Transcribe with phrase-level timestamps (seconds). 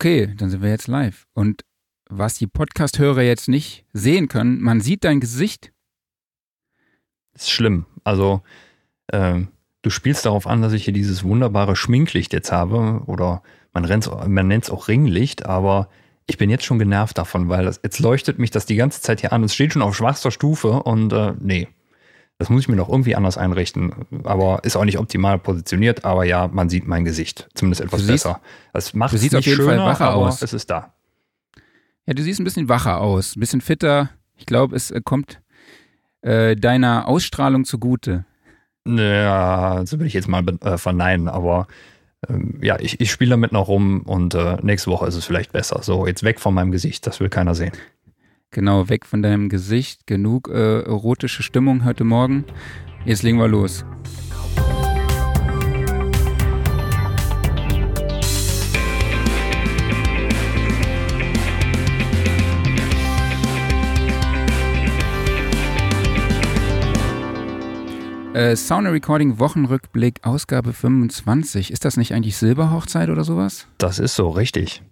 [0.00, 1.26] Okay, dann sind wir jetzt live.
[1.34, 1.62] Und
[2.08, 5.72] was die Podcast-Hörer jetzt nicht sehen können, man sieht dein Gesicht.
[7.34, 7.84] Das ist schlimm.
[8.02, 8.40] Also,
[9.12, 9.48] ähm,
[9.82, 13.02] du spielst darauf an, dass ich hier dieses wunderbare Schminklicht jetzt habe.
[13.04, 13.42] Oder
[13.74, 13.84] man,
[14.26, 15.90] man nennt es auch Ringlicht, aber
[16.26, 19.20] ich bin jetzt schon genervt davon, weil das, jetzt leuchtet mich das die ganze Zeit
[19.20, 19.44] hier an.
[19.44, 21.68] Es steht schon auf schwachster Stufe und äh, nee.
[22.40, 23.92] Das muss ich mir noch irgendwie anders einrichten.
[24.24, 26.06] Aber ist auch nicht optimal positioniert.
[26.06, 27.50] Aber ja, man sieht mein Gesicht.
[27.52, 28.40] Zumindest etwas siehst, besser.
[28.72, 30.40] Es macht es auf jeden schöner, Fall wacher aus.
[30.40, 30.94] Es ist da.
[32.06, 33.36] Ja, du siehst ein bisschen wacher aus.
[33.36, 34.08] Ein bisschen fitter.
[34.38, 35.42] Ich glaube, es äh, kommt
[36.22, 38.24] äh, deiner Ausstrahlung zugute.
[38.86, 41.28] Ja, so will ich jetzt mal äh, verneinen.
[41.28, 41.66] Aber
[42.26, 45.52] ähm, ja, ich, ich spiele damit noch rum und äh, nächste Woche ist es vielleicht
[45.52, 45.82] besser.
[45.82, 47.06] So, jetzt weg von meinem Gesicht.
[47.06, 47.72] Das will keiner sehen.
[48.52, 50.06] Genau, weg von deinem Gesicht.
[50.08, 52.44] Genug äh, erotische Stimmung heute Morgen.
[53.04, 53.84] Jetzt legen wir los.
[68.34, 71.70] Äh, Sound Recording Wochenrückblick, Ausgabe 25.
[71.70, 73.68] Ist das nicht eigentlich Silberhochzeit oder sowas?
[73.78, 74.82] Das ist so, richtig.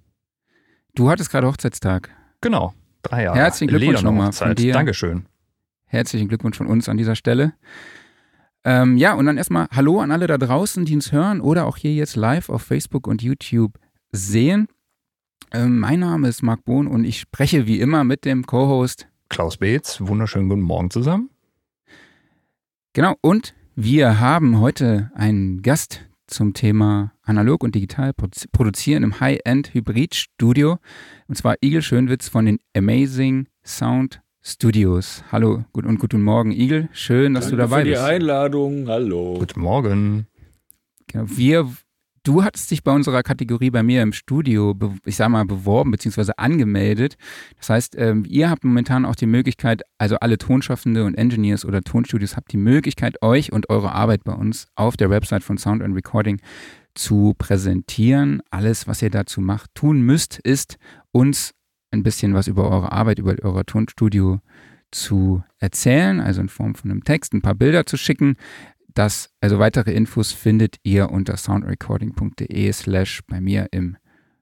[0.95, 2.11] Du hattest gerade Hochzeitstag.
[2.41, 2.75] Genau.
[3.03, 3.39] Drei Jahre.
[3.39, 4.73] Herzlichen Glückwunsch nochmal von dir.
[4.73, 5.27] Dankeschön.
[5.87, 7.55] Herzlichen Glückwunsch von uns an dieser Stelle.
[8.65, 11.77] Ähm, ja, und dann erstmal Hallo an alle da draußen, die uns hören oder auch
[11.77, 13.79] hier jetzt live auf Facebook und YouTube
[14.13, 14.69] sehen.
[15.53, 19.57] Ähm, mein Name ist Marc Bohn und ich spreche wie immer mit dem Co-Host Klaus
[19.57, 20.01] Beetz.
[20.01, 21.31] Wunderschönen guten Morgen zusammen.
[22.93, 30.79] Genau, und wir haben heute einen Gast zum Thema analog und digital produzieren im High-End-Hybrid-Studio.
[31.29, 35.23] Und zwar Igel Schönwitz von den Amazing Sound Studios.
[35.31, 36.89] Hallo gut und guten Morgen, Igel.
[36.93, 38.03] Schön, dass Danke du dabei für die bist.
[38.03, 38.89] Einladung.
[38.89, 39.35] Hallo.
[39.39, 40.27] Guten Morgen.
[41.07, 41.69] Genau, wir
[42.25, 44.77] Du hattest dich bei unserer Kategorie bei mir im Studio,
[45.07, 46.33] ich sag mal, beworben bzw.
[46.37, 47.17] angemeldet.
[47.57, 51.81] Das heißt, ähm, ihr habt momentan auch die Möglichkeit, also alle Tonschaffende und Engineers oder
[51.81, 55.83] Tonstudios habt die Möglichkeit, euch und eure Arbeit bei uns auf der Website von Sound
[55.83, 56.39] and Recording
[56.99, 58.43] zu präsentieren.
[58.51, 60.79] Alles, was ihr dazu macht, tun müsst, ist
[61.13, 61.55] uns
[61.91, 64.41] ein bisschen was über eure Arbeit, über euer Tonstudio
[64.91, 68.37] zu erzählen, also in Form von einem Text, ein paar Bilder zu schicken.
[68.89, 73.97] Das, also weitere Infos findet ihr unter soundrecording.de slash bei mir im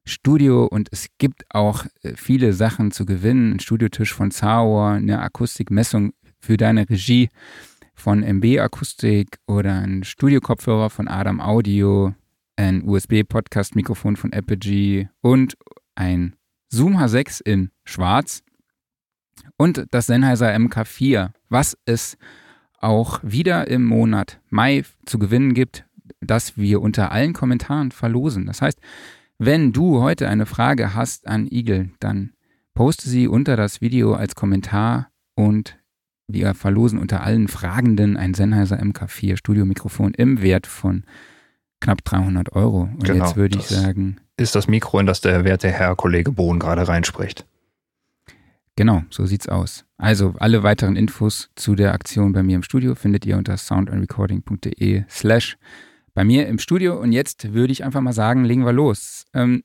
[0.04, 3.54] Studio und es gibt auch äh, viele Sachen zu gewinnen.
[3.54, 7.28] Ein Studiotisch von Sauer, eine Akustikmessung für deine Regie
[7.92, 12.14] von MB Akustik oder ein Studiokopfhörer von Adam Audio,
[12.56, 15.56] ein USB-Podcast-Mikrofon von Apogee und
[15.94, 16.36] ein
[16.68, 18.42] Zoom H6 in Schwarz
[19.56, 22.16] und das Sennheiser MK4, was es
[22.80, 25.86] auch wieder im Monat Mai zu gewinnen gibt,
[26.20, 28.46] das wir unter allen Kommentaren verlosen.
[28.46, 28.80] Das heißt,
[29.38, 32.32] wenn du heute eine Frage hast an Igel, dann
[32.74, 35.78] poste sie unter das Video als Kommentar und
[36.28, 41.04] wir verlosen unter allen Fragenden ein Sennheiser MK4 Studiomikrofon im Wert von
[41.80, 42.82] knapp 300 Euro.
[42.82, 44.18] Und genau, jetzt würde ich sagen.
[44.36, 47.46] Ist das Mikro, in das der werte Herr Kollege Bohn gerade reinspricht.
[48.76, 49.86] Genau, so sieht's aus.
[49.96, 55.04] Also alle weiteren Infos zu der Aktion bei mir im Studio findet ihr unter soundandrecording.de
[55.08, 55.56] slash
[56.12, 57.00] bei mir im Studio.
[57.00, 59.24] Und jetzt würde ich einfach mal sagen, legen wir los.
[59.32, 59.62] Ähm,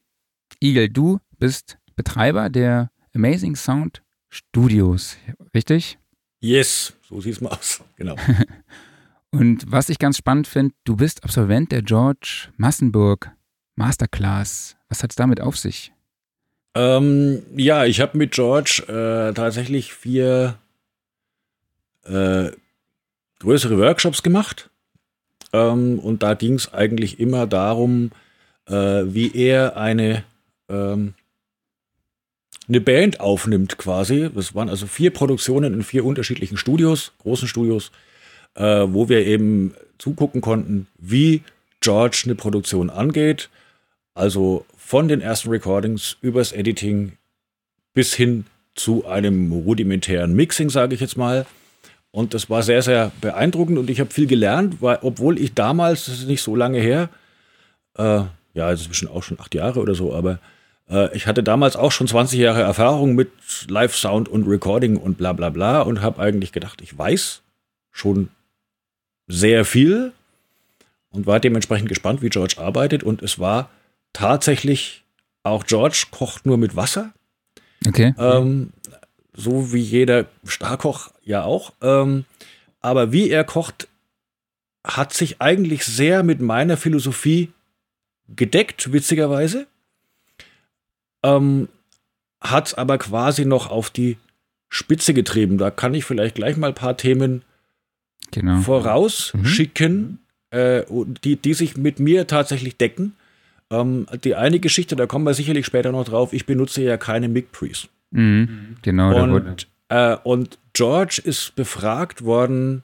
[0.62, 5.18] Igel, du bist Betreiber der Amazing Sound Studios,
[5.54, 5.98] richtig?
[6.40, 8.16] Yes, so sieht's mal aus, genau.
[9.32, 13.32] Und was ich ganz spannend finde, du bist Absolvent der George Massenburg
[13.76, 14.76] Masterclass.
[14.90, 15.94] Was hat es damit auf sich?
[16.76, 20.58] Ähm, ja, ich habe mit George äh, tatsächlich vier
[22.04, 22.52] äh,
[23.40, 24.70] größere Workshops gemacht.
[25.54, 28.12] Ähm, und da ging es eigentlich immer darum,
[28.68, 30.24] äh, wie er eine,
[30.70, 31.14] ähm,
[32.68, 34.30] eine Band aufnimmt quasi.
[34.34, 37.92] Das waren also vier Produktionen in vier unterschiedlichen Studios, großen Studios,
[38.56, 41.44] äh, wo wir eben zugucken konnten, wie
[41.80, 43.50] George eine Produktion angeht.
[44.14, 47.14] Also von den ersten Recordings übers Editing
[47.94, 48.46] bis hin
[48.76, 51.46] zu einem rudimentären Mixing, sage ich jetzt mal.
[52.12, 56.06] Und das war sehr, sehr beeindruckend und ich habe viel gelernt, weil, obwohl ich damals,
[56.06, 57.10] das ist nicht so lange her,
[57.98, 58.24] äh,
[58.54, 60.40] ja, es ist auch schon acht Jahre oder so, aber
[60.90, 63.32] äh, ich hatte damals auch schon 20 Jahre Erfahrung mit
[63.70, 67.42] Live-Sound und Recording und bla bla bla und habe eigentlich gedacht, ich weiß
[67.92, 68.30] schon
[69.32, 70.12] sehr viel
[71.12, 73.70] und war dementsprechend gespannt, wie George arbeitet und es war
[74.14, 75.04] tatsächlich
[75.44, 77.14] auch George kocht nur mit Wasser.
[77.88, 78.14] Okay.
[78.18, 78.74] Ähm,
[79.34, 81.74] so wie jeder Starkoch ja auch.
[81.82, 82.26] Ähm,
[82.82, 83.88] aber wie er kocht,
[84.86, 87.52] hat sich eigentlich sehr mit meiner Philosophie
[88.28, 89.68] gedeckt, witzigerweise.
[91.24, 91.70] ähm,
[92.40, 94.18] hat es aber quasi noch auf die
[94.68, 95.60] Spitze getrieben.
[95.60, 97.44] Da kann ich vielleicht gleich mal ein paar Themen
[98.32, 98.62] genau.
[98.62, 100.20] vorausschicken,
[100.52, 100.58] mhm.
[100.58, 100.84] äh,
[101.24, 103.14] die, die sich mit mir tatsächlich decken.
[103.70, 107.30] Ähm, die eine Geschichte, da kommen wir sicherlich später noch drauf, ich benutze ja keine
[107.30, 107.88] Mic Pre's.
[108.12, 108.78] Mhm.
[108.82, 109.24] Genau.
[109.24, 112.84] Und, äh, und George ist befragt worden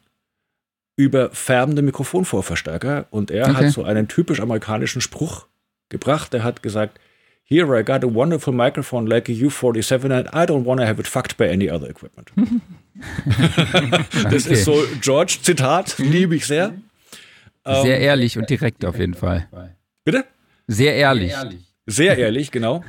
[0.96, 3.66] über färbende Mikrofonvorverstärker und er okay.
[3.66, 5.46] hat so einen typisch amerikanischen Spruch
[5.90, 6.34] gebracht.
[6.34, 7.00] Er hat gesagt,
[7.50, 11.00] Here I got a wonderful microphone like a U47 and I don't want to have
[11.00, 12.30] it fucked by any other equipment.
[14.30, 14.54] das okay.
[14.54, 16.74] ist so George Zitat, liebe ich sehr.
[17.66, 19.48] Sehr ähm, ehrlich und direkt auf jeden Fall.
[20.04, 20.26] Bitte?
[20.68, 21.34] Sehr ehrlich.
[21.86, 22.84] Sehr ehrlich, genau.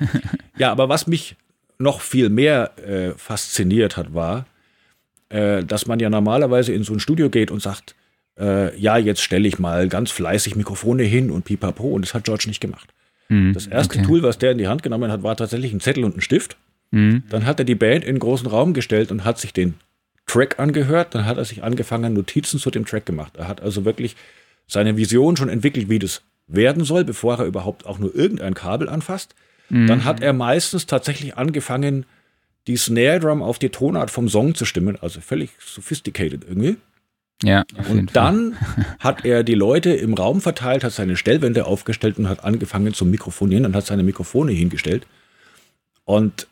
[0.56, 1.36] Ja, aber was mich
[1.78, 4.46] noch viel mehr äh, fasziniert hat, war,
[5.28, 7.94] äh, dass man ja normalerweise in so ein Studio geht und sagt,
[8.40, 11.88] äh, ja, jetzt stelle ich mal ganz fleißig Mikrofone hin und pipapo.
[11.88, 12.92] Und das hat George nicht gemacht.
[13.28, 14.06] Mhm, das erste okay.
[14.06, 16.56] Tool, was der in die Hand genommen hat, war tatsächlich ein Zettel und ein Stift.
[16.90, 17.24] Mhm.
[17.28, 19.74] Dann hat er die Band in einen großen Raum gestellt und hat sich den
[20.26, 21.14] Track angehört.
[21.14, 23.36] Dann hat er sich angefangen, Notizen zu dem Track gemacht.
[23.36, 24.16] Er hat also wirklich
[24.66, 28.88] seine Vision schon entwickelt, wie das werden soll, bevor er überhaupt auch nur irgendein Kabel
[28.88, 29.34] anfasst.
[29.68, 29.86] Mhm.
[29.86, 32.06] Dann hat er meistens tatsächlich angefangen,
[32.66, 36.76] die Snare Drum auf die Tonart vom Song zu stimmen, also völlig sophisticated irgendwie.
[37.42, 37.64] Ja.
[37.88, 38.56] Und dann
[38.98, 43.04] hat er die Leute im Raum verteilt, hat seine Stellwände aufgestellt und hat angefangen zu
[43.04, 45.06] mikrofonieren und hat seine Mikrofone hingestellt.
[46.04, 46.48] Und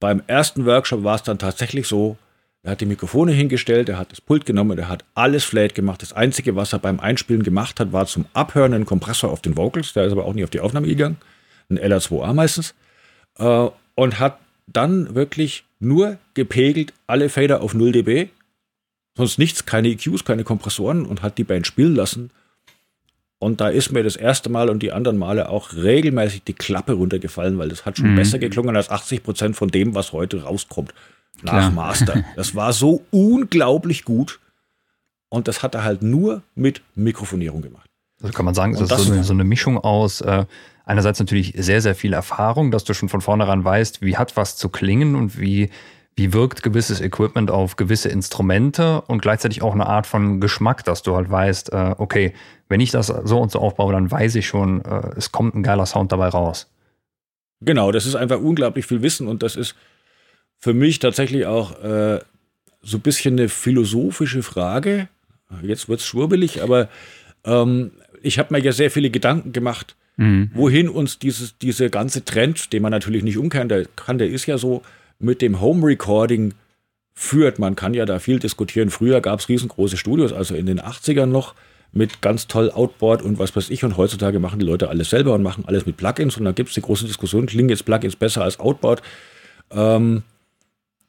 [0.00, 2.16] beim ersten Workshop war es dann tatsächlich so,
[2.62, 6.02] er hat die Mikrofone hingestellt, er hat das Pult genommen, er hat alles flat gemacht.
[6.02, 9.56] Das Einzige, was er beim Einspielen gemacht hat, war zum Abhören ein Kompressor auf den
[9.56, 11.16] Vocals, der ist aber auch nie auf die Aufnahme gegangen,
[11.70, 12.74] ein LR2A meistens,
[13.38, 18.28] äh, und hat dann wirklich nur gepegelt, alle Fader auf 0 dB
[19.18, 22.30] sonst nichts, keine EQs, keine Kompressoren und hat die Band spielen lassen.
[23.38, 26.94] Und da ist mir das erste Mal und die anderen Male auch regelmäßig die Klappe
[26.94, 28.16] runtergefallen, weil das hat schon mhm.
[28.16, 30.92] besser geklungen als 80 Prozent von dem, was heute rauskommt.
[31.42, 31.70] Nach Klar.
[31.70, 32.24] Master.
[32.36, 34.40] Das war so unglaublich gut.
[35.28, 37.88] Und das hat er halt nur mit Mikrofonierung gemacht.
[38.20, 40.46] Also kann man sagen, das, das ist so eine, so eine, Mischung aus äh,
[40.84, 44.56] einerseits natürlich sehr, sehr viel Erfahrung, dass du schon von vornherein weißt, wie hat was
[44.56, 45.70] zu klingen und wie
[46.18, 51.02] wie wirkt gewisses Equipment auf gewisse Instrumente und gleichzeitig auch eine Art von Geschmack, dass
[51.02, 52.34] du halt weißt, äh, okay,
[52.68, 55.62] wenn ich das so und so aufbaue, dann weiß ich schon, äh, es kommt ein
[55.62, 56.68] geiler Sound dabei raus.
[57.60, 59.76] Genau, das ist einfach unglaublich viel Wissen und das ist
[60.58, 62.18] für mich tatsächlich auch äh,
[62.82, 65.08] so ein bisschen eine philosophische Frage.
[65.62, 66.88] Jetzt wird es schwurbelig, aber
[67.44, 67.92] ähm,
[68.22, 70.50] ich habe mir ja sehr viele Gedanken gemacht, mhm.
[70.52, 74.58] wohin uns dieses, diese ganze Trend, den man natürlich nicht umkehren kann, der ist ja
[74.58, 74.82] so,
[75.18, 76.54] mit dem Home Recording
[77.14, 77.58] führt.
[77.58, 78.90] Man kann ja da viel diskutieren.
[78.90, 81.54] Früher gab es riesengroße Studios, also in den 80ern noch
[81.92, 83.84] mit ganz toll Outboard und was weiß ich.
[83.84, 86.36] Und heutzutage machen die Leute alles selber und machen alles mit Plugins.
[86.36, 89.02] Und da gibt es die große Diskussion, klingen jetzt Plugins besser als Outboard?
[89.70, 90.22] Ähm,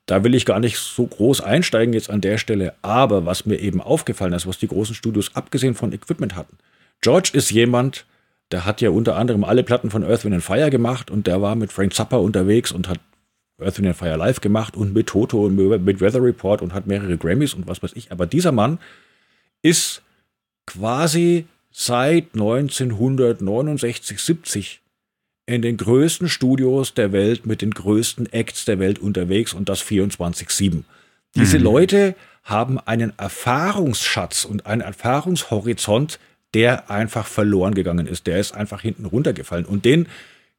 [0.05, 2.73] da will ich gar nicht so groß einsteigen jetzt an der Stelle.
[2.81, 6.57] Aber was mir eben aufgefallen ist, was die großen Studios abgesehen von Equipment hatten.
[7.01, 8.05] George ist jemand,
[8.51, 11.55] der hat ja unter anderem alle Platten von Earth, Wind Fire gemacht und der war
[11.55, 12.99] mit Frank Zappa unterwegs und hat
[13.61, 17.17] Earth, Wind Fire Live gemacht und mit Toto und mit Weather Report und hat mehrere
[17.17, 18.11] Grammys und was weiß ich.
[18.11, 18.79] Aber dieser Mann
[19.61, 20.01] ist
[20.65, 24.81] quasi seit 1969, 70
[25.45, 29.81] in den größten Studios der Welt mit den größten Acts der Welt unterwegs und das
[29.81, 30.83] 24-7.
[31.35, 31.63] Diese mhm.
[31.63, 36.19] Leute haben einen Erfahrungsschatz und einen Erfahrungshorizont,
[36.53, 38.27] der einfach verloren gegangen ist.
[38.27, 39.65] Der ist einfach hinten runtergefallen.
[39.65, 40.07] Und den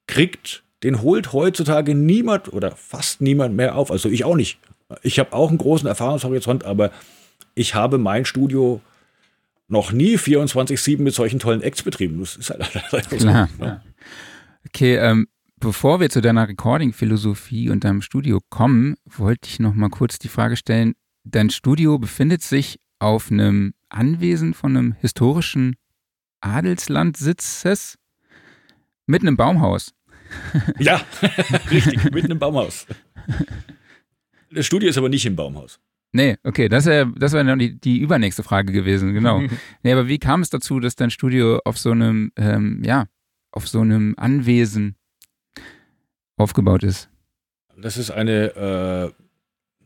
[0.07, 3.90] kriegt den holt heutzutage niemand oder fast niemand mehr auf.
[3.90, 4.58] Also ich auch nicht.
[5.02, 6.90] Ich habe auch einen großen Erfahrungshorizont, aber
[7.54, 8.80] ich habe mein Studio
[9.68, 12.18] noch nie 24-7 mit solchen tollen Acts betrieben.
[12.20, 12.60] Das ist halt
[13.08, 13.49] Klar.
[13.56, 13.82] So, ne?
[14.66, 19.90] Okay, ähm, bevor wir zu deiner Recording-Philosophie und deinem Studio kommen, wollte ich noch mal
[19.90, 20.94] kurz die Frage stellen.
[21.25, 25.76] Dein Studio befindet sich auf einem Anwesen von einem historischen
[26.40, 27.96] Adelslandsitzes
[29.06, 29.92] mit einem Baumhaus.
[30.78, 31.00] ja,
[31.70, 32.87] richtig, mitten im Baumhaus.
[34.52, 35.80] Das Studio ist aber nicht im Baumhaus.
[36.12, 39.42] Nee, okay, das wäre das wär dann die, die übernächste Frage gewesen, genau.
[39.82, 43.06] nee, aber wie kam es dazu, dass dein Studio auf so einem, ähm, ja,
[43.52, 44.96] auf so einem Anwesen
[46.37, 47.08] aufgebaut ist?
[47.76, 49.22] Das ist eine äh,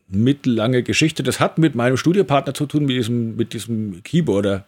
[0.07, 1.23] mittellange Geschichte.
[1.23, 4.67] Das hat mit meinem Studiopartner zu tun, mit diesem, mit diesem Keyboarder,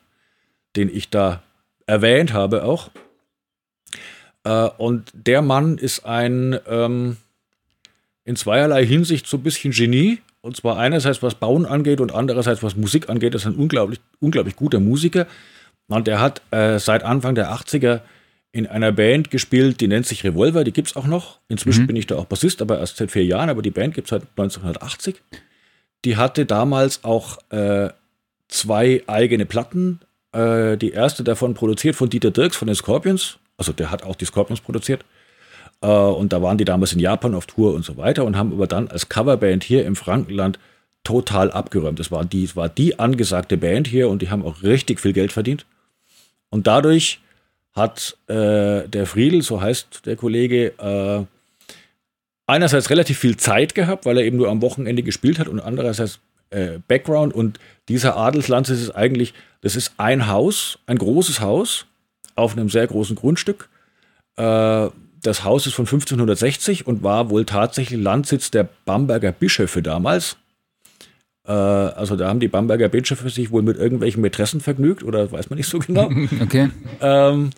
[0.75, 1.43] den ich da
[1.88, 2.91] erwähnt habe auch.
[4.48, 7.18] Äh, und der Mann ist ein ähm,
[8.24, 10.20] in zweierlei Hinsicht so ein bisschen Genie.
[10.42, 13.34] Und zwar einerseits was Bauen angeht und andererseits was Musik angeht.
[13.34, 15.27] Das ist ein unglaublich, unglaublich guter Musiker.
[15.88, 18.01] Und der hat äh, seit Anfang der 80er
[18.54, 21.39] in einer Band gespielt, die nennt sich Revolver, die gibt es auch noch.
[21.50, 21.88] Inzwischen mhm.
[21.88, 24.12] bin ich da auch Bassist, aber erst seit vier Jahren, aber die Band gibt es
[24.12, 25.22] seit 1980.
[26.06, 27.89] Die hatte damals auch äh,
[28.48, 30.00] zwei eigene Platten.
[30.32, 33.38] Äh, die erste davon produziert von Dieter Dirks von den Scorpions.
[33.58, 35.04] Also der hat auch die Scorpions produziert.
[35.82, 38.54] Äh, und da waren die damals in Japan auf Tour und so weiter und haben
[38.54, 40.60] aber dann als Coverband hier im Frankenland
[41.04, 42.00] total abgeräumt.
[42.00, 45.32] Das war die, war die angesagte Band hier und die haben auch richtig viel Geld
[45.32, 45.66] verdient.
[46.50, 47.20] Und dadurch
[47.74, 51.26] hat äh, der Friedel, so heißt der Kollege, äh,
[52.48, 56.20] einerseits relativ viel Zeit gehabt, weil er eben nur am Wochenende gespielt hat und andererseits
[56.50, 57.34] äh, Background.
[57.34, 61.86] Und dieser Adelslanz ist eigentlich, das ist ein Haus, ein großes Haus
[62.38, 63.70] auf einem sehr großen Grundstück.
[64.38, 64.88] Äh,
[65.22, 70.38] das Haus ist von 1560 und war wohl tatsächlich Landsitz der Bamberger Bischöfe damals.
[71.46, 75.50] Äh, also da haben die Bamberger Bischöfe sich wohl mit irgendwelchen Mätressen vergnügt oder weiß
[75.50, 76.10] man nicht so genau.
[76.41, 76.70] okay.
[77.01, 77.50] Ähm,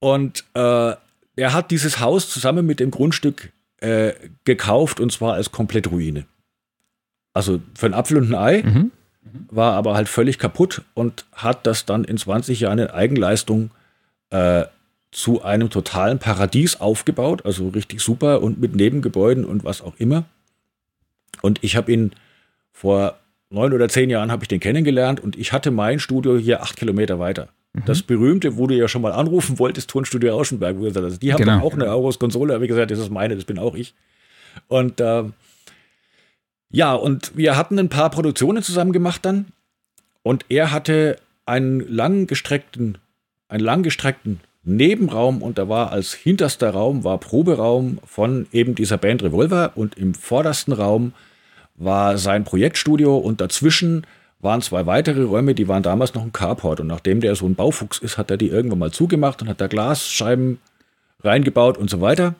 [0.00, 0.94] und äh,
[1.38, 4.12] er hat dieses Haus zusammen mit dem Grundstück äh,
[4.44, 6.26] gekauft und zwar als komplett Ruine.
[7.32, 8.90] Also für ein Apfel und ein Ei, mhm.
[9.50, 13.85] war aber halt völlig kaputt und hat das dann in 20 Jahren in Eigenleistung äh,
[15.12, 20.24] zu einem totalen Paradies aufgebaut, also richtig super und mit Nebengebäuden und was auch immer.
[21.42, 22.12] Und ich habe ihn
[22.72, 26.62] vor neun oder zehn Jahren habe ich den kennengelernt und ich hatte mein Studio hier
[26.62, 27.48] acht Kilometer weiter.
[27.72, 27.84] Mhm.
[27.86, 31.22] Das berühmte, wo du ja schon mal anrufen wolltest, Tonstudio Rauschenberg, wo du gesagt hast,
[31.22, 31.64] die haben genau.
[31.64, 33.94] auch eine Auros-Konsole, habe ich gesagt, das ist meine, das bin auch ich.
[34.68, 35.24] Und äh,
[36.70, 39.46] ja, und wir hatten ein paar Produktionen zusammen gemacht dann
[40.22, 41.16] und er hatte
[41.46, 42.98] einen langgestreckten,
[43.48, 49.22] einen langgestreckten Nebenraum und da war als hinterster Raum war Proberaum von eben dieser Band
[49.22, 51.12] Revolver und im vordersten Raum
[51.76, 54.06] war sein Projektstudio und dazwischen
[54.40, 57.54] waren zwei weitere Räume, die waren damals noch ein Carport und nachdem der so ein
[57.54, 60.58] Baufuchs ist, hat er die irgendwann mal zugemacht und hat da Glasscheiben
[61.22, 62.34] reingebaut und so weiter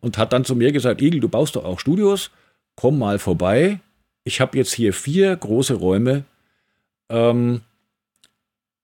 [0.00, 2.30] und hat dann zu mir gesagt, Igel, du baust doch auch Studios,
[2.76, 3.80] komm mal vorbei.
[4.24, 6.24] Ich habe jetzt hier vier große Räume,
[7.08, 7.62] ähm,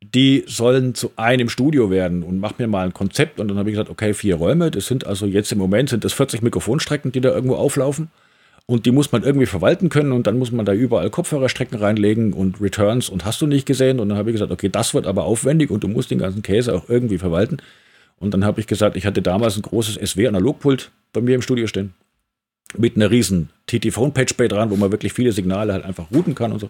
[0.00, 3.40] die sollen zu einem Studio werden und mach mir mal ein Konzept.
[3.40, 6.04] Und dann habe ich gesagt, okay, vier Räume, das sind also jetzt im Moment sind
[6.04, 8.10] das 40 Mikrofonstrecken, die da irgendwo auflaufen.
[8.66, 12.34] Und die muss man irgendwie verwalten können und dann muss man da überall Kopfhörerstrecken reinlegen
[12.34, 13.98] und Returns und hast du nicht gesehen.
[13.98, 16.42] Und dann habe ich gesagt, okay, das wird aber aufwendig und du musst den ganzen
[16.42, 17.58] Käse auch irgendwie verwalten.
[18.20, 21.66] Und dann habe ich gesagt, ich hatte damals ein großes SW-Analogpult bei mir im Studio
[21.66, 21.94] stehen.
[22.76, 26.58] Mit einer riesen TT-Phone-Patch-Bay dran, wo man wirklich viele Signale halt einfach routen kann und
[26.58, 26.68] so.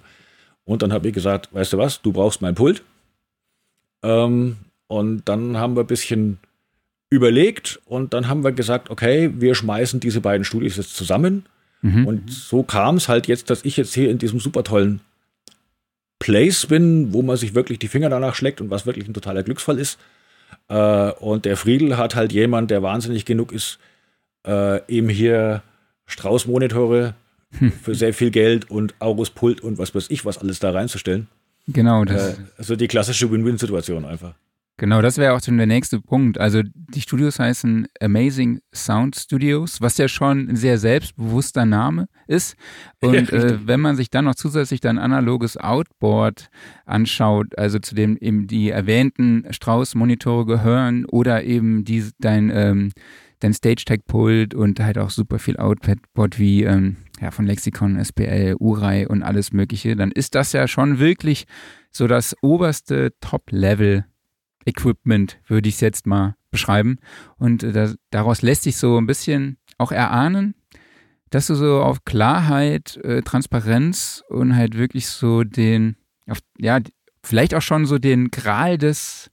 [0.65, 2.83] Und dann habe ich gesagt, weißt du was, du brauchst mein Pult.
[4.02, 6.38] Ähm, und dann haben wir ein bisschen
[7.11, 11.45] überlegt und dann haben wir gesagt, okay, wir schmeißen diese beiden Studios jetzt zusammen
[11.83, 12.07] Mhm.
[12.07, 15.00] Und so kam es halt jetzt, dass ich jetzt hier in diesem super tollen
[16.19, 19.43] Place bin, wo man sich wirklich die Finger danach schlägt und was wirklich ein totaler
[19.43, 19.99] Glücksfall ist.
[20.69, 23.78] Äh, und der Friedel hat halt jemand, der wahnsinnig genug ist,
[24.47, 25.62] äh, ihm hier
[26.07, 27.14] Strauß-Monitore
[27.59, 27.73] hm.
[27.83, 31.28] für sehr viel Geld und August Pult und was weiß ich, was alles da reinzustellen.
[31.69, 32.39] Genau, das.
[32.39, 34.35] Äh, also die klassische Win-Win-Situation einfach.
[34.81, 36.39] Genau, das wäre auch schon der nächste Punkt.
[36.39, 42.57] Also die Studios heißen Amazing Sound Studios, was ja schon ein sehr selbstbewusster Name ist.
[43.01, 46.49] Und ja, äh, wenn man sich dann noch zusätzlich dein analoges Outboard
[46.87, 52.93] anschaut, also zu dem eben die erwähnten Strauß-Monitore gehören oder eben die, dein, ähm,
[53.41, 59.09] dein Stage-Tech-Pult und halt auch super viel Outboard wie ähm, ja, von Lexikon, SPL, Urai
[59.09, 61.47] und alles Mögliche, dann ist das ja schon wirklich
[61.91, 64.05] so das oberste Top-Level
[64.67, 66.99] Equipment, würde ich es jetzt mal beschreiben.
[67.37, 70.55] Und äh, das, daraus lässt sich so ein bisschen auch erahnen,
[71.31, 75.97] dass du so auf Klarheit, äh, Transparenz und halt wirklich so den,
[76.27, 76.81] auf, ja,
[77.23, 79.31] vielleicht auch schon so den Gral des,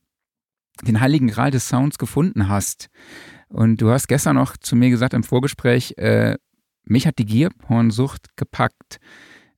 [0.83, 2.89] den heiligen Gral des Sounds gefunden hast.
[3.47, 6.35] Und du hast gestern noch zu mir gesagt im Vorgespräch, äh,
[6.85, 8.99] mich hat die Gierpornsucht gepackt.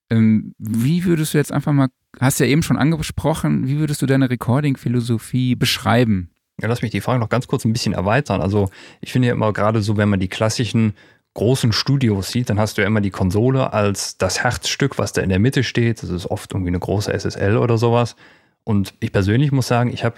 [0.10, 4.06] Ähm, wie würdest du jetzt einfach mal hast ja eben schon angesprochen, wie würdest du
[4.06, 6.32] deine Recording-Philosophie beschreiben?
[6.62, 8.42] Ja, lass mich die Frage noch ganz kurz ein bisschen erweitern.
[8.42, 8.70] Also
[9.02, 10.94] ich finde ja immer gerade so, wenn man die klassischen
[11.36, 15.22] großen Studios sieht, dann hast du ja immer die Konsole als das Herzstück, was da
[15.22, 16.02] in der Mitte steht.
[16.02, 18.16] Das ist oft irgendwie eine große SSL oder sowas.
[18.64, 20.18] Und ich persönlich muss sagen, ich habe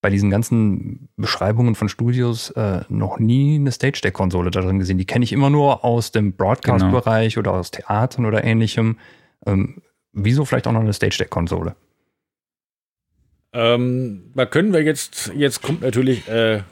[0.00, 4.78] bei diesen ganzen Beschreibungen von Studios äh, noch nie eine Stage Deck Konsole da drin
[4.78, 4.98] gesehen.
[4.98, 7.50] Die kenne ich immer nur aus dem Broadcast-Bereich genau.
[7.50, 8.98] oder aus Theatern oder ähnlichem.
[9.46, 11.76] Ähm, wieso vielleicht auch noch eine Stage Deck Konsole?
[13.52, 16.62] Ähm, da können wir jetzt, jetzt kommt natürlich, äh,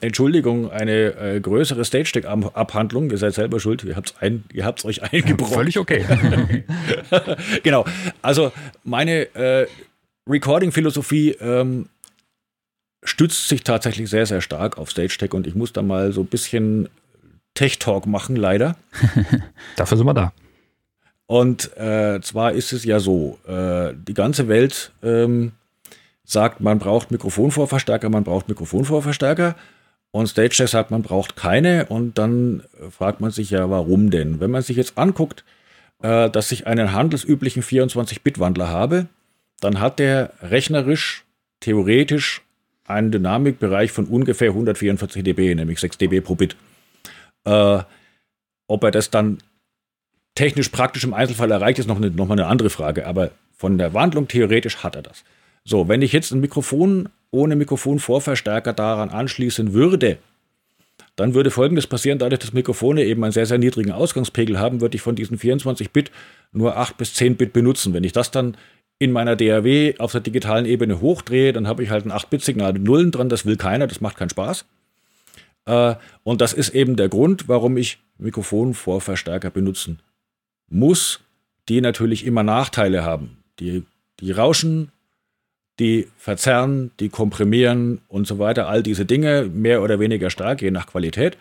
[0.00, 3.10] Entschuldigung, eine äh, größere Stage Deck Abhandlung.
[3.10, 5.54] Ihr seid selber schuld, ihr habt es euch eingebrochen.
[5.54, 6.04] völlig okay.
[7.62, 7.84] genau.
[8.22, 8.52] Also
[8.82, 9.66] meine äh,
[10.26, 11.88] Recording-Philosophie ähm,
[13.08, 16.20] stützt sich tatsächlich sehr, sehr stark auf Stage Tech und ich muss da mal so
[16.20, 16.88] ein bisschen
[17.54, 18.76] Tech Talk machen, leider.
[19.76, 20.32] Dafür sind wir da.
[21.26, 25.52] Und äh, zwar ist es ja so, äh, die ganze Welt ähm,
[26.24, 29.56] sagt, man braucht Mikrofonvorverstärker, man braucht Mikrofonvorverstärker.
[30.10, 31.86] Und StageTech sagt, man braucht keine.
[31.86, 34.40] Und dann fragt man sich ja, warum denn?
[34.40, 35.44] Wenn man sich jetzt anguckt,
[36.02, 39.06] äh, dass ich einen handelsüblichen 24-Bit-Wandler habe,
[39.60, 41.24] dann hat der rechnerisch,
[41.60, 42.42] theoretisch
[42.88, 46.56] einen Dynamikbereich von ungefähr 144 dB, nämlich 6 dB pro Bit.
[47.44, 47.80] Äh,
[48.66, 49.38] ob er das dann
[50.34, 53.06] technisch praktisch im Einzelfall erreicht, ist noch, eine, noch mal eine andere Frage.
[53.06, 55.24] Aber von der Wandlung theoretisch hat er das.
[55.64, 60.18] So, wenn ich jetzt ein Mikrofon ohne Mikrofonvorverstärker daran anschließen würde,
[61.16, 64.94] dann würde Folgendes passieren, dadurch, dass Mikrofone eben einen sehr, sehr niedrigen Ausgangspegel haben, würde
[64.94, 66.12] ich von diesen 24 Bit
[66.52, 67.92] nur 8 bis 10 Bit benutzen.
[67.92, 68.56] Wenn ich das dann
[68.98, 72.82] in meiner DAW auf der digitalen Ebene hochdrehe, dann habe ich halt ein 8-Bit-Signal mit
[72.82, 74.64] Nullen dran, das will keiner, das macht keinen Spaß.
[75.66, 80.00] Äh, und das ist eben der Grund, warum ich Mikrofonvorverstärker benutzen
[80.68, 81.20] muss,
[81.68, 83.38] die natürlich immer Nachteile haben.
[83.60, 83.84] Die,
[84.20, 84.90] die rauschen,
[85.78, 88.68] die verzerren, die komprimieren und so weiter.
[88.68, 91.36] All diese Dinge, mehr oder weniger stark, je nach Qualität.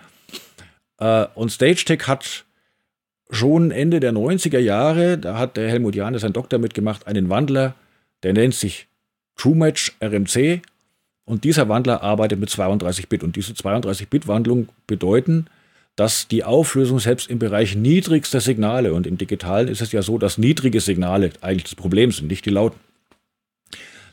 [0.99, 2.45] Äh, und StageTech hat
[3.29, 7.75] schon Ende der 90er Jahre, da hat der Helmut Jahn, sein Doktor mitgemacht, einen Wandler,
[8.23, 8.87] der nennt sich
[9.35, 10.61] TrueMatch RMC.
[11.25, 13.23] Und dieser Wandler arbeitet mit 32 Bit.
[13.23, 15.47] Und diese 32 Bit Wandlung bedeuten,
[15.97, 20.17] dass die Auflösung selbst im Bereich niedrigster Signale, und im Digitalen ist es ja so,
[20.17, 22.79] dass niedrige Signale eigentlich das Problem sind, nicht die lauten,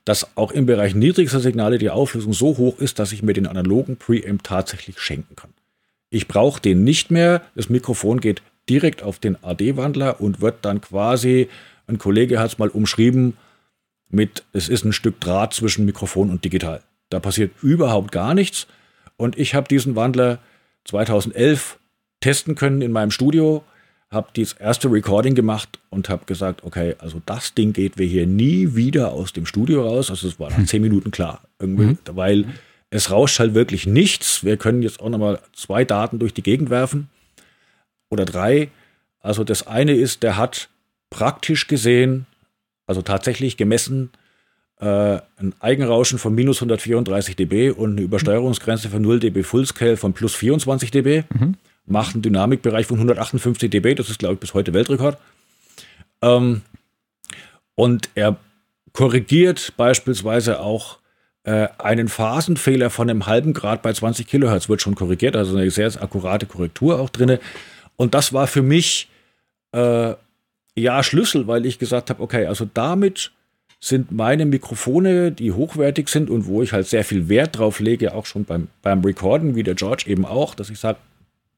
[0.04, 3.46] dass auch im Bereich niedrigster Signale die Auflösung so hoch ist, dass ich mir den
[3.46, 5.50] analogen Preamp tatsächlich schenken kann.
[6.10, 10.80] Ich brauche den nicht mehr, das Mikrofon geht direkt auf den AD-Wandler und wird dann
[10.80, 11.48] quasi,
[11.86, 13.36] ein Kollege hat es mal umschrieben,
[14.08, 16.82] mit, es ist ein Stück Draht zwischen Mikrofon und digital.
[17.10, 18.66] Da passiert überhaupt gar nichts.
[19.16, 20.38] Und ich habe diesen Wandler
[20.84, 21.78] 2011
[22.20, 23.64] testen können in meinem Studio,
[24.10, 28.26] habe das erste Recording gemacht und habe gesagt, okay, also das Ding geht wir hier
[28.26, 30.10] nie wieder aus dem Studio raus.
[30.10, 31.98] Also es war nach zehn Minuten klar, irgendwie, mhm.
[32.12, 32.46] weil
[32.90, 34.44] es rauscht halt wirklich nichts.
[34.44, 37.08] Wir können jetzt auch nochmal zwei Daten durch die Gegend werfen
[38.14, 38.70] oder drei.
[39.20, 40.68] Also das eine ist, der hat
[41.10, 42.26] praktisch gesehen,
[42.86, 44.10] also tatsächlich gemessen,
[44.80, 50.12] äh, ein Eigenrauschen von minus 134 dB und eine Übersteuerungsgrenze von 0 dB Fullscale von
[50.12, 51.24] plus 24 dB.
[51.32, 51.54] Mhm.
[51.86, 55.18] Macht einen Dynamikbereich von 158 dB, das ist, glaube ich, bis heute Weltrekord.
[56.22, 56.62] Ähm,
[57.74, 58.36] und er
[58.92, 60.98] korrigiert beispielsweise auch
[61.44, 65.70] äh, einen Phasenfehler von einem halben Grad bei 20 Kilohertz, wird schon korrigiert, also eine
[65.70, 67.38] sehr, sehr akkurate Korrektur auch drin.
[67.96, 69.08] Und das war für mich
[69.72, 70.14] äh,
[70.76, 73.32] ja Schlüssel, weil ich gesagt habe, okay, also damit
[73.80, 78.14] sind meine Mikrofone, die hochwertig sind und wo ich halt sehr viel Wert drauf lege,
[78.14, 80.98] auch schon beim, beim Recorden, wie der George eben auch, dass ich sage,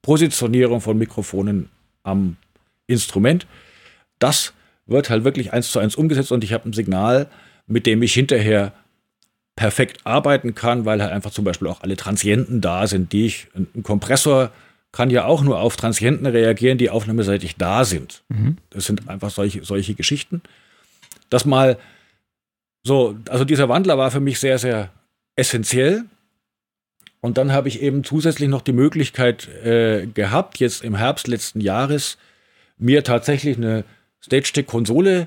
[0.02, 1.68] Positionierung von Mikrofonen
[2.02, 2.36] am
[2.88, 3.46] Instrument,
[4.18, 4.52] das
[4.86, 7.28] wird halt wirklich eins zu eins umgesetzt und ich habe ein Signal,
[7.66, 8.72] mit dem ich hinterher
[9.56, 13.48] perfekt arbeiten kann, weil halt einfach zum Beispiel auch alle Transienten da sind, die ich,
[13.54, 14.50] ein Kompressor
[14.96, 18.22] kann ja auch nur auf Transienten reagieren, die aufnahmeseitig da sind.
[18.28, 18.56] Mhm.
[18.70, 20.40] Das sind einfach solche, solche Geschichten.
[21.28, 21.76] Das mal
[22.82, 24.90] so, also dieser Wandler war für mich sehr, sehr
[25.34, 26.04] essentiell.
[27.20, 31.60] Und dann habe ich eben zusätzlich noch die Möglichkeit äh, gehabt, jetzt im Herbst letzten
[31.60, 32.16] Jahres,
[32.78, 33.84] mir tatsächlich eine
[34.24, 35.26] Stage-Stick-Konsole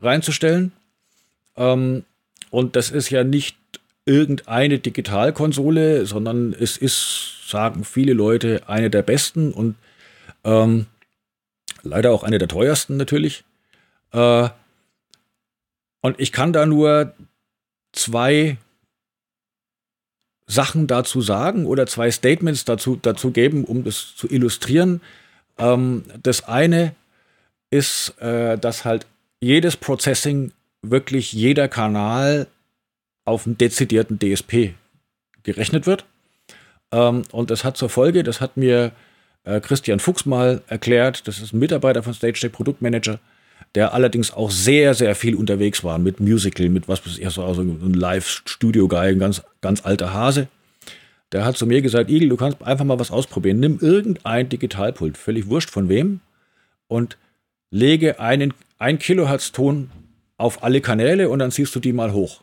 [0.00, 0.70] reinzustellen.
[1.56, 2.04] Ähm,
[2.50, 3.56] und das ist ja nicht
[4.04, 9.76] irgendeine Digitalkonsole, sondern es ist, sagen viele Leute, eine der besten und
[10.44, 10.86] ähm,
[11.82, 13.44] leider auch eine der teuersten natürlich.
[14.12, 14.48] Äh,
[16.00, 17.12] und ich kann da nur
[17.92, 18.56] zwei
[20.46, 25.00] Sachen dazu sagen oder zwei Statements dazu, dazu geben, um das zu illustrieren.
[25.58, 26.94] Ähm, das eine
[27.70, 29.06] ist, äh, dass halt
[29.40, 32.46] jedes Processing, wirklich jeder Kanal
[33.30, 34.74] auf einen dezidierten DSP
[35.42, 36.04] gerechnet wird.
[36.92, 38.92] Ähm, und das hat zur Folge, das hat mir
[39.44, 43.18] äh, Christian Fuchs mal erklärt, das ist ein Mitarbeiter von StageTech Produktmanager,
[43.74, 47.44] der allerdings auch sehr, sehr viel unterwegs war mit Musical, mit was weiß ich, so
[47.44, 50.48] also ein Live-Studio-Guy, ein ganz, ganz alter Hase.
[51.32, 53.60] Der hat zu mir gesagt, Igel, du kannst einfach mal was ausprobieren.
[53.60, 56.20] Nimm irgendein Digitalpult, völlig wurscht von wem,
[56.88, 57.16] und
[57.70, 59.90] lege einen 1 Kilohertz-Ton
[60.36, 62.42] auf alle Kanäle und dann ziehst du die mal hoch.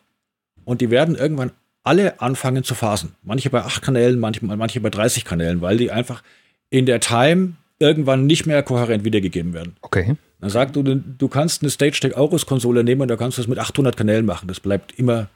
[0.68, 1.52] Und die werden irgendwann
[1.86, 3.16] alle anfangen zu phasen.
[3.24, 6.24] Manche bei 8 Kanälen, manche, manche bei 30 Kanälen, weil die einfach
[6.70, 9.78] in der Time irgendwann nicht mehr kohärent wiedergegeben werden.
[9.82, 10.18] Okay.
[10.42, 13.42] Dann sagt du, du kannst eine Stage Deck Aurus Konsole nehmen und da kannst du
[13.42, 14.50] es mit 800 Kanälen machen.
[14.50, 15.30] Das bleibt immer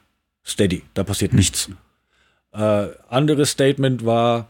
[0.44, 0.82] steady.
[0.92, 1.38] Da passiert hm.
[1.38, 1.70] nichts.
[2.52, 4.48] Äh, anderes Statement war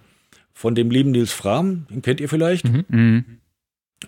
[0.53, 2.85] von dem lieben Nils Fram, den kennt ihr vielleicht, Mhm.
[2.89, 3.25] Mhm.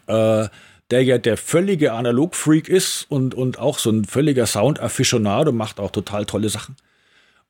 [0.09, 0.49] äh,
[0.91, 5.91] der ja der völlige Analog-Freak ist und, und auch so ein völliger Sound-Afficionado, macht auch
[5.91, 6.77] total tolle Sachen.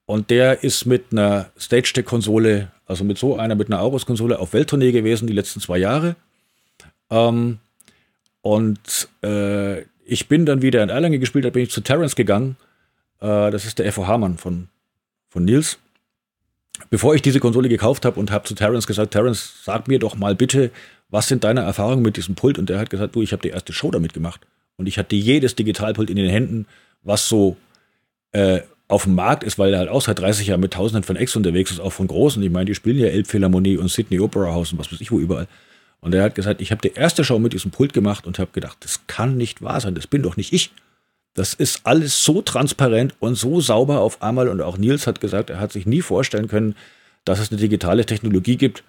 [0.06, 4.92] Und der ist mit einer Stage-Tech-Konsole, also mit so einer, mit einer Aurus-Konsole auf Welttournee
[4.92, 6.16] gewesen, die letzten zwei Jahre.
[7.10, 7.58] Ähm,
[8.42, 12.56] und äh, ich bin dann wieder in Erlangen gespielt, da bin ich zu Terence gegangen.
[13.20, 14.68] Äh, das ist der FOH-Mann von,
[15.30, 15.78] von Nils.
[16.90, 20.16] Bevor ich diese Konsole gekauft habe und habe zu Terence gesagt, Terence, sag mir doch
[20.16, 20.70] mal bitte,
[21.14, 22.58] was sind deine Erfahrungen mit diesem Pult?
[22.58, 24.40] Und der hat gesagt, du, ich habe die erste Show damit gemacht.
[24.76, 26.66] Und ich hatte jedes Digitalpult in den Händen,
[27.04, 27.56] was so
[28.32, 31.14] äh, auf dem Markt ist, weil er halt auch seit 30 Jahren mit Tausenden von
[31.14, 32.42] Ex unterwegs ist, auch von Großen.
[32.42, 35.20] Ich meine, die spielen ja Elbphilharmonie und Sydney Opera House und was weiß ich wo
[35.20, 35.46] überall.
[36.00, 38.50] Und er hat gesagt, ich habe die erste Show mit diesem Pult gemacht und habe
[38.50, 40.72] gedacht, das kann nicht wahr sein, das bin doch nicht ich.
[41.34, 44.48] Das ist alles so transparent und so sauber auf einmal.
[44.48, 46.74] Und auch Nils hat gesagt, er hat sich nie vorstellen können,
[47.24, 48.82] dass es eine digitale Technologie gibt,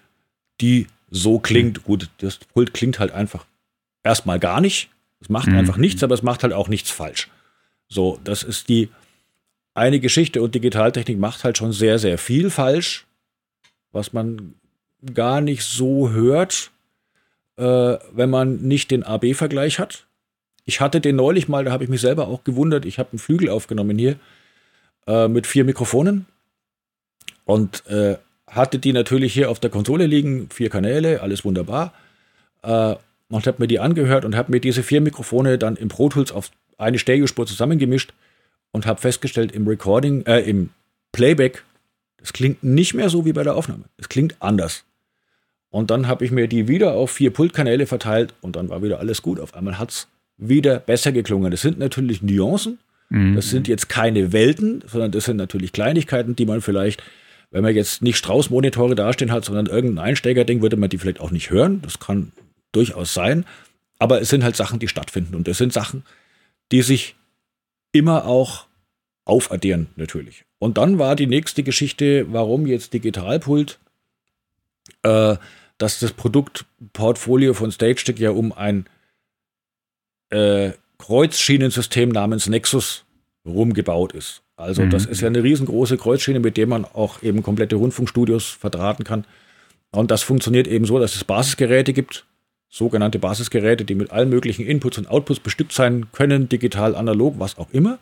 [0.60, 1.84] die so klingt.
[1.84, 3.46] Gut, das Pult klingt halt einfach
[4.02, 4.90] erstmal gar nicht.
[5.20, 5.56] Es macht Mhm.
[5.58, 7.28] einfach nichts, aber es macht halt auch nichts falsch.
[7.88, 8.90] So, das ist die
[9.74, 13.06] eine Geschichte und Digitaltechnik macht halt schon sehr, sehr viel falsch,
[13.92, 14.54] was man
[15.14, 16.70] gar nicht so hört,
[17.56, 17.62] äh,
[18.12, 20.06] wenn man nicht den AB-Vergleich hat.
[20.64, 22.84] Ich hatte den neulich mal, da habe ich mich selber auch gewundert.
[22.84, 24.18] Ich habe einen Flügel aufgenommen hier
[25.06, 26.26] äh, mit vier Mikrofonen
[27.44, 28.16] und äh,
[28.46, 31.92] hatte die natürlich hier auf der Konsole liegen, vier Kanäle, alles wunderbar.
[32.62, 32.94] Äh,
[33.28, 36.30] und habe mir die angehört und habe mir diese vier Mikrofone dann im Pro Tools
[36.30, 38.12] auf eine Stereospur zusammengemischt
[38.70, 40.70] und habe festgestellt im Recording, äh, im
[41.12, 41.64] Playback,
[42.18, 43.84] das klingt nicht mehr so wie bei der Aufnahme.
[43.96, 44.84] Es klingt anders.
[45.70, 49.00] Und dann habe ich mir die wieder auf vier Pultkanäle verteilt und dann war wieder
[49.00, 49.40] alles gut.
[49.40, 51.50] Auf einmal hat es wieder besser geklungen.
[51.50, 52.78] Das sind natürlich Nuancen.
[53.08, 53.34] Mhm.
[53.34, 57.02] Das sind jetzt keine Welten, sondern das sind natürlich Kleinigkeiten, die man vielleicht,
[57.50, 61.30] wenn man jetzt nicht Strauß-Monitore dastehen hat, sondern irgendein Einsteigerding, würde man die vielleicht auch
[61.30, 61.80] nicht hören.
[61.82, 62.32] Das kann
[62.72, 63.44] durchaus sein.
[63.98, 65.34] Aber es sind halt Sachen, die stattfinden.
[65.34, 66.04] Und das sind Sachen,
[66.72, 67.16] die sich
[67.92, 68.66] immer auch
[69.24, 70.44] aufaddieren, natürlich.
[70.58, 73.78] Und dann war die nächste Geschichte, warum jetzt Digitalpult,
[75.02, 75.36] äh,
[75.78, 78.86] dass das Produktportfolio von StageTech ja um ein
[80.30, 83.04] äh, Kreuzschienensystem namens Nexus
[83.44, 84.42] rumgebaut ist.
[84.56, 84.90] Also Mhm.
[84.90, 89.24] das ist ja eine riesengroße Kreuzschiene, mit der man auch eben komplette Rundfunkstudios verdrahten kann.
[89.90, 92.24] Und das funktioniert eben so, dass es Basisgeräte gibt,
[92.68, 97.58] sogenannte Basisgeräte, die mit allen möglichen Inputs und Outputs bestückt sein können, digital, analog, was
[97.58, 97.98] auch immer,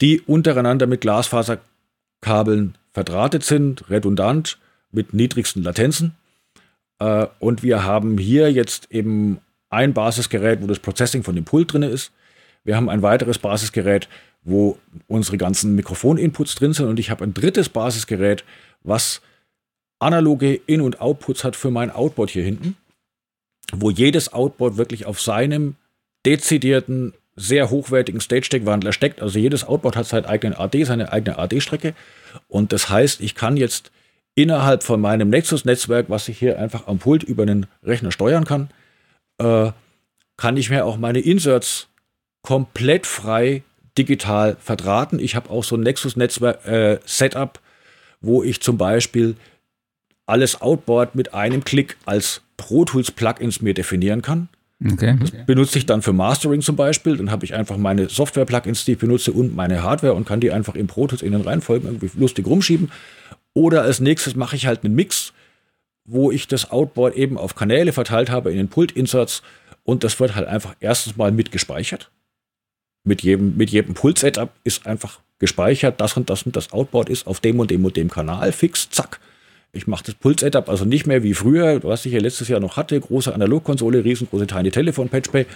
[0.00, 4.58] die untereinander mit Glasfaserkabeln verdrahtet sind, redundant,
[4.90, 6.14] mit niedrigsten Latenzen.
[6.98, 9.38] Äh, und wir haben hier jetzt eben
[9.70, 12.10] ein Basisgerät, wo das Processing von dem Pult drin ist.
[12.64, 14.08] Wir haben ein weiteres Basisgerät,
[14.42, 16.86] wo unsere ganzen Mikrofoninputs drin sind.
[16.86, 18.44] Und ich habe ein drittes Basisgerät,
[18.82, 19.20] was
[19.98, 22.76] analoge In- und Outputs hat für mein Outboard hier hinten,
[23.72, 25.76] wo jedes Outboard wirklich auf seinem
[26.24, 29.22] dezidierten, sehr hochwertigen Stage-Deck-Wandler steckt.
[29.22, 31.94] Also jedes Outboard hat seinen eigenen AD, seine eigene AD-Strecke.
[32.48, 33.92] Und das heißt, ich kann jetzt
[34.34, 38.70] innerhalb von meinem Nexus-Netzwerk, was ich hier einfach am Pult über einen Rechner steuern kann,
[39.38, 39.72] äh,
[40.36, 41.88] kann ich mir auch meine Inserts
[42.42, 43.62] komplett frei
[43.98, 45.18] digital verdrahten.
[45.18, 47.60] Ich habe auch so ein Nexus-Netzwerk-Setup,
[48.20, 49.36] wo ich zum Beispiel
[50.26, 54.48] alles Outboard mit einem Klick als Pro Tools Plugins mir definieren kann.
[54.84, 55.18] Okay.
[55.46, 58.98] Benutze ich dann für Mastering zum Beispiel, dann habe ich einfach meine Software-Plugins, die ich
[58.98, 62.10] benutze und meine Hardware und kann die einfach im Pro Tools in den Reihenfolgen irgendwie
[62.16, 62.92] lustig rumschieben.
[63.54, 65.32] Oder als nächstes mache ich halt einen Mix,
[66.04, 69.42] wo ich das Outboard eben auf Kanäle verteilt habe in den Pult-Inserts
[69.82, 72.10] und das wird halt einfach erstens mal mitgespeichert.
[73.08, 77.26] Mit jedem, mit jedem Pult-Setup ist einfach gespeichert, das und das und das Outboard ist
[77.26, 79.18] auf dem und dem und dem Kanal fix, zack.
[79.72, 82.76] Ich mache das Pult-Setup also nicht mehr wie früher, was ich ja letztes Jahr noch
[82.76, 85.46] hatte, große Analogkonsole, riesengroße Tiny Telefon, Patchpay.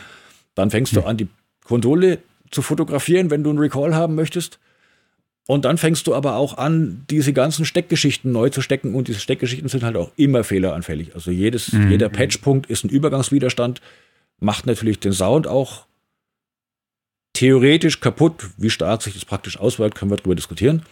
[0.54, 1.28] Dann fängst du an, die
[1.64, 2.18] Konsole
[2.50, 4.58] zu fotografieren, wenn du einen Recall haben möchtest.
[5.46, 8.94] Und dann fängst du aber auch an, diese ganzen Steckgeschichten neu zu stecken.
[8.94, 11.14] Und diese Steckgeschichten sind halt auch immer fehleranfällig.
[11.14, 11.90] Also jedes, Mhm.
[11.90, 13.80] jeder Patchpunkt ist ein Übergangswiderstand,
[14.38, 15.86] macht natürlich den Sound auch
[17.32, 18.50] theoretisch kaputt.
[18.56, 20.82] Wie stark sich das praktisch auswirkt, können wir darüber diskutieren.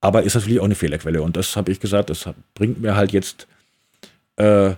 [0.00, 1.22] Aber ist natürlich auch eine Fehlerquelle.
[1.22, 3.46] Und das habe ich gesagt, das bringt mir halt jetzt
[4.36, 4.74] äh,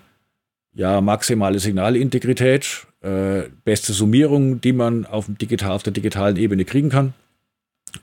[0.75, 6.91] ja maximale Signalintegrität, äh, beste Summierung, die man auf, digital, auf der digitalen Ebene kriegen
[6.91, 7.15] kann.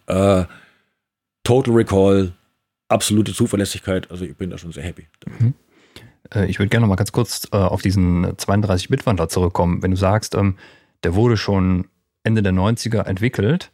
[0.07, 0.45] Äh,
[1.43, 2.33] Total Recall,
[2.87, 4.09] absolute Zuverlässigkeit.
[4.11, 5.07] Also ich bin da schon sehr happy.
[6.33, 9.81] Äh, Ich würde gerne noch mal ganz kurz äh, auf diesen 32-Bit-Wandler zurückkommen.
[9.81, 10.57] Wenn du sagst, ähm,
[11.03, 11.87] der wurde schon
[12.23, 13.71] Ende der 90er entwickelt,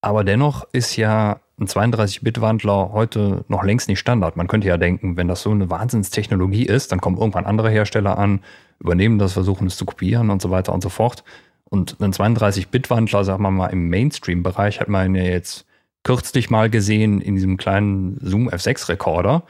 [0.00, 4.36] aber dennoch ist ja ein 32-Bit-Wandler heute noch längst nicht Standard.
[4.36, 8.16] Man könnte ja denken, wenn das so eine Wahnsinnstechnologie ist, dann kommen irgendwann andere Hersteller
[8.16, 8.40] an,
[8.78, 11.24] übernehmen das, versuchen es zu kopieren und so weiter und so fort.
[11.64, 15.66] Und ein 32-Bit-Wandler, sagen wir mal, im Mainstream-Bereich hat man ja jetzt
[16.04, 19.42] kürzlich mal gesehen in diesem kleinen Zoom F6-Rekorder,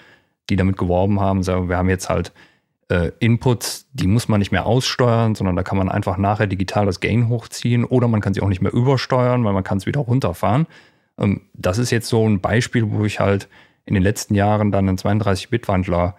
[0.49, 2.33] die damit geworben haben, sagen, wir haben jetzt halt
[2.88, 6.87] äh, Inputs, die muss man nicht mehr aussteuern, sondern da kann man einfach nachher digital
[6.87, 9.87] das Gain hochziehen oder man kann sie auch nicht mehr übersteuern, weil man kann es
[9.87, 10.66] wieder runterfahren.
[11.18, 13.48] Ähm, das ist jetzt so ein Beispiel, wo ich halt
[13.85, 16.16] in den letzten Jahren dann einen 32-Bit-Wandler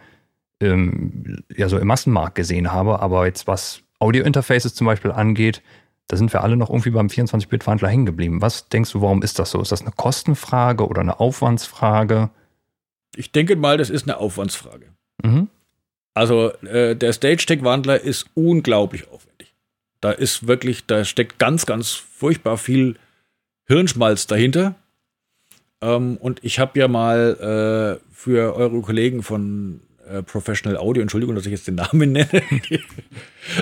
[0.62, 3.00] ähm, ja so im Massenmarkt gesehen habe.
[3.00, 5.62] Aber jetzt was Audio-Interfaces zum Beispiel angeht,
[6.08, 8.42] da sind wir alle noch irgendwie beim 24-Bit-Wandler hängen geblieben.
[8.42, 9.62] Was denkst du, warum ist das so?
[9.62, 12.32] Ist das eine Kostenfrage oder eine Aufwandsfrage?
[13.16, 14.88] Ich denke mal, das ist eine Aufwandsfrage.
[15.24, 15.50] Mhm.
[16.14, 19.54] Also äh, der Stage-Tech-Wandler ist unglaublich aufwendig.
[20.02, 22.96] Da ist wirklich, da steckt ganz, ganz furchtbar viel
[23.68, 24.76] Hirnschmalz dahinter.
[25.82, 31.36] Ähm, und ich habe ja mal äh, für eure Kollegen von äh, Professional Audio, Entschuldigung,
[31.36, 32.28] dass ich jetzt den Namen nenne.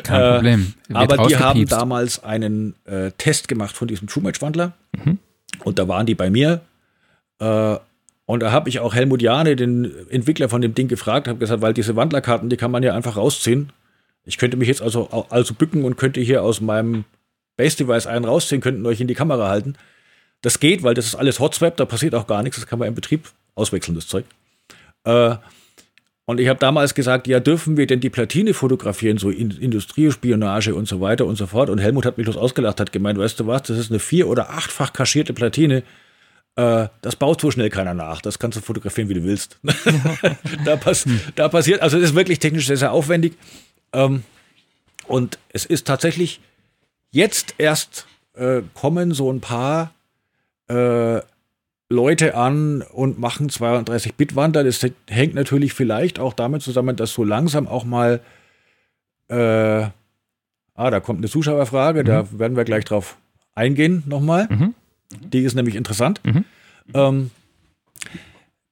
[0.04, 0.74] Kein äh, Problem.
[0.94, 4.74] aber die haben damals einen äh, Test gemacht von diesem True Match Wandler.
[5.04, 5.20] Mhm.
[5.64, 6.62] Und da waren die bei mir.
[8.28, 11.62] Und da habe ich auch Helmut Jane, den Entwickler von dem Ding, gefragt, habe gesagt,
[11.62, 13.72] weil diese Wandlerkarten, die kann man ja einfach rausziehen.
[14.26, 17.06] Ich könnte mich jetzt also, also bücken und könnte hier aus meinem
[17.56, 19.76] Base-Device einen rausziehen, könnten euch in die Kamera halten.
[20.42, 22.90] Das geht, weil das ist alles Hotswap, da passiert auch gar nichts, das kann man
[22.90, 24.26] im Betrieb auswechseln, das Zeug.
[25.06, 25.38] Äh,
[26.26, 30.76] und ich habe damals gesagt, ja, dürfen wir denn die Platine fotografieren, so in Industriespionage
[30.76, 31.70] und so weiter und so fort.
[31.70, 34.28] Und Helmut hat mich los ausgelacht, hat gemeint, weißt du was, das ist eine vier-
[34.28, 35.84] oder achtfach kaschierte Platine.
[36.58, 38.22] Äh, das baut so schnell keiner nach.
[38.22, 39.60] Das kannst du fotografieren, wie du willst.
[40.66, 43.34] da, pass da, passiert, also es ist wirklich technisch sehr, sehr aufwendig.
[43.94, 44.24] Ähm,
[45.06, 46.42] und es ist tatsächlich
[47.12, 49.94] jetzt erst äh, kommen so ein paar
[50.68, 51.22] äh,
[51.90, 54.64] Leute an und machen 32-Bit-Wandler.
[54.64, 58.20] Das hängt natürlich vielleicht auch damit zusammen, dass so langsam auch mal.
[59.30, 59.92] Äh, ah,
[60.90, 62.06] da kommt eine Zuschauerfrage, mhm.
[62.06, 63.18] da werden wir gleich drauf
[63.54, 64.48] eingehen nochmal.
[64.50, 64.74] Mhm.
[65.12, 66.22] Die ist nämlich interessant.
[66.24, 66.46] Mhm.
[66.94, 67.32] Ähm,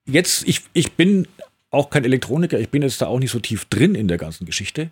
[0.05, 1.27] jetzt, ich, ich bin
[1.71, 4.45] auch kein Elektroniker, ich bin jetzt da auch nicht so tief drin in der ganzen
[4.45, 4.89] Geschichte.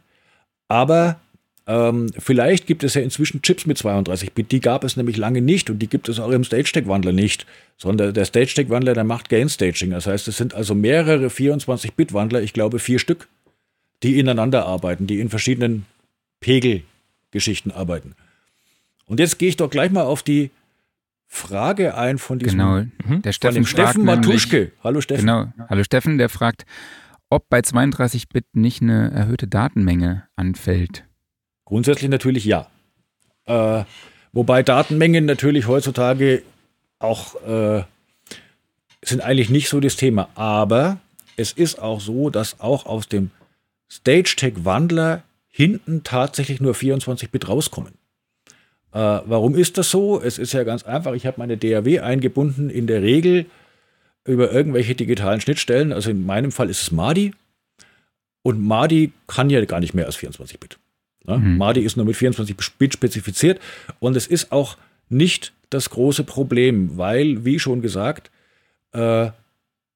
[0.68, 1.20] Aber
[1.66, 5.70] ähm, vielleicht gibt es ja inzwischen Chips mit 32-Bit, die gab es nämlich lange nicht
[5.70, 7.46] und die gibt es auch im Stage-Tech-Wandler nicht,
[7.78, 9.92] sondern der Stage-Tech-Wandler, der macht Gain-Staging.
[9.92, 13.30] Das heißt, es sind also mehrere 24-Bit-Wandler, ich glaube vier Stück,
[14.04, 15.86] die ineinander arbeiten, die in verschiedenen
[16.42, 18.16] Pegelgeschichten arbeiten.
[19.06, 20.52] Und jetzt gehe ich doch gleich mal auf die
[21.34, 22.86] Frage ein von diesem genau.
[23.06, 23.24] Mhm.
[23.24, 24.72] der Steffen, Steffen Matuschke.
[24.84, 25.26] Hallo Steffen.
[25.26, 25.52] Genau.
[25.68, 26.64] Hallo Steffen, der fragt,
[27.32, 31.06] ob bei 32-Bit nicht eine erhöhte Datenmenge anfällt.
[31.66, 32.68] Grundsätzlich natürlich ja.
[33.46, 33.84] Äh,
[34.32, 36.44] wobei Datenmengen natürlich heutzutage
[37.00, 37.84] auch äh,
[39.04, 40.30] sind eigentlich nicht so das Thema.
[40.36, 41.00] Aber
[41.36, 43.32] es ist auch so, dass auch aus dem
[43.92, 47.96] Stage-Tech-Wandler hinten tatsächlich nur 24-Bit rauskommen.
[48.94, 50.22] Äh, warum ist das so?
[50.22, 51.14] Es ist ja ganz einfach.
[51.14, 53.46] Ich habe meine DAW eingebunden, in der Regel
[54.26, 55.92] über irgendwelche digitalen Schnittstellen.
[55.92, 57.34] Also in meinem Fall ist es MADI.
[58.44, 60.78] Und MADI kann ja gar nicht mehr als 24-Bit.
[61.26, 61.38] Ne?
[61.38, 61.58] Mhm.
[61.58, 63.60] MADI ist nur mit 24 Bit spezifiziert
[64.00, 64.78] und es ist auch
[65.10, 68.30] nicht das große Problem, weil, wie schon gesagt,
[68.92, 69.32] äh,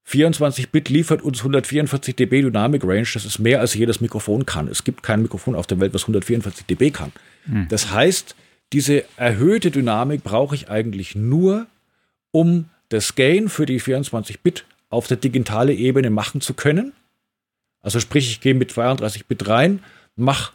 [0.06, 3.08] 24 Bit liefert uns 144 dB Dynamic Range.
[3.14, 4.70] Das ist mehr als jedes Mikrofon kann.
[4.70, 7.12] Es gibt kein Mikrofon auf der Welt, was 144 dB kann.
[7.46, 7.68] Mhm.
[7.68, 8.34] Das heißt,
[8.74, 11.68] diese erhöhte Dynamik brauche ich eigentlich nur,
[12.32, 16.94] um das Gain für die 24 Bit auf der digitale Ebene machen zu können.
[17.82, 19.80] Also sprich, ich gehe mit 32 Bit rein,
[20.16, 20.54] mache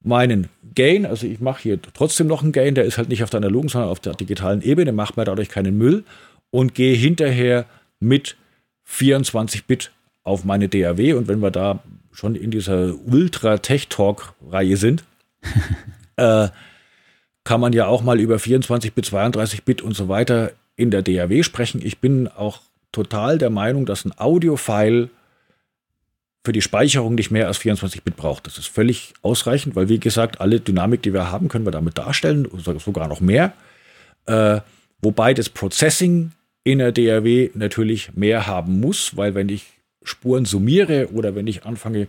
[0.00, 3.30] meinen Gain, also ich mache hier trotzdem noch einen Gain, der ist halt nicht auf
[3.30, 6.04] der analogen, sondern auf der digitalen Ebene, macht mir dadurch keinen Müll
[6.50, 7.66] und gehe hinterher
[8.00, 8.36] mit
[8.84, 14.34] 24 Bit auf meine DAW und wenn wir da schon in dieser Ultra Tech Talk
[14.50, 15.04] Reihe sind,
[16.16, 16.48] äh,
[17.44, 21.02] kann man ja auch mal über 24 Bit, 32 Bit und so weiter in der
[21.02, 21.80] DAW sprechen.
[21.84, 22.60] Ich bin auch
[22.92, 25.10] total der Meinung, dass ein Audio-File
[26.44, 28.46] für die Speicherung nicht mehr als 24 Bit braucht.
[28.46, 31.98] Das ist völlig ausreichend, weil wie gesagt, alle Dynamik, die wir haben, können wir damit
[31.98, 32.48] darstellen,
[32.78, 33.52] sogar noch mehr.
[34.26, 34.60] Äh,
[35.02, 36.32] wobei das Processing
[36.64, 39.66] in der DAW natürlich mehr haben muss, weil wenn ich
[40.02, 42.08] Spuren summiere oder wenn ich anfange,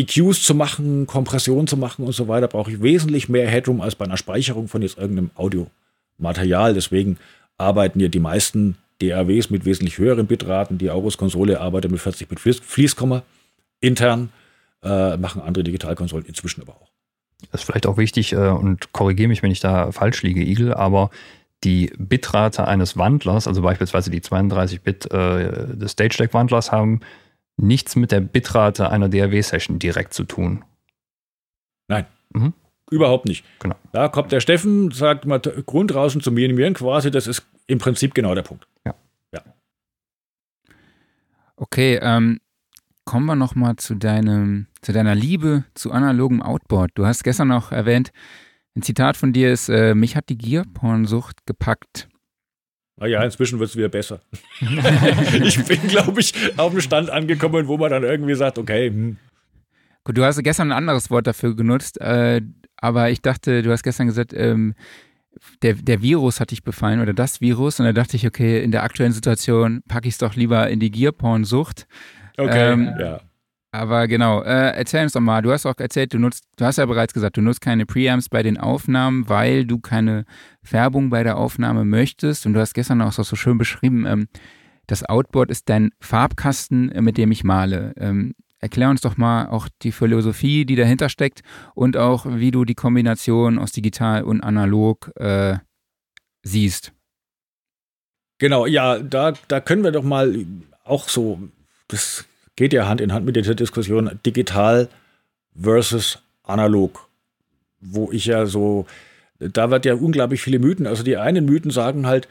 [0.00, 3.94] EQs zu machen, Kompression zu machen und so weiter, brauche ich wesentlich mehr Headroom als
[3.94, 6.74] bei einer Speicherung von jetzt irgendeinem Audiomaterial.
[6.74, 7.18] Deswegen
[7.58, 10.78] arbeiten ja die meisten DAWs mit wesentlich höheren Bitraten.
[10.78, 13.22] Die Aurus-Konsole arbeitet mit 40 Bit Fließkomma
[13.80, 14.30] intern,
[14.82, 16.90] äh, machen andere Digitalkonsolen inzwischen aber auch.
[17.50, 20.74] Das ist vielleicht auch wichtig äh, und korrigiere mich, wenn ich da falsch liege, Igel,
[20.74, 21.10] aber
[21.64, 27.00] die Bitrate eines Wandlers, also beispielsweise die 32-Bit äh, des Stage Deck Wandlers, haben
[27.60, 30.64] nichts mit der Bitrate einer DAW-Session direkt zu tun.
[31.88, 32.06] Nein.
[32.30, 32.54] Mhm.
[32.90, 33.44] Überhaupt nicht.
[33.60, 33.76] Genau.
[33.92, 38.34] Da kommt der Steffen, sagt mal Grundrauschen zu minimieren quasi, das ist im Prinzip genau
[38.34, 38.66] der Punkt.
[38.84, 38.94] Ja.
[39.32, 39.42] ja.
[41.56, 42.40] Okay, ähm,
[43.04, 46.90] kommen wir nochmal zu deinem, zu deiner Liebe zu analogem Outboard.
[46.94, 48.10] Du hast gestern noch erwähnt,
[48.76, 52.08] ein Zitat von dir ist, äh, mich hat die Gierpornsucht gepackt.
[53.00, 54.20] Naja, inzwischen wird es wieder besser.
[55.42, 58.88] ich bin, glaube ich, auf dem Stand angekommen, wo man dann irgendwie sagt, okay.
[58.90, 59.16] Hm.
[60.04, 62.42] Gut, du hast gestern ein anderes Wort dafür genutzt, äh,
[62.76, 64.74] aber ich dachte, du hast gestern gesagt, ähm,
[65.62, 68.70] der, der Virus hat dich befallen oder das Virus und da dachte ich, okay, in
[68.70, 71.86] der aktuellen Situation packe ich es doch lieber in die Gierpornsucht.
[72.36, 73.20] Okay, ähm, ja.
[73.72, 76.78] Aber genau, äh, erzähl uns doch mal, du hast auch erzählt, du nutzt, du hast
[76.78, 80.24] ja bereits gesagt, du nutzt keine Preamps bei den Aufnahmen, weil du keine
[80.62, 82.46] Färbung bei der Aufnahme möchtest.
[82.46, 84.28] Und du hast gestern auch so schön beschrieben, ähm,
[84.88, 87.94] das Outboard ist dein Farbkasten, äh, mit dem ich male.
[87.96, 91.42] Ähm, erklär uns doch mal auch die Philosophie, die dahinter steckt
[91.74, 95.58] und auch, wie du die Kombination aus digital und analog äh,
[96.42, 96.92] siehst.
[98.38, 100.44] Genau, ja, da, da können wir doch mal
[100.84, 101.38] auch so,
[101.88, 102.24] das
[102.56, 104.88] geht ja Hand in Hand mit dieser Diskussion digital
[105.60, 107.08] versus analog,
[107.80, 108.86] wo ich ja so,
[109.38, 110.86] da wird ja unglaublich viele Mythen.
[110.86, 112.28] Also die einen Mythen sagen halt,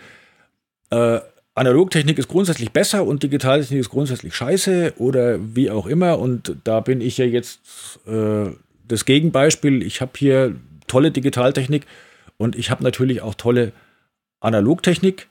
[0.92, 1.20] äh,
[1.56, 6.20] Analogtechnik ist grundsätzlich besser und Digitaltechnik ist grundsätzlich scheiße oder wie auch immer.
[6.20, 8.52] Und da bin ich ja jetzt äh,
[8.88, 9.84] das Gegenbeispiel.
[9.84, 10.56] Ich habe hier
[10.88, 11.86] tolle Digitaltechnik
[12.38, 13.74] und ich habe natürlich auch tolle
[14.40, 15.28] Analogtechnik.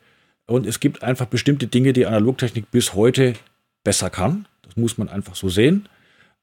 [0.47, 3.35] Und es gibt einfach bestimmte Dinge, die Analogtechnik bis heute
[3.85, 4.47] besser kann.
[4.63, 5.89] Das muss man einfach so sehen.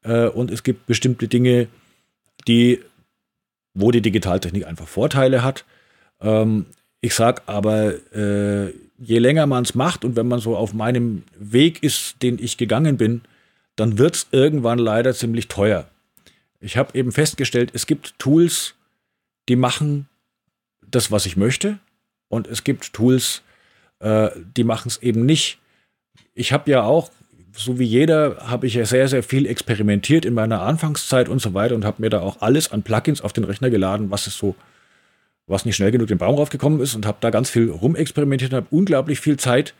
[0.02, 1.68] Äh, und es gibt bestimmte Dinge,
[2.48, 2.80] die,
[3.74, 5.64] wo die Digitaltechnik einfach Vorteile hat.
[6.20, 6.66] Ähm,
[7.00, 11.22] ich sage aber, äh, je länger man es macht und wenn man so auf meinem
[11.38, 13.22] Weg ist, den ich gegangen bin,
[13.76, 15.88] dann wird es irgendwann leider ziemlich teuer.
[16.60, 18.74] Ich habe eben festgestellt, es gibt Tools,
[19.48, 20.08] die machen
[20.90, 21.78] das, was ich möchte.
[22.28, 23.42] Und es gibt Tools,
[24.00, 25.58] äh, die machen es eben nicht.
[26.34, 27.10] Ich habe ja auch
[27.56, 31.54] so wie jeder habe ich ja sehr, sehr viel experimentiert in meiner Anfangszeit und so
[31.54, 34.36] weiter und habe mir da auch alles an Plugins auf den Rechner geladen, was es
[34.36, 34.54] so,
[35.46, 38.56] was nicht schnell genug den Baum raufgekommen ist und habe da ganz viel rumexperimentiert und
[38.56, 39.74] habe unglaublich viel Zeit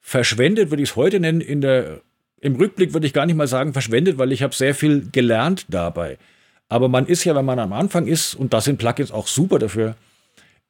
[0.00, 1.40] verschwendet, würde ich es heute nennen.
[1.40, 2.00] In der,
[2.40, 5.66] Im Rückblick würde ich gar nicht mal sagen verschwendet, weil ich habe sehr viel gelernt
[5.68, 6.16] dabei.
[6.68, 9.58] Aber man ist ja, wenn man am Anfang ist, und da sind Plugins auch super
[9.58, 9.96] dafür,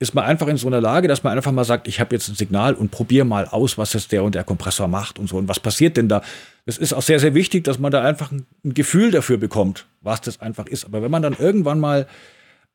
[0.01, 2.29] ist man einfach in so einer Lage, dass man einfach mal sagt, ich habe jetzt
[2.29, 5.37] ein Signal und probiere mal aus, was jetzt der und der Kompressor macht und so
[5.37, 6.23] und was passiert denn da.
[6.67, 10.21] Es ist auch sehr, sehr wichtig, dass man da einfach ein, Gefühl dafür bekommt, was
[10.21, 10.85] das einfach ist.
[10.85, 12.07] Aber wenn man dann irgendwann mal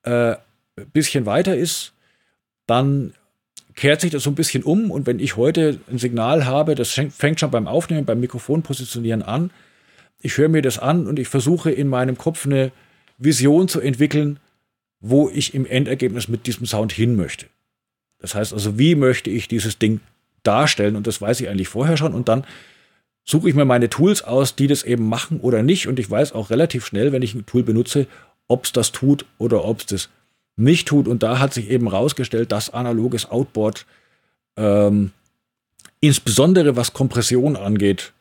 [0.04, 1.94] äh, ein bisschen weiter ist,
[2.68, 3.14] dann
[3.76, 6.92] kehrt sich das so ein bisschen um und wenn ich heute ein Signal habe, das
[6.92, 9.50] fängt schon beim Aufnehmen, beim Mikrofon positionieren an,
[10.22, 12.72] ich höre mir das an und ich versuche in meinem Kopf eine
[13.18, 14.40] Vision zu entwickeln,
[15.06, 17.48] wo ich im Endergebnis mit diesem Sound hin möchte.
[18.20, 20.00] Das heißt also, wie möchte ich dieses Ding
[20.44, 20.96] darstellen?
[20.96, 22.14] Und das weiß ich eigentlich vorher schon.
[22.14, 22.46] Und dann
[23.26, 25.88] suche ich mir meine Tools aus, die das eben machen oder nicht.
[25.88, 28.08] Und ich weiß auch relativ schnell, wenn ich ein Tool benutze,
[28.48, 30.10] ob es das tut oder ob es das
[30.56, 31.10] nicht tut.
[31.10, 33.86] Und da hat sich eben rausgestellt, dass analoges Outboard
[34.56, 35.12] ähm,
[36.00, 38.14] insbesondere was Kompression angeht,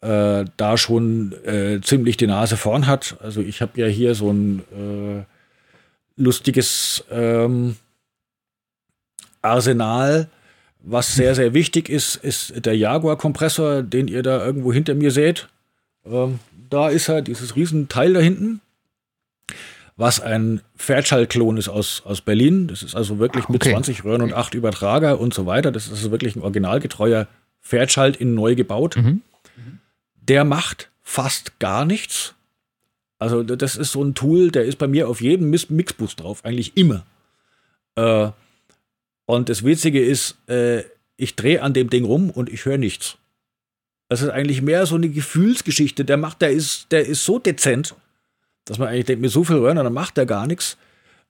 [0.00, 3.18] äh, da schon äh, ziemlich die Nase vorn hat.
[3.20, 5.35] Also ich habe ja hier so ein äh,
[6.16, 7.76] lustiges ähm,
[9.42, 10.28] Arsenal.
[10.88, 15.48] Was sehr, sehr wichtig ist, ist der Jaguar-Kompressor, den ihr da irgendwo hinter mir seht.
[16.04, 16.38] Ähm,
[16.70, 18.60] da ist er, dieses Riesenteil da hinten,
[19.96, 22.68] was ein Fairchild-Klon ist aus, aus Berlin.
[22.68, 23.72] Das ist also wirklich mit okay.
[23.72, 25.72] 20 Röhren und 8 Übertrager und so weiter.
[25.72, 27.26] Das ist also wirklich ein originalgetreuer
[27.60, 28.96] Fairchild in neu gebaut.
[28.96, 29.22] Mhm.
[30.20, 32.35] Der macht fast gar nichts.
[33.18, 36.76] Also das ist so ein Tool, der ist bei mir auf jedem Mixbus drauf, eigentlich
[36.76, 37.06] immer.
[37.94, 38.30] Äh,
[39.24, 40.84] und das Witzige ist, äh,
[41.16, 43.16] ich drehe an dem Ding rum und ich höre nichts.
[44.08, 46.04] Das ist eigentlich mehr so eine Gefühlsgeschichte.
[46.04, 47.94] Der macht, der ist, der ist so dezent,
[48.64, 50.76] dass man eigentlich denkt, mir so viel Röhren, dann macht der gar nichts.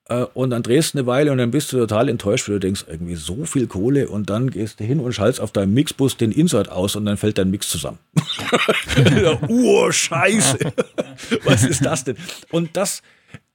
[0.09, 2.61] Äh, und dann drehst du eine Weile und dann bist du total enttäuscht, weil du
[2.61, 6.17] denkst, irgendwie so viel Kohle und dann gehst du hin und schaltest auf deinem Mixbus
[6.17, 7.99] den Insert aus und dann fällt dein Mix zusammen.
[9.49, 10.59] oh, scheiße.
[11.45, 12.17] Was ist das denn?
[12.51, 13.03] Und das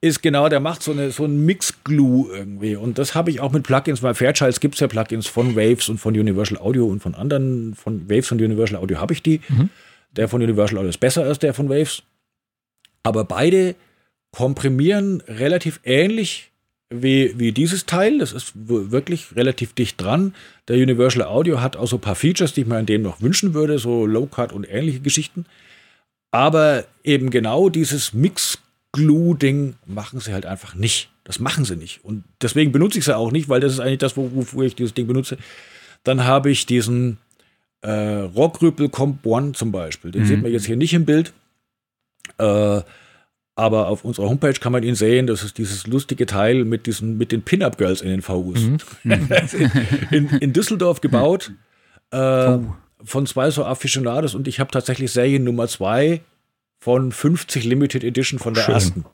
[0.02, 2.76] ist genau, der macht so, eine, so ein Mix-Glue irgendwie.
[2.76, 4.00] Und das habe ich auch mit Plugins.
[4.00, 7.74] Bei Fairchilds gibt es ja Plugins von Waves und von Universal Audio und von anderen,
[7.74, 9.40] von Waves und Universal Audio habe ich die.
[9.48, 9.70] Mhm.
[10.12, 12.02] Der von Universal Audio ist besser als der von Waves.
[13.02, 13.74] Aber beide
[14.32, 16.50] komprimieren relativ ähnlich
[16.90, 18.18] wie, wie dieses Teil.
[18.18, 20.34] Das ist wirklich relativ dicht dran.
[20.68, 23.20] Der Universal Audio hat auch so ein paar Features, die ich mir an dem noch
[23.20, 25.46] wünschen würde, so Low-Cut und ähnliche Geschichten.
[26.30, 31.10] Aber eben genau dieses Mix-Glue-Ding machen sie halt einfach nicht.
[31.24, 32.04] Das machen sie nicht.
[32.04, 34.94] Und deswegen benutze ich sie auch nicht, weil das ist eigentlich das, wofür ich dieses
[34.94, 35.36] Ding benutze.
[36.04, 37.18] Dann habe ich diesen
[37.82, 40.10] äh, Rockrüppel Comp One zum Beispiel.
[40.10, 40.26] Den mhm.
[40.26, 41.32] sieht man jetzt hier nicht im Bild.
[42.38, 42.80] Äh,
[43.62, 45.28] aber auf unserer Homepage kann man ihn sehen.
[45.28, 48.60] Das ist dieses lustige Teil mit, diesen, mit den Pin-Up-Girls in den VUs.
[48.60, 48.78] Mhm.
[50.10, 51.52] in, in, Düsseldorf gebaut.
[52.10, 52.74] Äh, oh.
[53.04, 56.22] Von zwei so Aficionados und ich habe tatsächlich Serien Nummer zwei
[56.80, 58.74] von 50 Limited Edition von der Schön.
[58.74, 59.04] ersten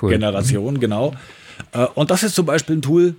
[0.00, 0.10] cool.
[0.10, 1.14] Generation, genau.
[1.72, 3.16] Äh, und das ist zum Beispiel ein Tool,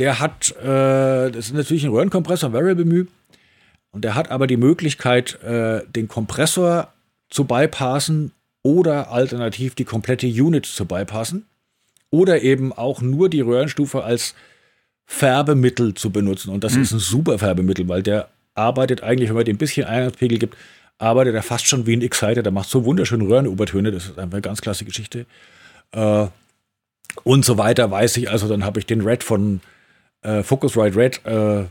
[0.00, 3.06] der hat, äh, das ist natürlich ein Röhrenkompressor, Variable Mü,
[3.92, 6.92] und der hat aber die Möglichkeit, äh, den Kompressor
[7.30, 8.32] zu bypassen
[8.66, 11.46] oder alternativ die komplette Unit zu bypassen
[12.10, 14.34] oder eben auch nur die Röhrenstufe als
[15.04, 16.50] Färbemittel zu benutzen.
[16.50, 16.82] Und das mhm.
[16.82, 20.56] ist ein super Färbemittel, weil der arbeitet eigentlich, wenn man dem ein bisschen Eingangspegel gibt,
[20.98, 22.42] arbeitet er fast schon wie ein Exciter.
[22.42, 23.92] Der macht so wunderschöne Röhrenobertöne.
[23.92, 25.26] Das ist einfach eine ganz klasse Geschichte.
[25.92, 26.26] Äh,
[27.22, 28.28] und so weiter weiß ich.
[28.28, 29.60] Also dann habe ich den Red von
[30.22, 31.66] äh, Focusrite Red, äh,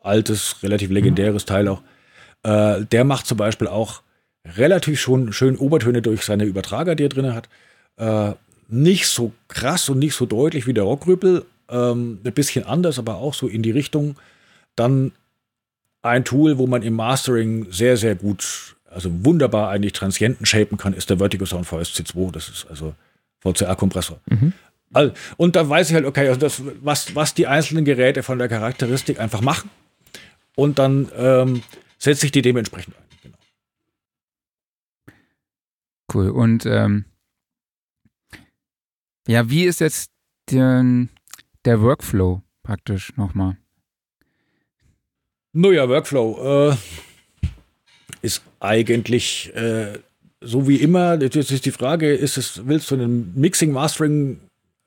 [0.00, 1.48] altes, relativ legendäres mhm.
[1.48, 1.82] Teil auch.
[2.42, 4.00] Äh, der macht zum Beispiel auch
[4.56, 7.48] relativ schon schön Obertöne durch seine Übertrager, die er drin hat.
[7.96, 8.32] Äh,
[8.68, 11.44] nicht so krass und nicht so deutlich wie der Rockrüppel.
[11.70, 14.16] Ähm, ein bisschen anders, aber auch so in die Richtung.
[14.76, 15.12] Dann
[16.02, 20.94] ein Tool, wo man im Mastering sehr, sehr gut, also wunderbar eigentlich Transienten shapen kann,
[20.94, 22.32] ist der Vertigo Sound VSC2.
[22.32, 22.94] Das ist also
[23.40, 24.18] VCA-Kompressor.
[24.26, 24.52] Mhm.
[24.92, 28.38] Also, und da weiß ich halt, okay, also das, was, was die einzelnen Geräte von
[28.38, 29.70] der Charakteristik einfach machen.
[30.54, 31.62] Und dann ähm,
[31.98, 33.07] setze ich die dementsprechend ein.
[36.12, 36.30] Cool.
[36.30, 37.04] Und ähm,
[39.26, 40.10] ja, wie ist jetzt
[40.50, 41.10] den,
[41.64, 43.56] der Workflow praktisch nochmal?
[45.52, 46.76] Naja, Workflow äh,
[48.22, 49.98] ist eigentlich äh,
[50.40, 51.20] so wie immer.
[51.20, 54.40] Jetzt ist die Frage, ist es, willst du einen Mixing, Mastering,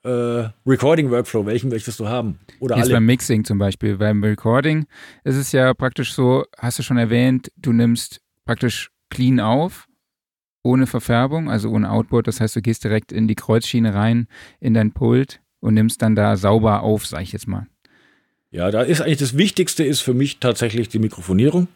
[0.03, 2.39] äh, Recording-Workflow, welchen möchtest du haben?
[2.59, 2.95] Oder Jetzt alle?
[2.95, 3.97] beim Mixing zum Beispiel.
[3.97, 4.85] Beim Recording
[5.23, 9.87] ist es ja praktisch so, hast du schon erwähnt, du nimmst praktisch clean auf,
[10.63, 12.27] ohne Verfärbung, also ohne Outboard.
[12.27, 14.27] Das heißt, du gehst direkt in die Kreuzschiene rein,
[14.59, 17.67] in dein Pult und nimmst dann da sauber auf, sag ich jetzt mal.
[18.51, 21.67] Ja, da ist eigentlich das Wichtigste ist für mich tatsächlich die Mikrofonierung.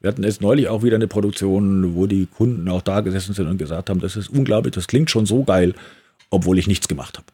[0.00, 3.48] Wir hatten jetzt neulich auch wieder eine Produktion, wo die Kunden auch da gesessen sind
[3.48, 5.74] und gesagt haben, das ist unglaublich, das klingt schon so geil,
[6.28, 7.26] obwohl ich nichts gemacht habe.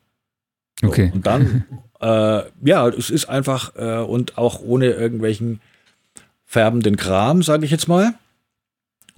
[0.81, 1.11] So, okay.
[1.12, 1.64] Und dann,
[2.01, 5.61] äh, ja, es ist einfach äh, und auch ohne irgendwelchen
[6.45, 8.14] färbenden Kram, sage ich jetzt mal.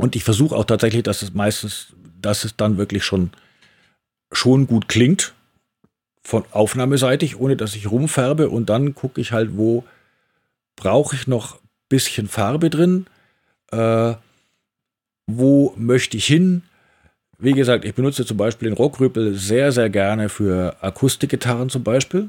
[0.02, 3.30] Und ich versuche auch tatsächlich, dass es meistens, dass es dann wirklich schon,
[4.32, 5.32] schon gut klingt,
[6.24, 8.50] von aufnahmeseitig, ohne dass ich rumfärbe.
[8.50, 9.84] Und dann gucke ich halt, wo
[10.74, 13.06] brauche ich noch ein bisschen Farbe drin,
[13.70, 14.14] äh,
[15.28, 16.62] wo möchte ich hin.
[17.38, 22.28] Wie gesagt, ich benutze zum Beispiel den Rockrüppel sehr, sehr gerne für Akustikgitarren zum Beispiel.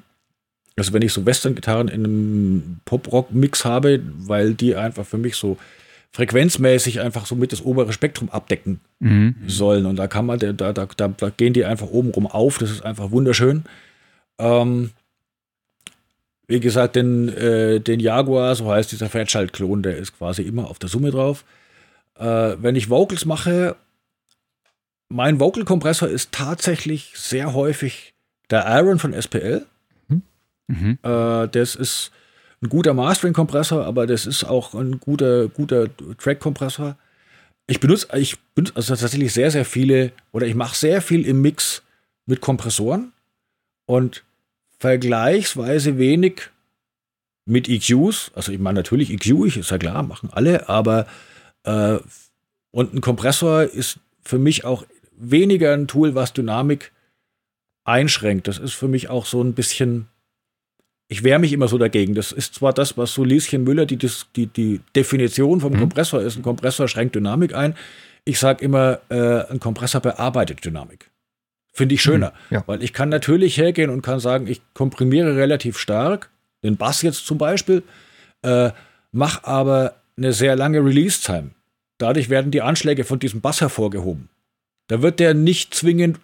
[0.76, 5.58] Also wenn ich so Western-Gitarren in einem Pop-Rock-Mix habe, weil die einfach für mich so
[6.14, 9.36] frequenzmäßig einfach so mit das obere Spektrum abdecken mhm.
[9.48, 9.88] sollen.
[9.88, 12.60] Und da kann man, da, da, da, da gehen die einfach oben rum auf.
[12.60, 13.64] Das ist einfach wunderschön.
[14.38, 14.92] Ähm,
[16.48, 20.78] wie gesagt, den, äh, den Jaguar, so heißt dieser Fairchild-Klon, der ist quasi immer auf
[20.78, 21.44] der Summe drauf.
[22.20, 23.76] Äh, wenn ich Vocals mache,
[25.10, 28.14] mein Vocal-Kompressor ist tatsächlich sehr häufig
[28.52, 29.66] der Iron von SPL.
[30.08, 30.22] Mhm.
[30.68, 31.00] mhm.
[31.02, 32.12] Äh, das ist
[32.64, 35.88] ein guter Mastering-Kompressor, aber das ist auch ein guter, guter
[36.18, 36.98] Track-Kompressor.
[37.68, 41.42] Ich benutze, ich benutze also tatsächlich sehr, sehr viele, oder ich mache sehr viel im
[41.42, 41.84] Mix
[42.26, 43.12] mit Kompressoren
[43.86, 44.24] und
[44.80, 46.50] vergleichsweise wenig
[47.46, 48.32] mit EQs.
[48.34, 51.06] Also ich meine natürlich EQ, ist ja klar, machen alle, aber
[51.64, 52.00] äh,
[52.72, 54.86] und ein Kompressor ist für mich auch
[55.18, 56.92] weniger ein Tool, was Dynamik
[57.84, 58.48] einschränkt.
[58.48, 60.08] Das ist für mich auch so ein bisschen
[61.14, 62.16] ich wehre mich immer so dagegen.
[62.16, 65.82] Das ist zwar das, was so Lieschen Müller, die, die, die Definition vom mhm.
[65.82, 66.38] Kompressor ist.
[66.38, 67.76] Ein Kompressor schränkt Dynamik ein.
[68.26, 71.12] Ich sage immer, äh, ein Kompressor bearbeitet Dynamik.
[71.72, 72.34] Finde ich schöner.
[72.50, 72.64] Mhm, ja.
[72.66, 76.32] Weil ich kann natürlich hergehen und kann sagen, ich komprimiere relativ stark,
[76.64, 77.84] den Bass jetzt zum Beispiel,
[78.42, 78.72] äh,
[79.12, 81.52] mache aber eine sehr lange Release-Time.
[82.00, 84.30] Dadurch werden die Anschläge von diesem Bass hervorgehoben.
[84.88, 86.20] Da wird der nicht zwingend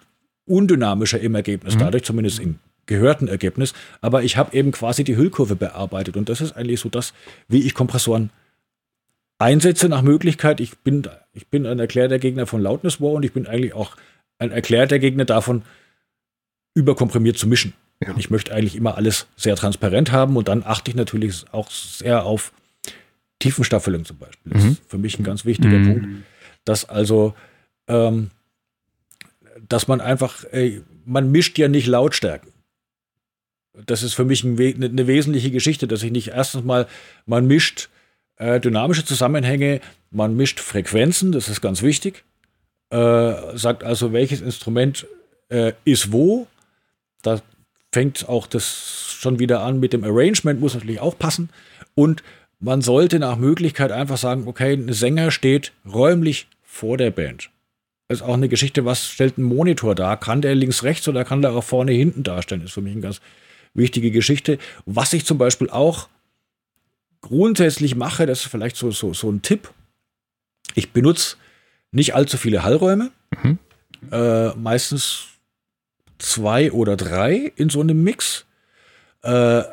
[0.48, 1.80] undynamischer im Ergebnis, mhm.
[1.80, 2.58] dadurch zumindest im
[2.90, 6.90] gehörten Ergebnis, aber ich habe eben quasi die Hüllkurve bearbeitet und das ist eigentlich so
[6.90, 7.14] das,
[7.48, 8.32] wie ich Kompressoren
[9.38, 10.60] einsetze nach Möglichkeit.
[10.60, 13.96] Ich bin, ich bin ein erklärter Gegner von Loudness War und ich bin eigentlich auch
[14.40, 15.64] ein erklärter Gegner davon,
[16.74, 17.74] überkomprimiert zu mischen.
[18.02, 18.14] Ja.
[18.18, 22.26] Ich möchte eigentlich immer alles sehr transparent haben und dann achte ich natürlich auch sehr
[22.26, 22.52] auf
[23.40, 24.54] Tiefenstaffelung zum Beispiel.
[24.54, 24.72] Das mhm.
[24.72, 25.86] ist für mich ein ganz wichtiger mhm.
[25.86, 26.08] Punkt,
[26.66, 27.34] dass also,
[27.88, 28.32] ähm,
[29.68, 32.49] dass man einfach, ey, man mischt ja nicht Lautstärken.
[33.74, 36.88] Das ist für mich ein, eine wesentliche Geschichte, dass ich nicht erstens mal,
[37.26, 37.90] man mischt
[38.38, 42.24] äh, dynamische Zusammenhänge, man mischt Frequenzen, das ist ganz wichtig.
[42.90, 45.06] Äh, sagt also, welches Instrument
[45.50, 46.48] äh, ist wo.
[47.22, 47.42] Da
[47.92, 51.50] fängt auch das schon wieder an mit dem Arrangement, muss natürlich auch passen.
[51.96, 52.24] Und
[52.60, 57.50] man sollte nach Möglichkeit einfach sagen, okay, ein Sänger steht räumlich vor der Band.
[58.08, 60.20] Das ist auch eine Geschichte, was stellt ein Monitor dar?
[60.20, 62.62] Kann der links, rechts oder kann der auch vorne, hinten darstellen?
[62.62, 63.22] Das ist für mich eine ganz
[63.74, 64.58] wichtige Geschichte.
[64.86, 66.10] Was ich zum Beispiel auch
[67.22, 69.70] grundsätzlich mache, das ist vielleicht so, so, so ein Tipp.
[70.76, 71.38] Ich benutze
[71.92, 73.12] nicht allzu viele Hallräume.
[73.44, 73.60] Mhm.
[74.12, 75.26] Äh, meistens
[76.18, 78.46] zwei oder drei in so einem Mix.
[79.24, 79.64] Äh,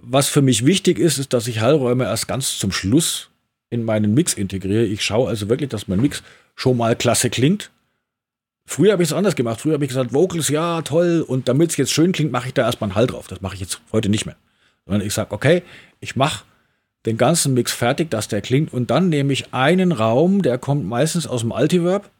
[0.00, 3.30] was für mich wichtig ist, ist, dass ich Hallräume erst ganz zum Schluss
[3.70, 4.84] in meinen Mix integriere.
[4.84, 6.22] Ich schaue also wirklich, dass mein Mix
[6.54, 7.70] schon mal klasse klingt.
[8.66, 9.60] Früher habe ich es anders gemacht.
[9.60, 11.24] Früher habe ich gesagt, Vocals, ja, toll.
[11.26, 13.28] Und damit es jetzt schön klingt, mache ich da erstmal einen Hall drauf.
[13.28, 14.36] Das mache ich jetzt heute nicht mehr.
[14.84, 15.62] Sondern ich sage, okay,
[16.00, 16.44] ich mache
[17.06, 18.72] den ganzen Mix fertig, dass der klingt.
[18.72, 22.10] Und dann nehme ich einen Raum, der kommt meistens aus dem Altiverb,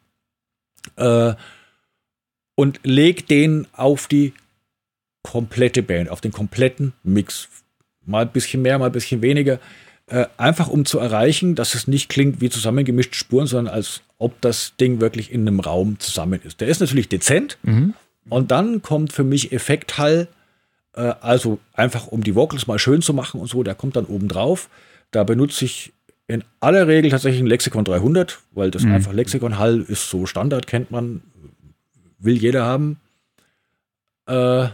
[0.95, 1.33] äh,
[2.55, 4.33] und lege den auf die
[5.21, 7.49] komplette Band, auf den kompletten Mix.
[8.05, 9.59] Mal ein bisschen mehr, mal ein bisschen weniger.
[10.07, 14.39] Äh, einfach um zu erreichen, dass es nicht klingt wie zusammengemischte Spuren, sondern als ob
[14.41, 16.61] das Ding wirklich in einem Raum zusammen ist.
[16.61, 17.57] Der ist natürlich dezent.
[17.63, 17.93] Mhm.
[18.29, 20.27] Und dann kommt für mich Effekthall
[20.97, 24.05] äh, also einfach um die Vocals mal schön zu machen und so, der kommt dann
[24.05, 24.69] oben drauf.
[25.11, 25.93] Da benutze ich
[26.27, 28.93] in aller Regel tatsächlich ein Lexikon 300, weil das mhm.
[28.93, 31.21] einfach Lexikon Hall ist so Standard, kennt man,
[32.19, 32.99] will jeder haben.
[34.25, 34.67] Äh,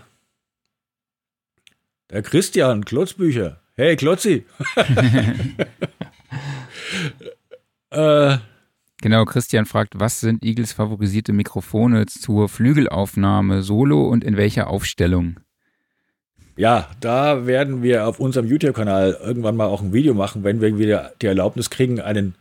[2.10, 3.60] der Christian, Klotzbücher.
[3.76, 4.46] Hey, Klotzi.
[7.90, 8.38] äh,
[9.04, 15.42] Genau, Christian fragt, was sind Eagles favorisierte Mikrofone zur Flügelaufnahme, Solo und in welcher Aufstellung?
[16.56, 20.78] Ja, da werden wir auf unserem YouTube-Kanal irgendwann mal auch ein Video machen, wenn wir
[20.78, 22.36] wieder die Erlaubnis kriegen, einen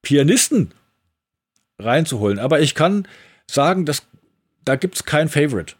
[0.00, 0.70] Pianisten
[1.80, 2.38] reinzuholen.
[2.38, 3.08] Aber ich kann
[3.50, 4.06] sagen, dass
[4.64, 5.74] da gibt es kein Favorite.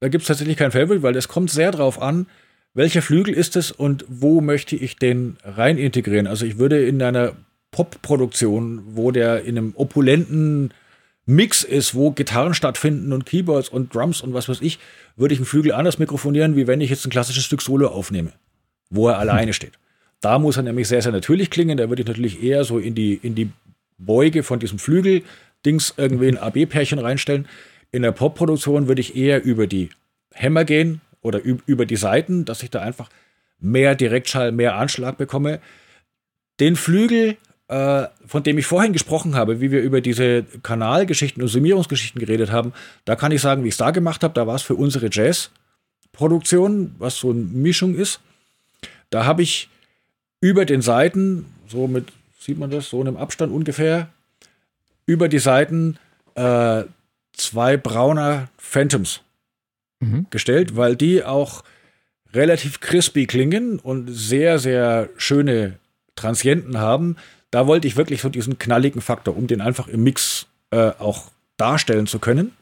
[0.00, 2.26] Da gibt es tatsächlich kein Favorite, weil es kommt sehr drauf an,
[2.74, 6.26] welcher Flügel ist es und wo möchte ich den rein integrieren.
[6.26, 7.34] Also ich würde in einer
[7.70, 10.72] Pop-Produktion, wo der in einem opulenten
[11.24, 14.78] Mix ist, wo Gitarren stattfinden und Keyboards und Drums und was weiß ich,
[15.16, 18.32] würde ich einen Flügel anders mikrofonieren, wie wenn ich jetzt ein klassisches Stück Solo aufnehme,
[18.90, 19.72] wo er alleine steht.
[20.20, 21.76] Da muss er nämlich sehr, sehr natürlich klingen.
[21.76, 23.50] Da würde ich natürlich eher so in die, in die
[23.98, 27.46] Beuge von diesem Flügel-Dings irgendwie ein AB-Pärchen reinstellen.
[27.90, 29.90] In der Pop-Produktion würde ich eher über die
[30.32, 33.08] Hämmer gehen oder über die Seiten, dass ich da einfach
[33.58, 35.60] mehr Direktschall, mehr Anschlag bekomme.
[36.60, 37.36] Den Flügel
[37.72, 42.52] äh, von dem ich vorhin gesprochen habe, wie wir über diese Kanalgeschichten und Summierungsgeschichten geredet
[42.52, 42.74] haben,
[43.06, 44.34] da kann ich sagen, wie ich es da gemacht habe.
[44.34, 48.20] Da war es für unsere Jazz-Produktion, was so eine Mischung ist.
[49.08, 49.70] Da habe ich
[50.42, 54.10] über den Seiten, so mit, sieht man das, so in einem Abstand ungefähr,
[55.06, 55.96] über die Seiten
[56.34, 56.82] äh,
[57.32, 59.22] zwei brauner Phantoms
[60.02, 60.26] mhm.
[60.30, 61.64] gestellt, weil die auch
[62.34, 65.78] relativ crispy klingen und sehr, sehr schöne
[66.14, 67.16] Transienten haben,
[67.50, 71.30] da wollte ich wirklich so diesen knalligen Faktor, um den einfach im Mix äh, auch
[71.56, 72.52] darstellen zu können.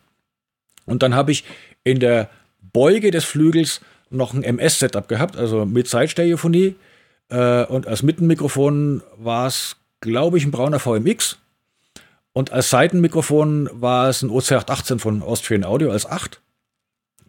[0.86, 1.44] Und dann habe ich
[1.84, 2.28] in der
[2.72, 3.80] Beuge des Flügels
[4.10, 6.74] noch ein MS-Setup gehabt, also mit Sidestereophonie.
[7.28, 11.38] Äh, und als Mittenmikrofon war es, glaube ich, ein brauner VMX.
[12.32, 16.40] Und als Seitenmikrofon war es ein OC818 von Austrian Audio als 8.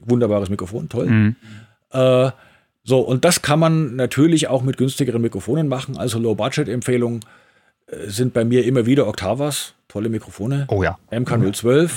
[0.06, 1.08] Wunderbares Mikrofon, toll.
[1.08, 1.36] Mhm.
[1.92, 2.32] Äh,
[2.84, 7.22] so, und das kann man natürlich auch mit günstigeren Mikrofonen machen, also Low-Budget-Empfehlung
[8.08, 10.66] sind bei mir immer wieder Octavas, tolle Mikrofone.
[10.70, 10.98] Oh ja.
[11.12, 11.90] MK012.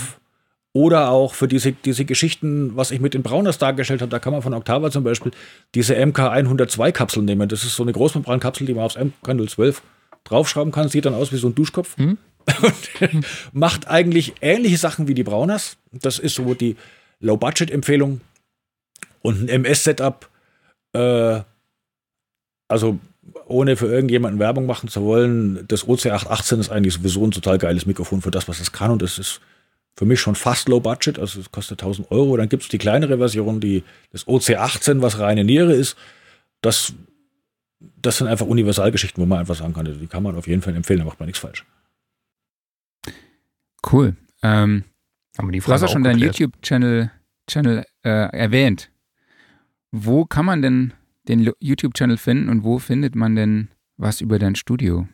[0.72, 4.32] Oder auch für diese, diese Geschichten, was ich mit den Brauners dargestellt habe, da kann
[4.32, 5.30] man von Octava zum Beispiel
[5.76, 7.48] diese MK102-Kapsel nehmen.
[7.48, 9.76] Das ist so eine Großmembrankapsel, die man aufs MK012
[10.24, 10.88] draufschrauben kann.
[10.88, 11.96] Sieht dann aus wie so ein Duschkopf.
[11.96, 12.18] Hm?
[12.60, 15.76] Und macht eigentlich ähnliche Sachen wie die Brauners.
[15.92, 16.76] Das ist so die
[17.24, 18.20] Low-Budget-Empfehlung.
[19.22, 20.28] Und ein MS-Setup.
[20.92, 21.40] Äh,
[22.68, 22.98] also
[23.46, 27.86] ohne für irgendjemanden Werbung machen zu wollen, das OC818 ist eigentlich sowieso ein total geiles
[27.86, 28.90] Mikrofon für das, was es kann.
[28.90, 29.40] Und das ist
[29.96, 32.36] für mich schon fast low budget, also es kostet 1000 Euro.
[32.36, 35.96] Dann gibt es die kleinere Version, die das OC18, was reine Niere ist.
[36.62, 36.94] Das,
[38.00, 40.74] das sind einfach Universalgeschichten, wo man einfach sagen kann, die kann man auf jeden Fall
[40.74, 41.64] empfehlen, da macht man nichts falsch.
[43.90, 44.16] Cool.
[44.42, 44.84] Ähm,
[45.36, 47.10] Haben wir die Frage du hast ja schon deinen YouTube-Channel
[47.44, 48.90] YouTube-Channel äh, erwähnt.
[49.90, 50.92] Wo kann man denn
[51.28, 55.06] den YouTube-Channel finden und wo findet man denn was über dein Studio?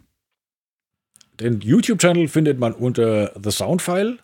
[1.38, 4.18] Den YouTube-Channel findet man unter The Soundfile.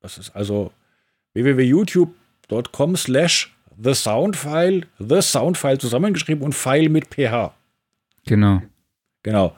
[0.00, 0.72] Das ist also
[1.34, 7.54] www.youtube.com slash The Soundfile, The Soundfile zusammengeschrieben und File mit PH.
[8.26, 8.62] Genau.
[9.22, 9.54] Genau.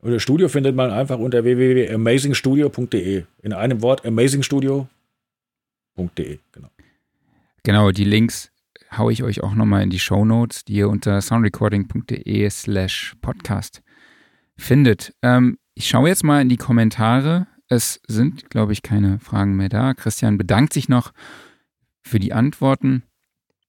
[0.00, 3.24] Und das Studio findet man einfach unter www.amazingstudio.de.
[3.42, 6.38] In einem Wort amazingstudio.de.
[6.52, 6.68] Genau.
[7.62, 8.52] Genau, die Links
[8.96, 13.82] haue ich euch auch nochmal in die Show Notes, die ihr unter soundrecording.de slash podcast
[14.56, 15.14] findet.
[15.22, 17.46] Ähm, ich schaue jetzt mal in die Kommentare.
[17.68, 19.94] Es sind, glaube ich, keine Fragen mehr da.
[19.94, 21.12] Christian bedankt sich noch
[22.02, 23.02] für die Antworten.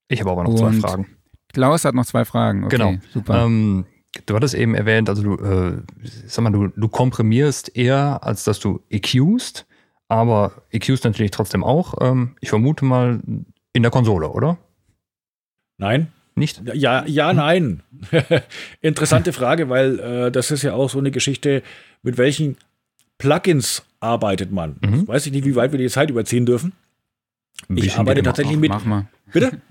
[0.08, 1.08] Ich habe aber noch zwei Fragen.
[1.52, 2.66] Klaus hat noch zwei Fragen.
[2.66, 2.98] Okay, genau.
[3.12, 3.46] Super.
[3.46, 3.86] Ähm,
[4.26, 5.82] du hattest eben erwähnt, also du, äh,
[6.26, 9.66] sag mal, du, du komprimierst eher, als dass du EQst,
[10.08, 11.96] aber EQst natürlich trotzdem auch.
[12.02, 13.20] Ähm, ich vermute mal
[13.74, 14.58] in der Konsole, oder?
[15.78, 16.12] Nein.
[16.36, 16.62] Nicht?
[16.74, 17.82] Ja, ja, nein.
[18.82, 21.64] Interessante Frage, weil äh, das ist ja auch so eine Geschichte,
[22.04, 22.58] mit welchen
[23.18, 24.78] Plugins arbeitet man.
[24.82, 25.08] Mhm.
[25.08, 26.74] Weiß ich nicht, wie weit wir die Zeit überziehen dürfen.
[27.76, 28.70] Ich arbeite tatsächlich mit.
[28.70, 29.08] Mach mal.
[29.34, 29.62] Bitte?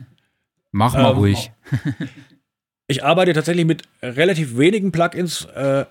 [0.73, 1.53] Mach mal ähm, ruhig.
[2.89, 5.87] ich arbeite tatsächlich mit relativ wenigen Plugins, äh,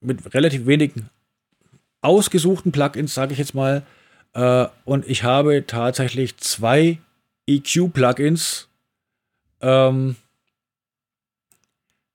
[0.00, 1.10] mit relativ wenigen
[2.00, 3.82] ausgesuchten Plugins, sage ich jetzt mal.
[4.34, 6.98] Äh, und ich habe tatsächlich zwei
[7.46, 8.68] EQ-Plugins
[9.60, 10.16] ähm,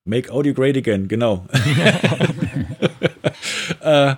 [0.04, 1.48] Make Audio Great Again, genau.
[3.82, 4.16] äh,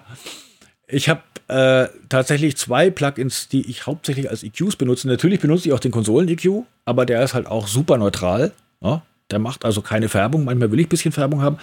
[0.88, 5.08] ich habe äh, tatsächlich zwei Plugins, die ich hauptsächlich als EQs benutze.
[5.08, 8.52] Natürlich benutze ich auch den Konsolen-EQ, aber der ist halt auch super neutral.
[8.82, 9.04] Ja?
[9.34, 10.46] Der macht also keine Färbung.
[10.46, 11.58] Manchmal will ich ein bisschen Färbung haben.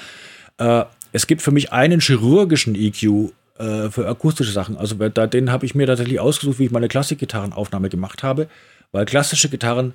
[0.59, 4.77] Äh, es gibt für mich einen chirurgischen EQ äh, für akustische Sachen.
[4.77, 8.49] Also da, den habe ich mir tatsächlich ausgesucht, wie ich meine Klassikgitarrenaufnahme gemacht habe,
[8.93, 9.95] weil klassische Gitarren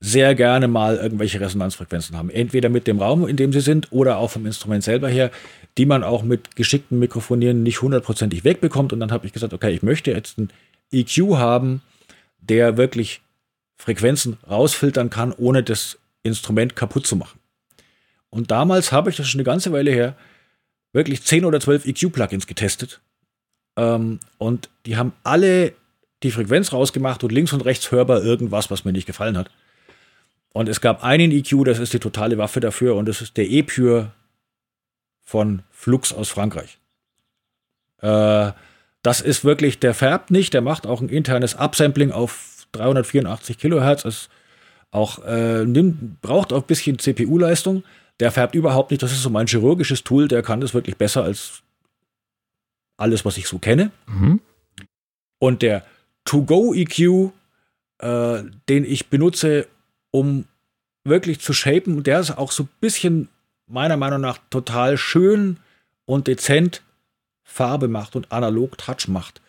[0.00, 2.30] sehr gerne mal irgendwelche Resonanzfrequenzen haben.
[2.30, 5.30] Entweder mit dem Raum, in dem sie sind, oder auch vom Instrument selber her,
[5.78, 8.92] die man auch mit geschicktem Mikrofonieren nicht hundertprozentig wegbekommt.
[8.92, 10.50] Und dann habe ich gesagt, okay, ich möchte jetzt einen
[10.90, 11.82] EQ haben,
[12.40, 13.20] der wirklich
[13.76, 17.38] Frequenzen rausfiltern kann, ohne das Instrument kaputt zu machen.
[18.30, 20.16] Und damals habe ich das schon eine ganze Weile her
[20.92, 23.00] wirklich 10 oder 12 EQ-Plugins getestet.
[23.76, 25.72] Ähm, und die haben alle
[26.22, 29.50] die Frequenz rausgemacht und links und rechts hörbar irgendwas, was mir nicht gefallen hat.
[30.52, 33.48] Und es gab einen EQ, das ist die totale Waffe dafür, und das ist der
[33.48, 34.12] E-Pure
[35.22, 36.78] von Flux aus Frankreich.
[37.98, 38.52] Äh,
[39.02, 44.28] das ist wirklich, der färbt nicht, der macht auch ein internes Upsampling auf 384 Kilohertz,
[44.90, 47.84] auch, äh, nimmt, braucht auch ein bisschen CPU-Leistung.
[48.18, 51.24] Der färbt überhaupt nicht, das ist so mein chirurgisches Tool, der kann das wirklich besser
[51.24, 51.62] als
[52.96, 53.90] alles, was ich so kenne.
[54.06, 54.40] Mhm.
[55.38, 55.84] Und der
[56.24, 57.32] To-Go-EQ,
[57.98, 59.66] äh, den ich benutze,
[60.10, 60.44] um
[61.04, 62.02] wirklich zu shapen.
[62.02, 63.28] Der ist auch so ein bisschen
[63.66, 65.58] meiner Meinung nach total schön
[66.04, 66.82] und dezent
[67.44, 69.40] Farbe macht und analog Touch macht.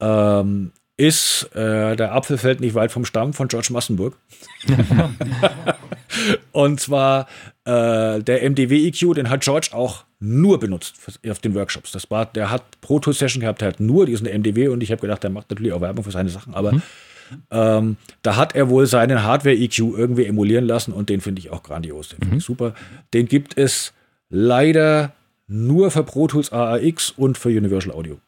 [0.00, 4.18] Ähm, ist äh, der Apfel fällt nicht weit vom Stamm von George Massenburg.
[6.52, 7.28] und zwar
[7.64, 10.96] äh, der MDW EQ, den hat George auch nur benutzt
[11.28, 11.92] auf den Workshops.
[11.92, 14.90] Das war, der hat Pro Tour Session gehabt, der hat nur diesen MDW und ich
[14.90, 16.82] habe gedacht, der macht natürlich auch Werbung für seine Sachen, aber mhm.
[17.50, 21.62] Ähm, da hat er wohl seinen Hardware-EQ irgendwie emulieren lassen und den finde ich auch
[21.62, 22.08] grandios.
[22.08, 22.38] Den finde mhm.
[22.38, 22.72] ich super.
[23.12, 23.92] Den gibt es
[24.30, 25.12] leider
[25.46, 28.18] nur für Pro Tools AAX und für Universal Audio.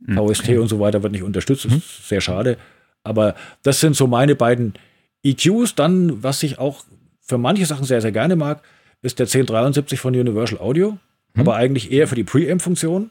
[0.00, 0.28] Mhm.
[0.28, 1.78] VST und so weiter wird nicht unterstützt, das mhm.
[1.78, 2.56] ist sehr schade.
[3.02, 4.74] Aber das sind so meine beiden
[5.22, 5.74] EQs.
[5.74, 6.84] Dann, was ich auch
[7.20, 8.62] für manche Sachen sehr, sehr gerne mag,
[9.02, 10.98] ist der 1073 von Universal Audio,
[11.34, 11.40] mhm.
[11.40, 13.10] aber eigentlich eher für die Preamp-Funktion.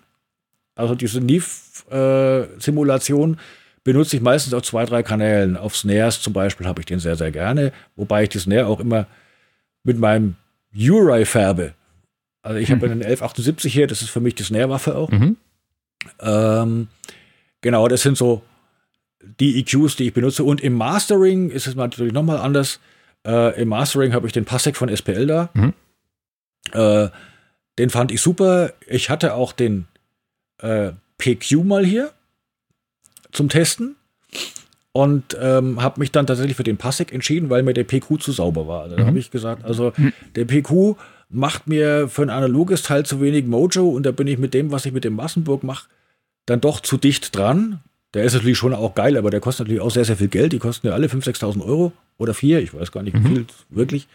[0.75, 3.33] Also diese Neve-Simulation.
[3.33, 3.37] Äh,
[3.83, 5.57] benutze ich meistens auf zwei, drei Kanälen.
[5.57, 8.79] Auf Snares zum Beispiel habe ich den sehr, sehr gerne, wobei ich die Snare auch
[8.79, 9.07] immer
[9.83, 10.35] mit meinem
[10.75, 11.73] Uri färbe.
[12.41, 12.75] Also ich mhm.
[12.75, 15.09] habe einen 1178 hier, das ist für mich die Snare-Waffe auch.
[15.09, 15.37] Mhm.
[16.19, 16.87] Ähm,
[17.61, 18.43] genau, das sind so
[19.39, 20.43] die EQs, die ich benutze.
[20.43, 22.79] Und im Mastering ist es natürlich nochmal anders.
[23.25, 25.49] Äh, Im Mastering habe ich den Passec von SPL da.
[25.53, 25.73] Mhm.
[26.71, 27.09] Äh,
[27.77, 28.73] den fand ich super.
[28.87, 29.87] Ich hatte auch den
[30.59, 32.11] äh, PQ mal hier
[33.31, 33.95] zum Testen
[34.91, 38.31] und ähm, habe mich dann tatsächlich für den Passec entschieden, weil mir der PQ zu
[38.31, 38.89] sauber war.
[38.89, 39.07] Da mhm.
[39.07, 40.13] habe ich gesagt, also mhm.
[40.35, 40.97] der PQ
[41.29, 44.71] macht mir für ein analoges Teil zu wenig Mojo und da bin ich mit dem,
[44.71, 45.87] was ich mit dem Massenburg mache,
[46.45, 47.81] dann doch zu dicht dran.
[48.15, 50.51] Der ist natürlich schon auch geil, aber der kostet natürlich auch sehr, sehr viel Geld.
[50.51, 53.27] Die kosten ja alle 5.000, 6.000 Euro oder vier, ich weiß gar nicht, wie mhm.
[53.27, 54.07] viel wirklich.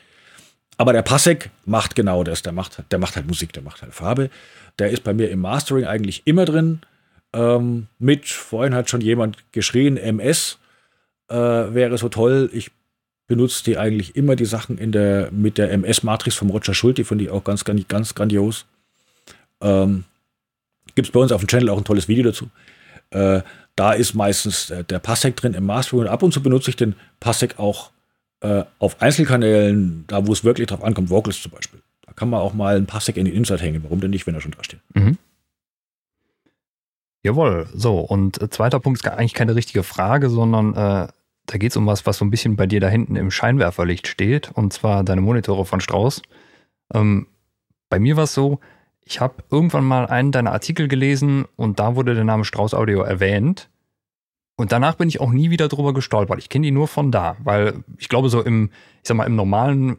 [0.77, 2.43] Aber der Passek macht genau das.
[2.43, 4.31] Der macht, der macht halt Musik, der macht halt Farbe.
[4.81, 6.81] Der ist bei mir im Mastering eigentlich immer drin.
[7.33, 10.59] Ähm, mit, vorhin hat schon jemand geschrien, MS.
[11.29, 12.51] äh, wäre so toll.
[12.53, 12.73] Ich
[13.27, 17.05] benutze die eigentlich immer die Sachen in der, mit der MS-Matrix vom Roger Schult, die
[17.05, 18.67] finde ich auch ganz, ganz, ganz grandios.
[19.61, 20.05] Ähm,
[20.95, 22.51] Gibt es bei uns auf dem Channel auch ein tolles Video dazu.
[23.11, 23.43] Äh,
[23.77, 26.77] da ist meistens der, der Passec drin im Mastering und ab und zu benutze ich
[26.77, 27.91] den Passec auch
[28.41, 31.81] äh, auf Einzelkanälen, da wo es wirklich drauf ankommt, Vocals zum Beispiel.
[32.07, 33.83] Da kann man auch mal ein Passec in den Insert hängen.
[33.83, 34.81] Warum denn nicht, wenn er schon da steht?
[34.95, 35.19] Mhm.
[37.23, 37.99] Jawohl, so.
[38.01, 41.09] Und äh, zweiter Punkt ist eigentlich keine richtige Frage, sondern äh,
[41.47, 44.09] da geht es um was, was so ein bisschen bei dir da hinten im Scheinwerferlicht
[44.09, 46.23] steht, und zwar deine Monitore von Strauß.
[46.95, 47.27] Ähm,
[47.89, 48.61] bei mir war es so,
[49.05, 53.03] ich habe irgendwann mal einen deiner Artikel gelesen und da wurde der Name Strauß Audio
[53.03, 53.69] erwähnt.
[54.57, 56.39] Und danach bin ich auch nie wieder drüber gestolpert.
[56.39, 58.71] Ich kenne die nur von da, weil ich glaube, so im,
[59.03, 59.99] ich sag mal, im normalen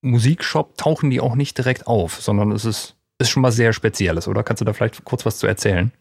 [0.00, 4.28] Musikshop tauchen die auch nicht direkt auf, sondern es ist, ist schon mal sehr Spezielles,
[4.28, 4.42] oder?
[4.42, 5.92] Kannst du da vielleicht kurz was zu erzählen?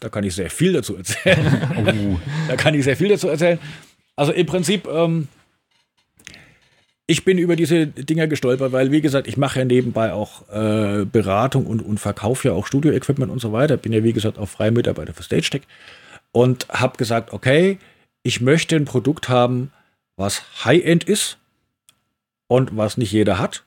[0.00, 1.68] Da kann ich sehr viel dazu erzählen.
[2.16, 2.18] oh.
[2.48, 3.58] Da kann ich sehr viel dazu erzählen.
[4.20, 5.28] Also im Prinzip, ähm,
[7.06, 11.06] ich bin über diese Dinger gestolpert, weil, wie gesagt, ich mache ja nebenbei auch äh,
[11.06, 13.78] Beratung und, und verkaufe ja auch Studio-Equipment und so weiter.
[13.78, 15.62] Bin ja, wie gesagt, auch freier Mitarbeiter für StageTech
[16.32, 17.78] und habe gesagt, okay,
[18.22, 19.72] ich möchte ein Produkt haben,
[20.16, 21.38] was High-End ist
[22.46, 23.64] und was nicht jeder hat.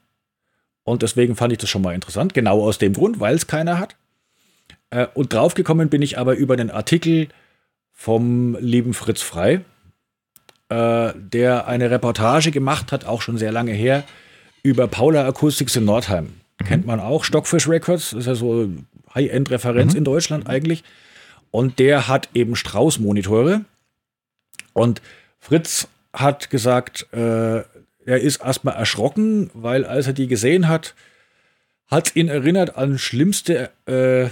[0.83, 3.79] Und deswegen fand ich das schon mal interessant, genau aus dem Grund, weil es keiner
[3.79, 3.95] hat.
[4.91, 7.29] Äh, und draufgekommen bin ich aber über den Artikel
[7.91, 9.61] vom lieben Fritz Frei,
[10.69, 14.03] äh, der eine Reportage gemacht hat, auch schon sehr lange her,
[14.63, 16.25] über Paula Acoustics in Nordheim.
[16.59, 16.65] Mhm.
[16.65, 18.69] Kennt man auch, Stockfish Records, ist ja so
[19.13, 19.99] High-End-Referenz mhm.
[19.99, 20.83] in Deutschland eigentlich.
[21.51, 23.65] Und der hat eben Strauß-Monitore.
[24.73, 25.01] Und
[25.39, 27.63] Fritz hat gesagt, äh,
[28.05, 30.95] er ist erstmal erschrocken, weil als er die gesehen hat,
[31.87, 34.29] hat ihn erinnert an schlimmste äh,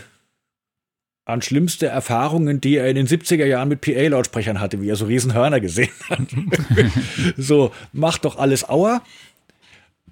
[1.25, 5.05] an schlimmste Erfahrungen, die er in den 70er Jahren mit PA-Lautsprechern hatte, wie er so
[5.05, 6.19] Riesenhörner gesehen hat.
[7.37, 9.01] so, macht doch alles Auer.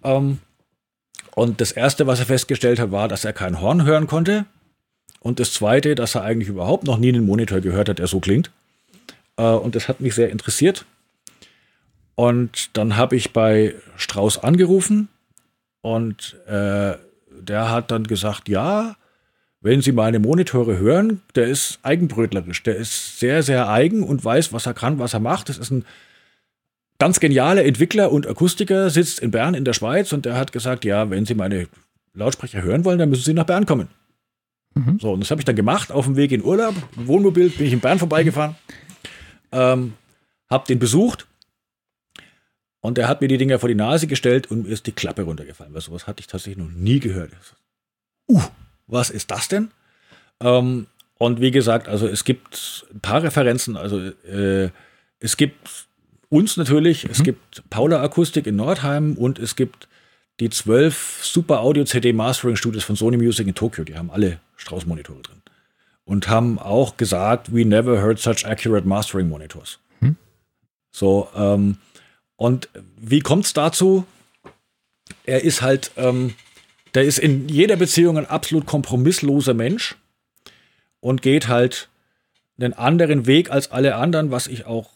[0.04, 0.40] Ähm,
[1.36, 4.46] und das Erste, was er festgestellt hat, war, dass er kein Horn hören konnte.
[5.20, 8.20] Und das Zweite, dass er eigentlich überhaupt noch nie einen Monitor gehört hat, der so
[8.20, 8.52] klingt.
[9.38, 10.86] Äh, und das hat mich sehr interessiert.
[12.16, 15.08] Und dann habe ich bei Strauß angerufen
[15.82, 16.96] und äh,
[17.32, 18.98] der hat dann gesagt, ja,
[19.62, 22.64] wenn Sie meine Monitore hören, der ist eigenbrötlerisch.
[22.64, 25.50] Der ist sehr, sehr eigen und weiß, was er kann, was er macht.
[25.50, 25.86] Das ist ein
[26.98, 30.86] ganz genialer Entwickler und Akustiker, sitzt in Bern in der Schweiz und der hat gesagt,
[30.86, 31.68] ja, wenn Sie meine
[32.14, 33.90] Lautsprecher hören wollen, dann müssen Sie nach Bern kommen.
[34.76, 35.00] Mhm.
[35.00, 36.76] So, und das habe ich dann gemacht auf dem Weg in Urlaub.
[36.96, 38.56] Wohnmobil bin ich in Bern vorbeigefahren,
[39.52, 39.94] ähm,
[40.50, 41.28] habe den besucht
[42.82, 45.24] und er hat mir die Dinger vor die Nase gestellt und mir ist die Klappe
[45.24, 47.32] runtergefallen, weil sowas hatte ich tatsächlich noch nie gehört.
[48.28, 48.42] Uh,
[48.90, 49.72] was ist das denn?
[50.42, 50.88] Ähm,
[51.18, 53.76] und wie gesagt, also es gibt ein paar Referenzen.
[53.78, 54.70] Also äh,
[55.20, 55.88] es gibt
[56.30, 57.12] uns natürlich, mhm.
[57.12, 59.88] es gibt Paula Akustik in Nordheim und es gibt
[60.40, 63.84] die zwölf Super Audio CD Mastering Studios von Sony Music in Tokio.
[63.84, 65.42] Die haben alle Strauß-Monitore drin.
[66.06, 69.80] Und haben auch gesagt, we never heard such accurate mastering monitors.
[70.00, 70.16] Mhm.
[70.92, 71.78] So, ähm,
[72.36, 74.06] und wie kommt es dazu?
[75.26, 76.34] Er ist halt, ähm,
[76.94, 79.96] der ist in jeder Beziehung ein absolut kompromissloser Mensch
[81.00, 81.90] und geht halt
[82.60, 84.90] einen anderen Weg als alle anderen, was ich auch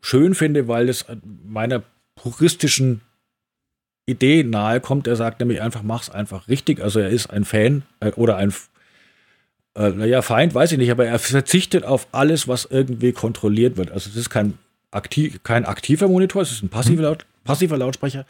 [0.00, 1.04] schön finde, weil es
[1.44, 1.82] meiner
[2.14, 3.02] puristischen
[4.06, 5.06] Idee nahe kommt.
[5.06, 6.80] Er sagt nämlich einfach, mach's einfach richtig.
[6.80, 8.52] Also er ist ein Fan äh, oder ein,
[9.74, 13.90] äh, naja, Feind, weiß ich nicht, aber er verzichtet auf alles, was irgendwie kontrolliert wird.
[13.90, 14.58] Also es ist kein,
[14.90, 18.26] aktiv, kein aktiver Monitor, es ist ein passiver, Laut, passiver Lautsprecher.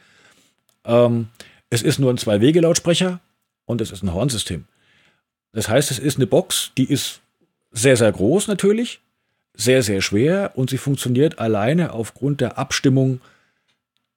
[0.84, 1.28] Ähm,
[1.70, 3.20] es ist nur ein Zwei-Wege-Lautsprecher
[3.64, 4.64] und es ist ein Hornsystem.
[5.52, 7.20] Das heißt, es ist eine Box, die ist
[7.70, 9.00] sehr, sehr groß natürlich,
[9.54, 13.20] sehr, sehr schwer und sie funktioniert alleine aufgrund der Abstimmung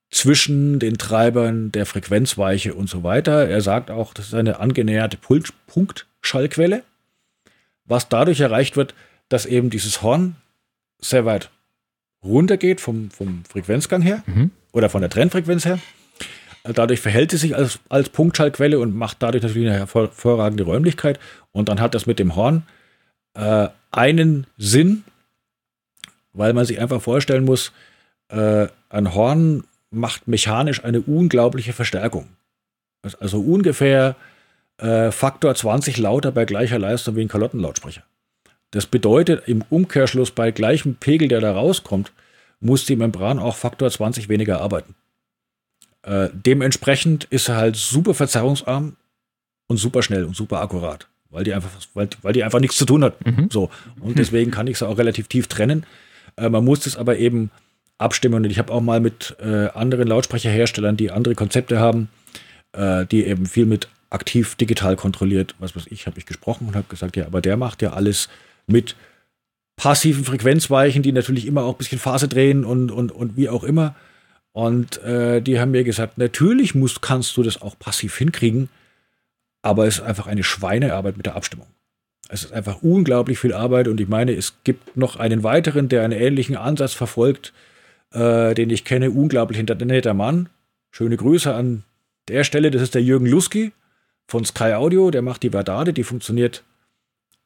[0.09, 3.47] zwischen den Treibern der Frequenzweiche und so weiter.
[3.47, 6.83] Er sagt auch, das ist eine angenäherte Punktschallquelle,
[7.85, 8.93] was dadurch erreicht wird,
[9.29, 10.35] dass eben dieses Horn
[10.99, 11.49] sehr weit
[12.23, 14.51] runtergeht vom, vom Frequenzgang her mhm.
[14.71, 15.79] oder von der Trennfrequenz her
[16.63, 21.19] Dadurch verhält es sich als, als Punktschallquelle und macht dadurch natürlich eine hervorragende Räumlichkeit.
[21.51, 22.63] Und dann hat das mit dem Horn
[23.33, 25.03] äh, einen Sinn,
[26.31, 27.73] weil man sich einfach vorstellen muss,
[28.29, 32.29] äh, ein Horn macht mechanisch eine unglaubliche Verstärkung.
[33.19, 34.15] Also ungefähr
[34.77, 38.03] äh, Faktor 20 lauter bei gleicher Leistung wie ein Kalottenlautsprecher.
[38.71, 42.11] Das bedeutet im Umkehrschluss bei gleichem Pegel, der da rauskommt,
[42.59, 44.95] muss die Membran auch Faktor 20 weniger arbeiten.
[46.03, 48.95] Äh, dementsprechend ist er halt super verzerrungsarm
[49.67, 52.85] und super schnell und super akkurat, weil die einfach, weil, weil die einfach nichts zu
[52.85, 53.25] tun hat.
[53.25, 53.49] Mhm.
[53.51, 53.69] So.
[53.99, 55.85] Und deswegen kann ich sie auch relativ tief trennen.
[56.35, 57.51] Äh, man muss es aber eben
[57.97, 58.43] abstimmen.
[58.43, 62.09] Und ich habe auch mal mit äh, anderen Lautsprecherherstellern, die andere Konzepte haben,
[62.73, 66.75] äh, die eben viel mit aktiv digital kontrolliert, was weiß ich, habe ich gesprochen und
[66.75, 68.29] habe gesagt, ja, aber der macht ja alles
[68.67, 68.95] mit
[69.75, 73.63] passiven Frequenzweichen, die natürlich immer auch ein bisschen Phase drehen und, und, und wie auch
[73.63, 73.95] immer.
[74.53, 78.69] Und äh, die haben mir gesagt, natürlich musst, kannst du das auch passiv hinkriegen,
[79.63, 81.67] aber es ist einfach eine Schweinearbeit mit der Abstimmung.
[82.29, 86.03] Es ist einfach unglaublich viel Arbeit und ich meine, es gibt noch einen weiteren, der
[86.03, 87.51] einen ähnlichen Ansatz verfolgt,
[88.11, 90.49] äh, den ich kenne, unglaublich netter Mann.
[90.91, 91.83] Schöne Grüße an
[92.27, 93.73] der Stelle, das ist der Jürgen Luski
[94.27, 96.63] von Sky Audio, der macht die Verdade, die funktioniert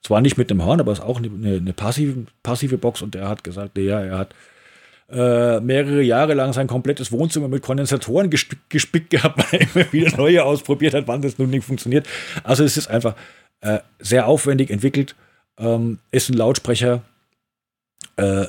[0.01, 3.27] zwar nicht mit einem Horn, aber ist auch eine, eine passive, passive Box und der
[3.27, 4.35] hat gesagt, ja, er hat
[5.09, 9.93] äh, mehrere Jahre lang sein komplettes Wohnzimmer mit Kondensatoren gespickt, gespickt gehabt, weil er immer
[9.93, 12.07] wieder neue ausprobiert hat, wann das nun nicht funktioniert.
[12.43, 13.15] Also es ist einfach
[13.61, 15.15] äh, sehr aufwendig entwickelt,
[15.57, 17.01] ähm, ist ein Lautsprecher,
[18.17, 18.45] äh,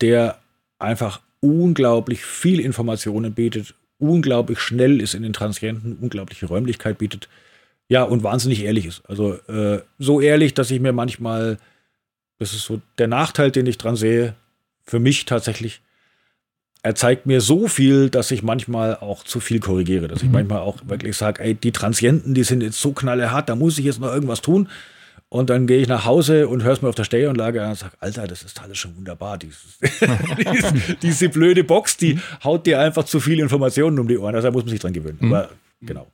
[0.00, 0.38] der
[0.78, 7.28] einfach unglaublich viel Informationen bietet, unglaublich schnell ist in den Transienten, unglaubliche Räumlichkeit bietet.
[7.88, 9.02] Ja, und wahnsinnig ehrlich ist.
[9.08, 11.58] Also äh, so ehrlich, dass ich mir manchmal,
[12.38, 14.34] das ist so der Nachteil, den ich dran sehe,
[14.86, 15.82] für mich tatsächlich,
[16.82, 20.08] er zeigt mir so viel, dass ich manchmal auch zu viel korrigiere.
[20.08, 20.34] Dass ich mhm.
[20.34, 23.84] manchmal auch wirklich sage, ey, die Transienten, die sind jetzt so knallhart, da muss ich
[23.84, 24.68] jetzt noch irgendwas tun.
[25.28, 27.78] Und dann gehe ich nach Hause und höre es mir auf der Stereoanlage an und
[27.78, 29.38] sage, Alter, das ist alles schon wunderbar.
[29.38, 29.78] Dieses,
[30.52, 34.36] diese, diese blöde Box, die haut dir einfach zu viele Informationen um die Ohren.
[34.36, 35.18] Also da muss man sich dran gewöhnen.
[35.20, 35.34] Mhm.
[35.34, 36.06] Aber genau.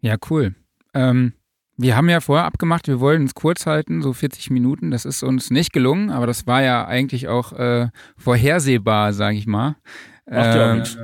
[0.00, 0.54] Ja, cool.
[0.94, 1.34] Ähm,
[1.82, 4.90] wir haben ja vorher abgemacht, wir wollen es kurz halten, so 40 Minuten.
[4.90, 9.46] Das ist uns nicht gelungen, aber das war ja eigentlich auch äh, vorhersehbar, sage ich
[9.46, 9.76] mal.
[10.26, 10.98] Macht ja auch ähm, nichts.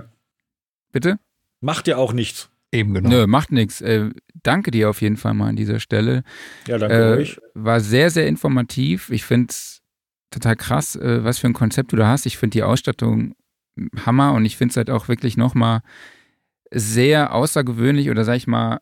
[0.93, 1.19] Bitte?
[1.61, 2.51] Macht ja auch nichts.
[2.73, 3.09] Eben genau.
[3.09, 3.81] Nö, macht nichts.
[3.81, 4.11] Äh,
[4.43, 6.23] danke dir auf jeden Fall mal an dieser Stelle.
[6.67, 7.41] Ja, danke äh, euch.
[7.55, 9.11] War sehr, sehr informativ.
[9.11, 9.83] Ich finde es
[10.31, 12.27] total krass, äh, was für ein Konzept du da hast.
[12.27, 13.35] Ich finde die Ausstattung
[14.05, 15.81] Hammer und ich finde es halt auch wirklich nochmal
[16.71, 18.81] sehr außergewöhnlich oder sag ich mal,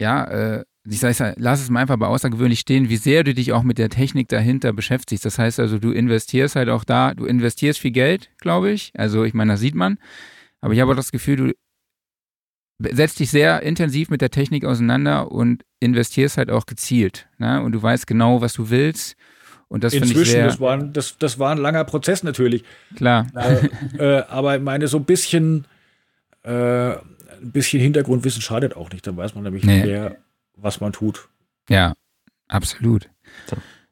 [0.00, 3.52] ja, äh, ich sage, lass es mal einfach bei außergewöhnlich stehen, wie sehr du dich
[3.52, 5.24] auch mit der Technik dahinter beschäftigst.
[5.24, 8.92] Das heißt also, du investierst halt auch da, du investierst viel Geld, glaube ich.
[8.96, 9.98] Also ich meine, das sieht man.
[10.60, 11.52] Aber ich habe auch das Gefühl, du
[12.90, 17.28] setzt dich sehr intensiv mit der Technik auseinander und investierst halt auch gezielt.
[17.38, 17.62] Ne?
[17.62, 19.16] Und du weißt genau, was du willst.
[19.68, 22.64] Und das Inzwischen, ich sehr, das, war, das, das war ein langer Prozess natürlich.
[22.96, 23.26] Klar.
[23.34, 23.68] Äh,
[23.98, 25.64] äh, aber ich meine, so ein bisschen,
[26.42, 26.98] äh, ein
[27.40, 29.06] bisschen Hintergrundwissen schadet auch nicht.
[29.06, 29.84] Dann weiß man nämlich nee.
[29.84, 30.16] mehr,
[30.56, 31.28] was man tut.
[31.68, 31.94] Ja,
[32.48, 33.08] absolut.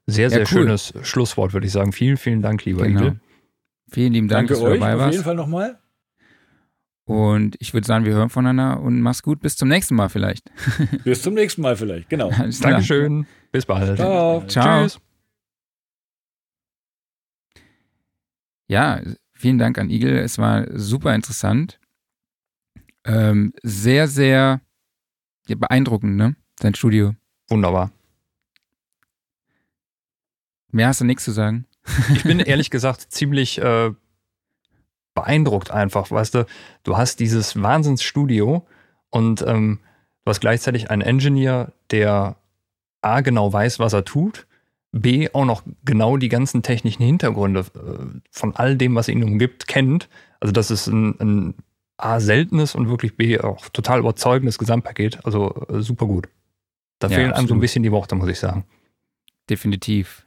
[0.06, 0.46] Sehr, sehr ja, cool.
[0.46, 1.92] schönes Schlusswort, würde ich sagen.
[1.92, 3.00] Vielen, vielen Dank, lieber genau.
[3.00, 3.20] Igel.
[3.92, 5.08] Vielen lieben Dank, Danke dass euch, du dabei warst.
[5.08, 5.78] Auf jeden Fall nochmal.
[7.04, 9.40] Und ich würde sagen, wir hören voneinander und mach's gut.
[9.40, 10.50] Bis zum nächsten Mal vielleicht.
[11.04, 12.30] Bis zum nächsten Mal vielleicht, genau.
[12.60, 13.26] Dankeschön.
[13.50, 13.96] Bis bald.
[13.96, 14.46] Ciao.
[14.46, 14.82] Ciao.
[14.82, 15.00] Tschüss.
[18.68, 19.00] Ja,
[19.32, 20.18] vielen Dank an Igel.
[20.18, 21.80] Es war super interessant.
[23.04, 24.60] Ähm, sehr, sehr
[25.48, 26.36] beeindruckend, ne?
[26.60, 27.14] Sein Studio.
[27.48, 27.90] Wunderbar.
[30.70, 31.66] Mehr hast du nichts zu sagen?
[32.14, 33.92] Ich bin ehrlich gesagt ziemlich äh,
[35.14, 36.46] beeindruckt einfach, weißt du,
[36.84, 38.66] du hast dieses Wahnsinnsstudio
[39.08, 39.80] und ähm,
[40.24, 42.36] du hast gleichzeitig einen Engineer, der
[43.02, 44.46] A genau weiß, was er tut,
[44.92, 49.66] B auch noch genau die ganzen technischen Hintergründe äh, von all dem, was ihn umgibt,
[49.66, 50.08] kennt.
[50.40, 51.54] Also das ist ein, ein
[51.96, 55.24] A seltenes und wirklich B auch total überzeugendes Gesamtpaket.
[55.24, 56.28] Also äh, super gut.
[57.00, 57.38] Da ja, fehlen absolut.
[57.38, 58.64] einem so ein bisschen die Worte, muss ich sagen.
[59.48, 60.26] Definitiv.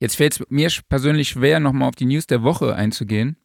[0.00, 3.36] Jetzt fällt es mir persönlich schwer, nochmal auf die News der Woche einzugehen.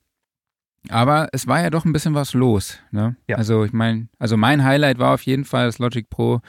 [0.90, 2.80] Aber es war ja doch ein bisschen was los.
[2.92, 3.16] Ne?
[3.28, 3.38] Ja.
[3.38, 6.42] Also ich meine, also mein Highlight war auf jeden Fall das Logic Pro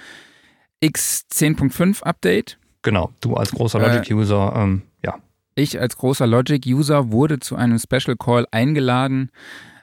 [0.80, 2.58] X 10.5 Update.
[2.82, 5.18] Genau, du als großer äh, Logic-User, äh, ähm, ja.
[5.54, 9.30] Ich als großer Logic-User wurde zu einem Special Call eingeladen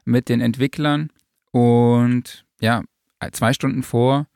[0.03, 1.11] mit den Entwicklern
[1.51, 2.83] und ja,
[3.31, 4.27] zwei Stunden vor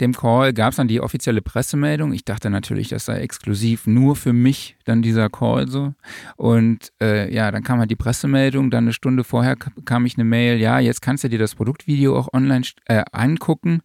[0.00, 2.12] dem Call gab es dann die offizielle Pressemeldung.
[2.12, 5.94] Ich dachte natürlich, das sei exklusiv nur für mich dann dieser Call so.
[6.36, 8.70] Und äh, ja, dann kam halt die Pressemeldung.
[8.70, 10.58] Dann eine Stunde vorher kam ich eine Mail.
[10.58, 13.82] Ja, jetzt kannst du dir das Produktvideo auch online äh, angucken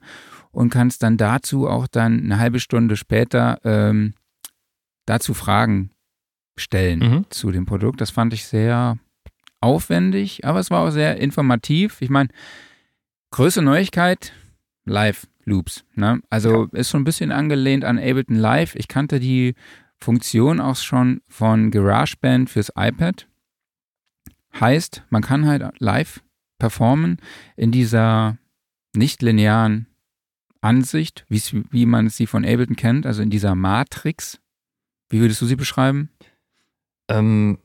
[0.52, 4.14] und kannst dann dazu auch dann eine halbe Stunde später ähm,
[5.06, 5.92] dazu Fragen
[6.58, 7.26] stellen mhm.
[7.30, 8.02] zu dem Produkt.
[8.02, 8.98] Das fand ich sehr
[9.62, 12.02] aufwendig, aber es war auch sehr informativ.
[12.02, 12.30] Ich meine,
[13.32, 14.34] größte Neuigkeit,
[14.86, 15.28] live.
[15.50, 15.84] Loops.
[15.96, 16.22] Ne?
[16.30, 16.80] Also ja.
[16.80, 18.76] ist so ein bisschen angelehnt an Ableton Live.
[18.76, 19.56] Ich kannte die
[19.98, 23.28] Funktion auch schon von GarageBand fürs iPad.
[24.60, 26.22] Heißt, man kann halt live
[26.58, 27.18] performen
[27.56, 28.38] in dieser
[28.96, 29.88] nicht linearen
[30.62, 34.40] Ansicht, wie man sie von Ableton kennt, also in dieser Matrix.
[35.10, 36.10] Wie würdest du sie beschreiben?
[37.08, 37.60] Ähm,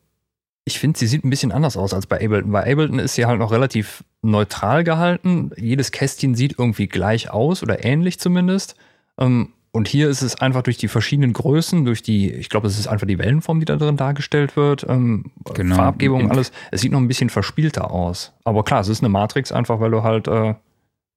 [0.64, 2.52] ich finde, sie sieht ein bisschen anders aus als bei Ableton.
[2.52, 5.50] Bei Ableton ist sie halt noch relativ neutral gehalten.
[5.56, 8.74] Jedes Kästchen sieht irgendwie gleich aus oder ähnlich zumindest.
[9.18, 12.78] Ähm, und hier ist es einfach durch die verschiedenen Größen, durch die, ich glaube, es
[12.78, 15.74] ist einfach die Wellenform, die da drin dargestellt wird, ähm, genau.
[15.74, 16.52] Farbgebung, alles.
[16.70, 18.32] Es sieht noch ein bisschen verspielter aus.
[18.44, 20.54] Aber klar, es ist eine Matrix einfach, weil du halt, äh,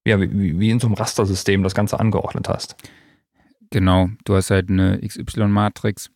[0.08, 2.76] ja, wie, wie in so einem Rastersystem das Ganze angeordnet hast.
[3.70, 6.10] Genau, du hast halt eine XY-Matrix.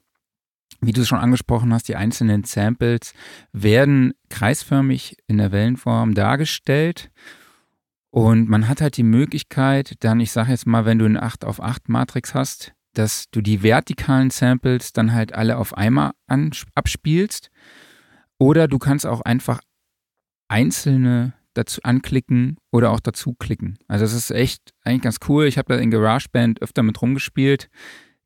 [0.82, 3.14] Wie du es schon angesprochen hast, die einzelnen Samples
[3.52, 7.12] werden kreisförmig in der Wellenform dargestellt
[8.12, 11.46] und man hat halt die Möglichkeit, dann, ich sage jetzt mal, wenn du eine 8
[11.46, 16.12] auf 8 Matrix hast, dass du die vertikalen Samples dann halt alle auf einmal
[16.76, 17.50] abspielst.
[18.38, 19.62] Oder du kannst auch einfach
[20.50, 23.78] einzelne dazu anklicken oder auch dazu klicken.
[23.88, 25.46] Also das ist echt eigentlich ganz cool.
[25.46, 27.70] Ich habe da in GarageBand öfter mit rumgespielt.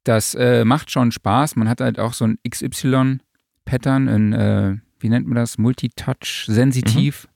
[0.06, 1.58] Das äh, macht schon Spaß.
[1.58, 5.58] Man hat halt auch so ein XY-Pattern, ein, äh, wie nennt man das?
[5.58, 7.28] Multitouch-sensitiv.
[7.28, 7.36] Mhm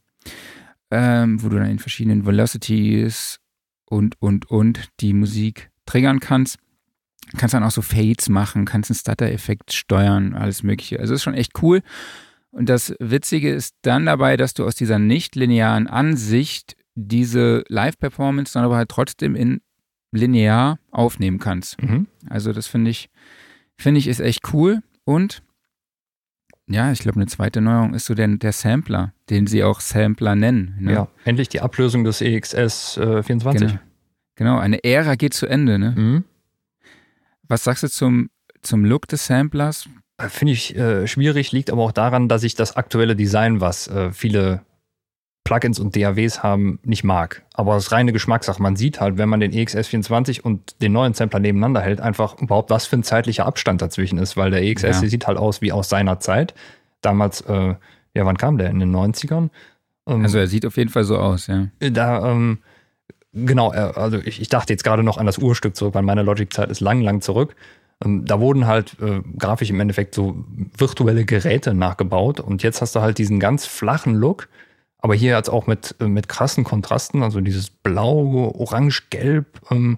[0.91, 3.39] ähm, wo du dann in verschiedenen Velocities
[3.85, 6.57] und, und, und die Musik triggern kannst.
[7.37, 10.99] Kannst dann auch so Fades machen, kannst einen Stutter-Effekt steuern, alles Mögliche.
[10.99, 11.81] Also ist schon echt cool.
[12.51, 18.65] Und das Witzige ist dann dabei, dass du aus dieser nicht-linearen Ansicht diese Live-Performance dann
[18.65, 19.61] aber halt trotzdem in
[20.11, 21.81] linear aufnehmen kannst.
[21.81, 22.07] Mhm.
[22.29, 23.09] Also das finde ich,
[23.77, 24.81] finde ich ist echt cool.
[25.03, 25.43] Und
[26.67, 30.35] ja, ich glaube, eine zweite Neuerung ist so der, der Sampler, den sie auch Sampler
[30.35, 30.75] nennen.
[30.79, 30.93] Ne?
[30.93, 33.67] Ja, endlich die Ablösung des EXS äh, 24.
[33.67, 33.79] Genau.
[34.35, 34.59] genau.
[34.59, 35.79] eine Ära geht zu Ende.
[35.79, 35.93] Ne?
[35.97, 36.23] Mhm.
[37.47, 38.29] Was sagst du zum,
[38.61, 39.89] zum Look des Samplers?
[40.17, 43.87] Äh, finde ich äh, schwierig, liegt aber auch daran, dass ich das aktuelle Design, was
[43.87, 44.61] äh, viele
[45.49, 47.41] Plugins und DAWs haben, nicht mag.
[47.55, 48.61] Aber es ist reine Geschmackssache.
[48.61, 52.69] Man sieht halt, wenn man den EXS24 und den neuen Sampler nebeneinander hält, einfach überhaupt,
[52.69, 54.93] was für ein zeitlicher Abstand dazwischen ist, weil der EXS ja.
[54.93, 56.53] sieht halt aus wie aus seiner Zeit.
[57.01, 57.73] Damals, äh,
[58.13, 58.69] ja, wann kam der?
[58.69, 59.49] In den 90ern?
[60.05, 61.65] Ähm, also er sieht auf jeden Fall so aus, ja.
[61.79, 62.59] Da, ähm,
[63.33, 66.21] genau, äh, also ich, ich dachte jetzt gerade noch an das Urstück zurück, weil meine
[66.21, 67.55] Logic-Zeit ist lang, lang zurück.
[68.05, 70.45] Ähm, da wurden halt äh, grafisch im Endeffekt so
[70.77, 74.47] virtuelle Geräte nachgebaut und jetzt hast du halt diesen ganz flachen Look
[74.99, 79.97] aber hier jetzt auch mit, äh, mit krassen Kontrasten, also dieses Blau, Orange, Gelb, ähm,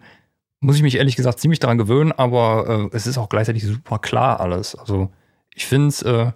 [0.59, 3.99] muss ich mich ehrlich gesagt ziemlich daran gewöhnen, aber äh, es ist auch gleichzeitig super
[3.99, 4.75] klar alles.
[4.75, 5.11] Also
[5.55, 6.31] ich finde es äh,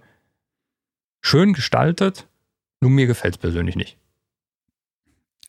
[1.21, 2.27] schön gestaltet,
[2.81, 3.97] nur mir gefällt es persönlich nicht.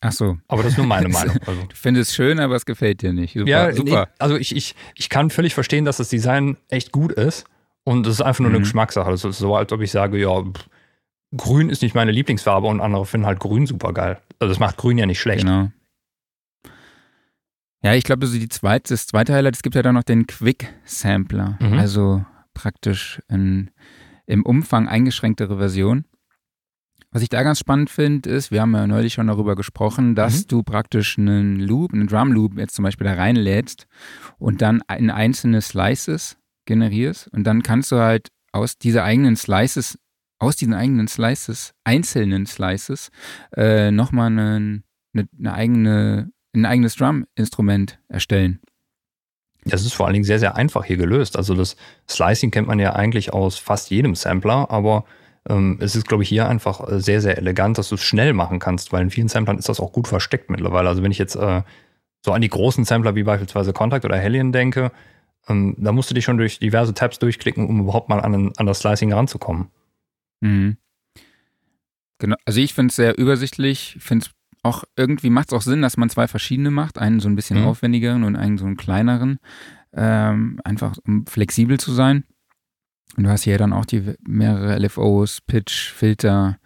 [0.01, 0.37] Ach so.
[0.47, 1.37] Aber das ist nur meine Meinung.
[1.45, 1.61] Also.
[1.63, 3.33] Du findest es schön, aber es gefällt dir nicht.
[3.33, 4.01] Super, ja, super.
[4.01, 7.45] Nee, also ich, ich, ich kann völlig verstehen, dass das Design echt gut ist.
[7.83, 8.57] Und es ist einfach nur mhm.
[8.57, 9.11] eine Geschmackssache.
[9.11, 10.67] Es ist so, als ob ich sage, ja, pff,
[11.35, 14.21] Grün ist nicht meine Lieblingsfarbe und andere finden halt Grün super geil.
[14.39, 15.45] Also das macht Grün ja nicht schlecht.
[15.45, 15.71] Genau.
[17.83, 20.25] Ja, ich glaube, also die zweite, das zweite Highlight, es gibt ja dann noch den
[20.25, 21.57] Quick Sampler.
[21.59, 21.73] Mhm.
[21.73, 23.71] Also praktisch in,
[24.25, 26.05] im Umfang eingeschränktere Version.
[27.11, 30.41] Was ich da ganz spannend finde, ist, wir haben ja neulich schon darüber gesprochen, dass
[30.41, 30.47] mhm.
[30.47, 33.87] du praktisch einen Loop, einen Drum Loop jetzt zum Beispiel da reinlädst
[34.37, 39.97] und dann in einzelne Slices generierst und dann kannst du halt aus dieser eigenen Slices
[40.39, 43.09] aus diesen eigenen Slices, einzelnen Slices,
[43.55, 44.83] äh, nochmal eine,
[45.13, 48.61] eine, eine eigene, ein eigenes Drum-Instrument erstellen.
[49.65, 51.35] Das ist vor allen Dingen sehr, sehr einfach hier gelöst.
[51.35, 51.75] Also das
[52.09, 55.05] Slicing kennt man ja eigentlich aus fast jedem Sampler, aber
[55.49, 58.33] ähm, es ist, glaube ich, hier einfach äh, sehr, sehr elegant, dass du es schnell
[58.33, 60.89] machen kannst, weil in vielen Samplern ist das auch gut versteckt mittlerweile.
[60.89, 61.63] Also wenn ich jetzt äh,
[62.23, 64.91] so an die großen Sampler wie beispielsweise Contact oder Hellion denke,
[65.47, 68.65] ähm, da musst du dich schon durch diverse Tabs durchklicken, um überhaupt mal an, an
[68.65, 69.69] das Slicing ranzukommen.
[70.41, 70.77] Mhm.
[72.19, 73.95] Genau, also ich finde es sehr übersichtlich.
[73.97, 74.31] Ich finde es
[74.63, 77.61] auch irgendwie macht es auch Sinn, dass man zwei verschiedene macht, einen so ein bisschen
[77.61, 77.67] mhm.
[77.67, 79.39] aufwendigeren und einen so einen kleineren,
[79.93, 82.23] ähm, einfach um flexibel zu sein.
[83.15, 86.59] Und du hast hier dann auch die mehrere LFOs, Pitch, Filter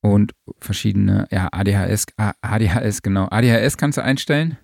[0.00, 3.28] und verschiedene, ja, ADHS, ADHS, genau.
[3.30, 4.56] ADHS kannst du einstellen.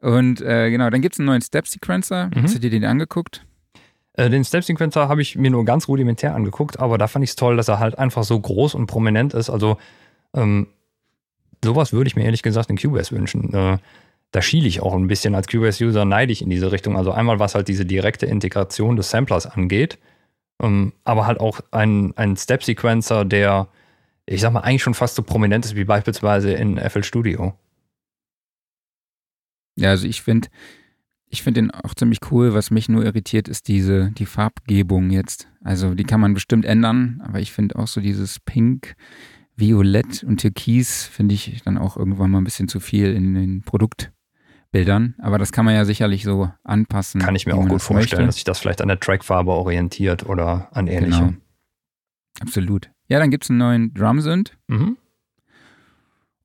[0.00, 2.30] Und äh, genau, dann gibt es einen neuen Step-Sequencer.
[2.34, 2.42] Mhm.
[2.42, 3.46] Hast du dir den angeguckt?
[4.16, 7.30] Äh, den Step Sequencer habe ich mir nur ganz rudimentär angeguckt, aber da fand ich
[7.30, 9.50] es toll, dass er halt einfach so groß und prominent ist.
[9.50, 9.76] Also
[10.34, 10.68] ähm,
[11.62, 13.52] sowas würde ich mir ehrlich gesagt in Cubase wünschen.
[13.52, 13.78] Äh,
[14.32, 16.96] da schiele ich auch ein bisschen als Cubase-User neidig in diese Richtung.
[16.96, 19.98] Also einmal, was halt diese direkte Integration des Samplers angeht,
[20.62, 23.68] ähm, aber halt auch ein, ein Step-Sequencer, der,
[24.26, 27.54] ich sag mal, eigentlich schon fast so prominent ist wie beispielsweise in FL Studio.
[29.78, 30.48] Ja, also ich finde,
[31.28, 32.54] ich finde den auch ziemlich cool.
[32.54, 35.48] Was mich nur irritiert, ist diese, die Farbgebung jetzt.
[35.62, 38.94] Also die kann man bestimmt ändern, aber ich finde auch so dieses Pink,
[39.56, 43.62] Violett und Türkis finde ich dann auch irgendwann mal ein bisschen zu viel in den
[43.62, 45.14] Produktbildern.
[45.18, 47.20] Aber das kann man ja sicherlich so anpassen.
[47.22, 48.26] Kann ich mir auch gut vorstellen, möchte.
[48.26, 51.26] dass sich das vielleicht an der Trackfarbe orientiert oder an ähnlichem.
[51.26, 51.38] Genau.
[52.40, 52.90] Absolut.
[53.08, 54.96] Ja, dann gibt es einen neuen Drum-Synth Mhm.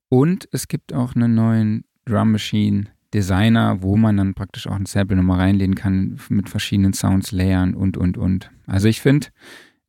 [0.08, 4.86] und es gibt auch einen neuen Drum Machine Designer, wo man dann praktisch auch ein
[4.86, 8.50] Sample nochmal reinlegen kann mit verschiedenen Sounds, Layern und, und, und.
[8.66, 9.28] Also ich finde,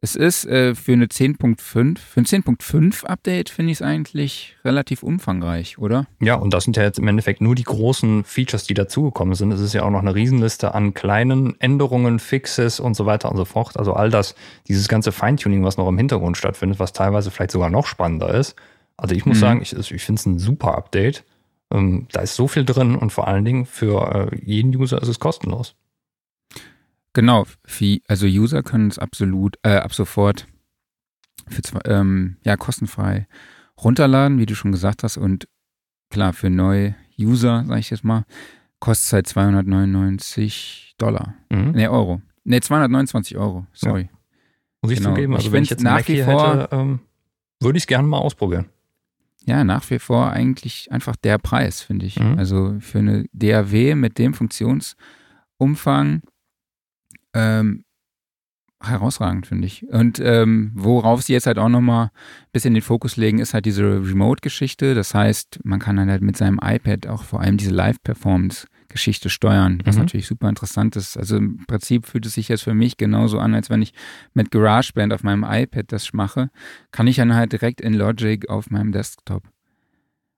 [0.02, 5.02] es ist äh, für eine 10.5, für ein 10.5 Update finde ich es eigentlich relativ
[5.02, 6.08] umfangreich, oder?
[6.20, 9.54] Ja, und das sind ja jetzt im Endeffekt nur die großen Features, die dazugekommen sind.
[9.54, 13.38] Es ist ja auch noch eine Riesenliste an kleinen Änderungen, Fixes und so weiter und
[13.38, 13.78] so fort.
[13.78, 14.36] Also all das,
[14.68, 18.56] dieses ganze Feintuning, was noch im Hintergrund stattfindet, was teilweise vielleicht sogar noch spannender ist.
[18.98, 19.42] Also ich muss Mhm.
[19.42, 21.24] sagen, ich, ich finde es ein super Update.
[21.74, 25.08] Ähm, da ist so viel drin und vor allen Dingen für äh, jeden User ist
[25.10, 25.76] es kostenlos.
[27.14, 27.46] Genau,
[28.08, 30.48] also User können es absolut, äh, ab sofort
[31.48, 33.28] für zwei, ähm, ja, kostenfrei
[33.84, 35.18] runterladen, wie du schon gesagt hast.
[35.18, 35.48] Und
[36.10, 38.26] klar, für neue User, sage ich jetzt mal,
[38.80, 41.36] kostet es halt 299 Dollar.
[41.50, 41.72] Mhm.
[41.72, 42.22] Ne, Euro.
[42.46, 44.10] Ne, 229 Euro, sorry.
[44.82, 45.12] Muss ich Genau.
[45.12, 45.34] zugeben.
[45.36, 47.00] Also Ich wenn ich jetzt nach wie vor- hätte, ähm,
[47.62, 48.66] würde ich es gerne mal ausprobieren.
[49.46, 52.20] Ja, nach wie vor eigentlich einfach der Preis, finde ich.
[52.20, 52.38] Mhm.
[52.38, 56.22] Also für eine DAW mit dem Funktionsumfang
[57.34, 57.84] ähm,
[58.82, 59.88] herausragend, finde ich.
[59.90, 63.66] Und ähm, worauf sie jetzt halt auch nochmal ein bisschen den Fokus legen, ist halt
[63.66, 64.94] diese Remote-Geschichte.
[64.96, 67.72] Das heißt, man kann dann halt mit seinem iPad auch vor allem diese
[68.94, 70.02] Live-Performance-Geschichte steuern, was Mhm.
[70.04, 71.18] natürlich super interessant ist.
[71.18, 73.94] Also im Prinzip fühlt es sich jetzt für mich genauso an, als wenn ich
[74.34, 76.50] mit GarageBand auf meinem iPad das mache,
[76.92, 79.44] kann ich dann halt direkt in Logic auf meinem Desktop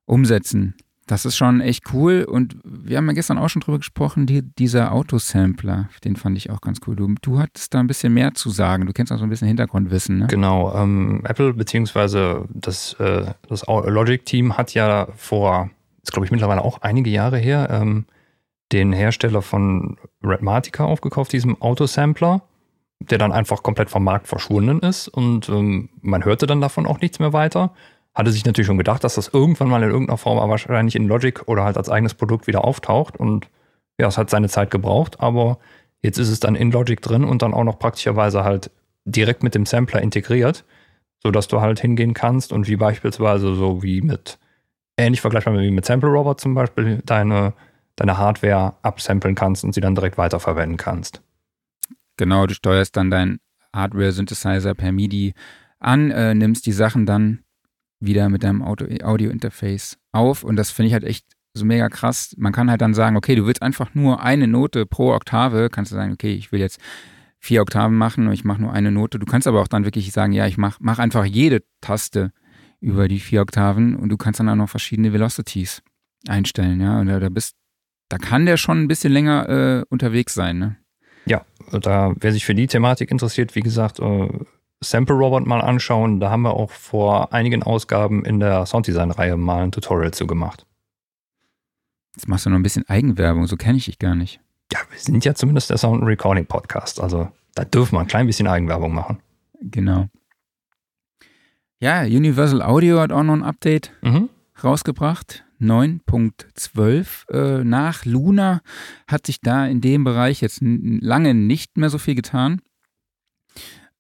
[0.06, 0.76] umsetzen.
[1.08, 4.42] Das ist schon echt cool und wir haben ja gestern auch schon drüber gesprochen, die,
[4.42, 6.96] dieser Autosampler, den fand ich auch ganz cool.
[6.96, 8.88] Du, du hattest da ein bisschen mehr zu sagen.
[8.88, 10.28] Du kennst auch so ein bisschen Hintergrundwissen, ne?
[10.28, 15.70] Genau, ähm, Apple beziehungsweise das, äh, das Logic-Team hat ja vor,
[16.02, 18.06] ist glaube ich mittlerweile auch einige Jahre her, ähm,
[18.72, 22.42] den Hersteller von Redmatica aufgekauft, diesem Autosampler,
[23.00, 25.08] der dann einfach komplett vom Markt verschwunden ist.
[25.08, 27.74] Und ähm, man hörte dann davon auch nichts mehr weiter.
[28.14, 31.08] Hatte sich natürlich schon gedacht, dass das irgendwann mal in irgendeiner Form aber wahrscheinlich in
[31.08, 33.18] Logic oder halt als eigenes Produkt wieder auftaucht.
[33.18, 33.50] Und
[34.00, 35.60] ja, es hat seine Zeit gebraucht, aber
[36.02, 38.72] jetzt ist es dann in Logic drin und dann auch noch praktischerweise halt
[39.06, 40.66] direkt mit dem Sampler integriert,
[41.22, 44.38] sodass du halt hingehen kannst und wie beispielsweise so wie mit,
[44.98, 47.54] ähnlich vergleichbar wie mit Sample Robot zum Beispiel, deine,
[47.96, 51.22] deine Hardware absamplen kannst und sie dann direkt weiterverwenden kannst.
[52.18, 53.40] Genau, du steuerst dann deinen
[53.74, 55.34] Hardware-Synthesizer per MIDI
[55.80, 57.40] an, äh, nimmst die Sachen dann
[58.00, 62.36] wieder mit deinem Audio-Interface auf und das finde ich halt echt so mega krass.
[62.38, 65.92] Man kann halt dann sagen, okay, du willst einfach nur eine Note pro Oktave, kannst
[65.92, 66.80] du sagen, okay, ich will jetzt
[67.40, 69.20] vier Oktaven machen und ich mache nur eine Note.
[69.20, 72.32] Du kannst aber auch dann wirklich sagen, ja, ich mache mach einfach jede Taste
[72.82, 75.82] über die vier Oktaven und du kannst dann auch noch verschiedene Velocities
[76.28, 77.56] einstellen, ja, und da bist,
[78.10, 80.76] da kann der schon ein bisschen länger äh, unterwegs sein, ne?
[81.26, 84.30] Ja, da, wer sich für die Thematik interessiert, wie gesagt, äh,
[84.84, 86.20] Sample Robot mal anschauen.
[86.20, 90.68] Da haben wir auch vor einigen Ausgaben in der Sounddesign-Reihe mal ein Tutorial zu gemacht.
[92.16, 94.40] Jetzt machst du noch ein bisschen Eigenwerbung, so kenne ich dich gar nicht.
[94.72, 98.28] Ja, wir sind ja zumindest der Sound Recording Podcast, also da dürfen wir ein klein
[98.28, 99.20] bisschen Eigenwerbung machen.
[99.62, 100.08] Genau.
[101.80, 104.30] Ja, Universal Audio hat auch noch ein Update Mhm.
[104.64, 105.45] rausgebracht.
[105.66, 107.30] 9.12.
[107.32, 108.62] Äh, nach Luna
[109.08, 112.62] hat sich da in dem Bereich jetzt lange nicht mehr so viel getan.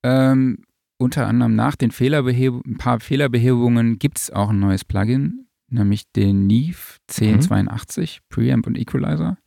[0.04, 0.60] Ähm,
[0.98, 6.10] unter anderem nach den Fehlerbeheb ein paar Fehlerbehebungen gibt es auch ein neues Plugin, nämlich
[6.12, 6.78] den Neve
[7.10, 9.38] 1082 Preamp und Equalizer,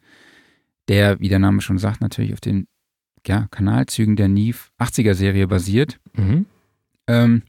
[0.88, 2.66] der, wie der Name schon sagt, natürlich auf den
[3.26, 6.00] ja, Kanalzügen der Neve 80er Serie basiert.
[6.14, 6.46] Mhm.
[7.06, 7.42] Ähm,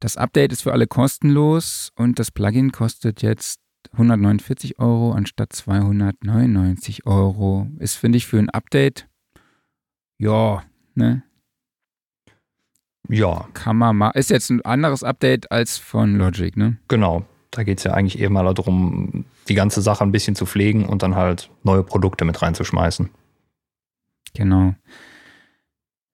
[0.00, 3.60] das Update ist für alle kostenlos und das Plugin kostet jetzt
[3.92, 7.68] 149 Euro anstatt 299 Euro.
[7.78, 9.08] Ist, finde ich, für ein Update,
[10.18, 10.62] ja,
[10.94, 11.22] ne,
[13.08, 14.10] Ja, kann man mal.
[14.10, 16.76] Ist jetzt ein anderes Update als von Logic, ne?
[16.88, 17.24] genau.
[17.50, 20.84] Da geht es ja eigentlich eher mal darum, die ganze Sache ein bisschen zu pflegen
[20.84, 23.08] und dann halt neue Produkte mit reinzuschmeißen.
[24.34, 24.74] Genau.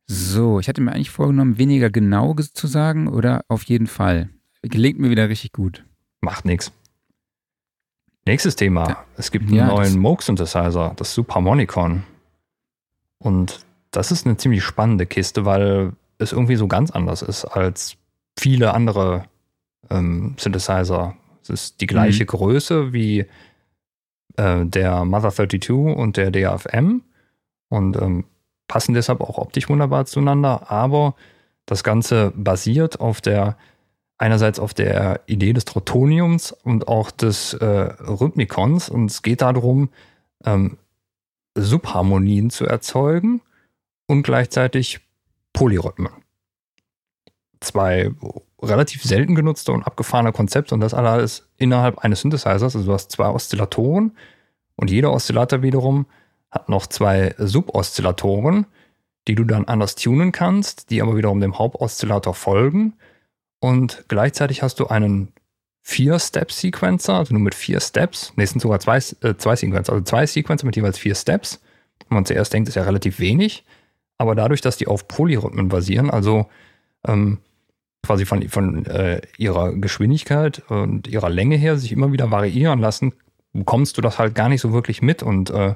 [0.07, 4.29] So, ich hatte mir eigentlich vorgenommen, weniger genau zu sagen oder auf jeden Fall.
[4.63, 5.85] Gelingt mir wieder richtig gut.
[6.21, 6.73] Macht nichts.
[8.27, 8.89] Nächstes Thema.
[8.89, 9.05] Ja.
[9.17, 12.05] Es gibt einen Ja, neuen Moog Synthesizer, das Supermonicon.
[13.19, 17.97] Und das ist eine ziemlich spannende Kiste, weil es irgendwie so ganz anders ist als
[18.39, 19.25] viele andere
[19.91, 21.17] ähm, Synthesizer.
[21.43, 23.27] Es ist die gleiche Größe wie
[24.37, 27.03] äh, der Mother 32 und der DAFM
[27.69, 28.25] und ähm,
[28.69, 31.15] passen deshalb auch optisch wunderbar zueinander, aber
[31.67, 33.57] das Ganze basiert auf der
[34.17, 38.89] einerseits auf der Idee des Trotoniums und auch des äh, Rhythmikons.
[38.89, 39.91] Und es geht darum,
[40.45, 40.79] ähm,
[41.57, 43.41] Subharmonien zu erzeugen
[44.07, 45.01] und gleichzeitig
[45.53, 46.13] Polyrhythmen.
[47.61, 48.11] zwei
[48.63, 52.63] relativ selten genutzte und abgefahrene Konzepte und das alles innerhalb eines Synthesizers.
[52.63, 54.17] Also du hast zwei Oszillatoren
[54.77, 56.07] und jeder Oszillator wiederum
[56.55, 58.67] hat noch zwei Suboszillatoren,
[59.27, 62.95] die du dann anders tunen kannst, die aber wiederum dem Hauptoszillator folgen.
[63.61, 65.33] Und gleichzeitig hast du einen
[65.83, 68.33] Vier-Step-Sequencer, also nur mit vier Steps.
[68.37, 71.61] Ne, es sind sogar zwei, äh, zwei Sequencer, also zwei Sequencer mit jeweils vier Steps.
[72.09, 73.65] Wenn man zuerst denkt, ist ja relativ wenig.
[74.17, 76.47] Aber dadurch, dass die auf Polyrhythmen basieren, also
[77.07, 77.39] ähm,
[78.03, 83.13] quasi von, von äh, ihrer Geschwindigkeit und ihrer Länge her sich immer wieder variieren lassen,
[83.53, 85.75] bekommst du das halt gar nicht so wirklich mit und äh,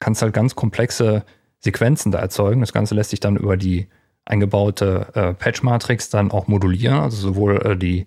[0.00, 1.24] kannst halt ganz komplexe
[1.60, 2.60] Sequenzen da erzeugen.
[2.60, 3.88] Das Ganze lässt sich dann über die
[4.24, 8.06] eingebaute äh, Patch-Matrix dann auch modulieren, also sowohl äh, die,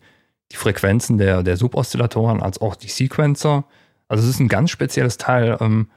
[0.51, 3.65] die Frequenzen der, der Suboszillatoren als auch die Sequencer.
[4.07, 5.89] Also es ist ein ganz spezielles Teil, ähm,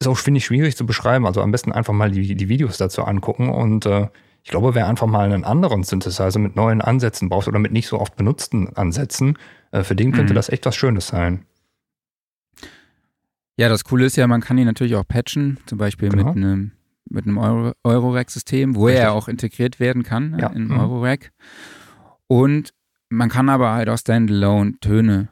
[0.00, 1.26] ist auch, finde ich, schwierig zu beschreiben.
[1.26, 4.08] Also am besten einfach mal die, die Videos dazu angucken und äh,
[4.44, 7.86] ich glaube, wer einfach mal einen anderen Synthesizer mit neuen Ansätzen braucht oder mit nicht
[7.86, 9.38] so oft benutzten Ansätzen,
[9.70, 10.36] äh, für den könnte mhm.
[10.36, 11.46] das echt was Schönes sein.
[13.56, 16.28] Ja, das Coole ist ja, man kann ihn natürlich auch patchen, zum Beispiel genau.
[16.28, 16.72] mit einem
[17.10, 19.02] mit einem Euro, Eurorack-System, wo Richtig.
[19.02, 20.48] er auch integriert werden kann ja.
[20.48, 20.78] in mhm.
[20.78, 21.32] Eurorack.
[22.26, 22.72] Und
[23.10, 25.28] man kann aber halt auch Standalone Töne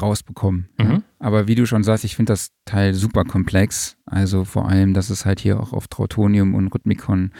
[0.00, 0.68] rausbekommen.
[0.78, 1.02] Mhm.
[1.18, 3.96] Aber wie du schon sagst, ich finde das Teil super komplex.
[4.06, 7.32] Also vor allem, dass es halt hier auch auf Trautonium und Rhythmikon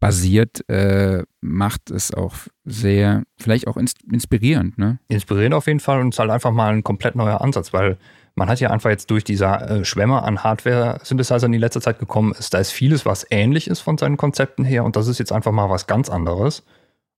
[0.00, 2.34] basiert, äh, macht es auch
[2.64, 4.78] sehr, vielleicht auch ins inspirierend.
[4.78, 5.00] Ne?
[5.08, 7.98] Inspirierend auf jeden Fall und es ist halt einfach mal ein komplett neuer Ansatz, weil
[8.34, 12.32] man hat ja einfach jetzt durch diese äh, Schwämme an Hardware-Synthesizern in letzter Zeit gekommen
[12.38, 15.32] ist, da ist vieles, was ähnlich ist von seinen Konzepten her und das ist jetzt
[15.32, 16.64] einfach mal was ganz anderes.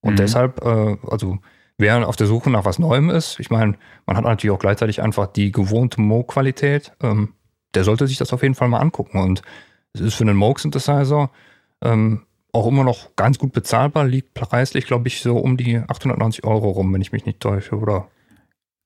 [0.01, 0.17] Und mhm.
[0.17, 1.39] deshalb, äh, also
[1.79, 3.77] wer auf der Suche nach was Neuem ist, ich meine,
[4.07, 7.35] man hat natürlich auch gleichzeitig einfach die gewohnte Moog-Qualität, ähm,
[7.75, 9.19] der sollte sich das auf jeden Fall mal angucken.
[9.19, 9.43] Und
[9.93, 11.31] es ist für einen Moog-Synthesizer
[11.83, 12.23] ähm,
[12.53, 16.71] auch immer noch ganz gut bezahlbar, liegt preislich, glaube ich, so um die 890 Euro
[16.71, 18.09] rum, wenn ich mich nicht täusche, oder?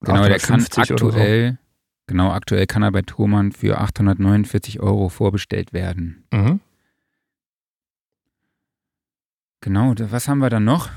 [0.01, 1.59] Genau, der kann aktuell.
[2.07, 6.25] Genau, aktuell kann er bei Thomann für 849 Euro vorbestellt werden.
[6.33, 6.61] Mhm.
[9.61, 10.91] Genau, was haben wir dann noch?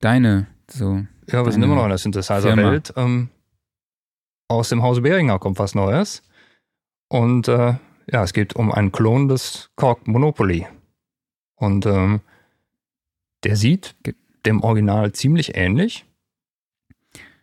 [0.00, 1.04] Deine, so.
[1.28, 2.92] Ja, wir sind immer noch in der Synthesizer-Welt.
[2.96, 3.30] Ähm,
[4.48, 6.22] aus dem Hause Behringer kommt was Neues.
[7.08, 7.74] Und äh,
[8.10, 10.66] ja, es geht um einen Klon des Korg Monopoly.
[11.56, 12.20] Und ähm,
[13.42, 13.96] der sieht
[14.44, 16.04] dem Original ziemlich ähnlich,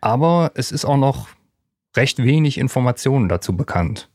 [0.00, 1.28] aber es ist auch noch
[1.96, 4.08] recht wenig Informationen dazu bekannt.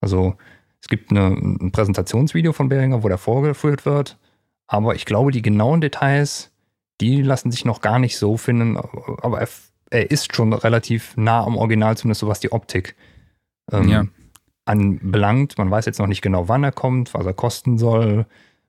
[0.00, 0.36] Also
[0.80, 4.18] es gibt eine, ein Präsentationsvideo von Behringer, wo der vorgeführt wird,
[4.66, 6.52] aber ich glaube, die genauen Details,
[7.00, 9.48] die lassen sich noch gar nicht so finden, aber er,
[9.90, 12.96] er ist schon relativ nah am Original, zumindest so was die Optik
[13.72, 14.04] ähm, ja.
[14.64, 15.58] anbelangt.
[15.58, 18.26] Man weiß jetzt noch nicht genau, wann er kommt, was er kosten soll,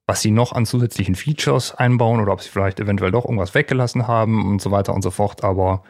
[0.07, 4.07] was sie noch an zusätzlichen Features einbauen oder ob sie vielleicht eventuell doch irgendwas weggelassen
[4.07, 5.43] haben und so weiter und so fort.
[5.43, 5.83] Aber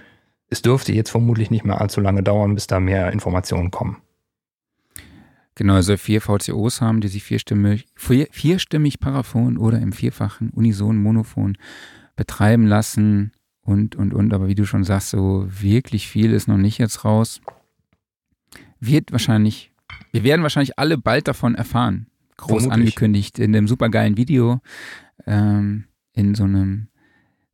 [0.49, 3.97] es dürfte jetzt vermutlich nicht mehr allzu lange dauern, bis da mehr Informationen kommen.
[5.55, 10.97] Genau, also vier VCOs haben, die sich vierstimmig, vier, vierstimmig Paraphon oder im vierfachen Unison
[10.97, 11.57] Monophon
[12.17, 13.31] betreiben lassen
[13.61, 14.33] und, und, und.
[14.33, 17.39] Aber wie du schon sagst, so wirklich viel ist noch nicht jetzt raus.
[18.81, 19.71] Wird wahrscheinlich,
[20.11, 22.07] wir werden wahrscheinlich alle bald davon erfahren
[22.37, 22.73] groß Vermutlich.
[22.73, 24.61] angekündigt in dem supergeilen Video
[25.25, 26.87] ähm, in so einem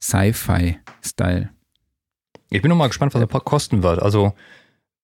[0.02, 1.50] Sci-Fi-Style.
[2.52, 4.02] Ich bin noch mal gespannt, was er kosten wird.
[4.02, 4.34] Also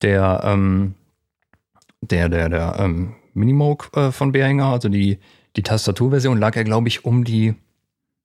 [0.01, 0.95] der, ähm,
[2.01, 5.17] der, der, der ähm, Minimoog äh, von Behringer, also die,
[5.55, 7.55] die Tastaturversion, lag ja, glaube ich, um die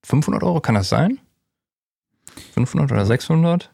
[0.05, 0.61] 500 Euro.
[0.61, 1.19] Kann das sein?
[2.55, 3.73] 500 oder 600?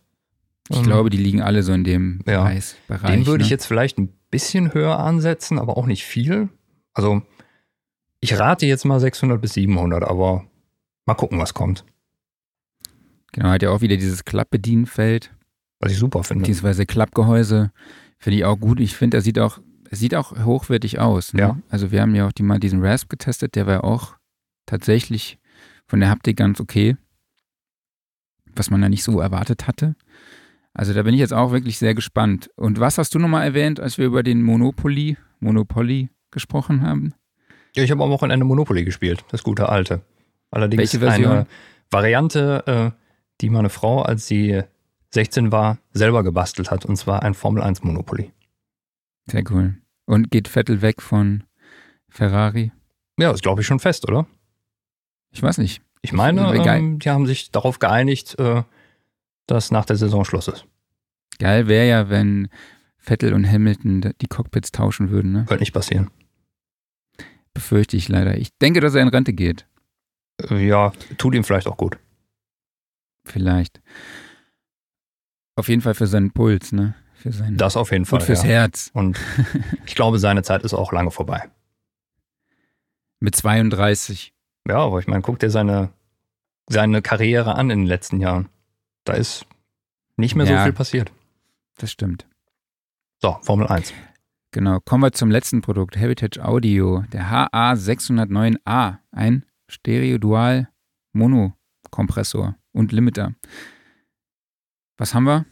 [0.69, 2.43] Ich ähm, glaube, die liegen alle so in dem ja.
[2.43, 3.11] Preisbereich.
[3.11, 3.45] Den würde ne?
[3.45, 6.51] ich jetzt vielleicht ein bisschen höher ansetzen, aber auch nicht viel.
[6.93, 7.23] Also
[8.21, 10.45] ich rate jetzt mal 600 bis 700, aber
[11.07, 11.87] mal gucken, was kommt.
[13.33, 15.31] Genau, hat ja auch wieder dieses Klappbedienfeld.
[15.81, 16.43] Was ich super finde.
[16.43, 17.73] Beziehungsweise Klappgehäuse.
[18.19, 18.81] Finde ich auch gut.
[18.81, 19.61] Ich finde, er sieht auch,
[19.91, 21.35] er sieht auch hochwertig aus.
[21.35, 21.41] Ne?
[21.41, 21.59] Ja.
[21.69, 24.17] Also wir haben ja auch die, mal diesen Rasp getestet, der war auch
[24.67, 25.39] tatsächlich
[25.87, 26.97] von der Haptik ganz okay.
[28.57, 29.95] Was man ja nicht so erwartet hatte.
[30.75, 32.51] Also da bin ich jetzt auch wirklich sehr gespannt.
[32.57, 37.15] Und was hast du nochmal erwähnt, als wir über den Monopoly, Monopoly gesprochen haben?
[37.77, 40.03] Ja, ich habe am Wochenende Monopoly gespielt, das gute alte.
[40.51, 41.33] Allerdings Welche Version?
[41.33, 41.47] eine
[41.91, 43.03] Variante, äh,
[43.41, 44.63] die meine Frau, als sie
[45.11, 48.33] 16 war, selber gebastelt hat, und zwar ein Formel 1 Monopoly.
[49.27, 49.77] Sehr cool.
[50.07, 51.45] Und geht Vettel weg von
[52.09, 52.73] Ferrari?
[53.19, 54.27] Ja, das glaube ich schon fest, oder?
[55.31, 55.83] Ich weiß nicht.
[56.03, 58.63] Ich meine, ähm, die haben sich darauf geeinigt, äh,
[59.47, 60.67] dass nach der Saison Schluss ist.
[61.39, 62.49] Geil wäre ja, wenn
[62.97, 65.45] Vettel und Hamilton die Cockpits tauschen würden, ne?
[65.49, 66.11] Wird nicht passieren
[67.59, 68.39] befürchte ich leider.
[68.39, 69.67] Ich denke, dass er in Rente geht.
[70.49, 71.99] Ja, tut ihm vielleicht auch gut.
[73.25, 73.81] Vielleicht.
[75.59, 76.95] Auf jeden Fall für seinen Puls, ne?
[77.15, 78.21] Für seinen Das auf jeden Fall.
[78.21, 78.49] und fürs ja.
[78.51, 78.91] Herz.
[78.95, 79.19] Und
[79.87, 81.51] ich glaube, seine Zeit ist auch lange vorbei.
[83.19, 84.33] Mit 32.
[84.69, 85.89] Ja, aber ich meine, guck dir seine,
[86.69, 88.49] seine Karriere an in den letzten Jahren.
[89.03, 89.47] Da ist
[90.17, 90.59] nicht mehr Ja.
[90.59, 91.11] so viel passiert.
[91.79, 92.25] Das stimmt.
[93.21, 93.93] So, Formel 1.
[94.53, 94.79] Genau.
[94.81, 95.97] Kommen wir zum letzten Produkt.
[95.97, 97.03] Heritage Audio.
[97.13, 98.99] Der HA609A.
[99.11, 103.35] Ein Stereo-Dual-Mono-Kompressor und Limiter.
[104.99, 105.47] Was haben wir?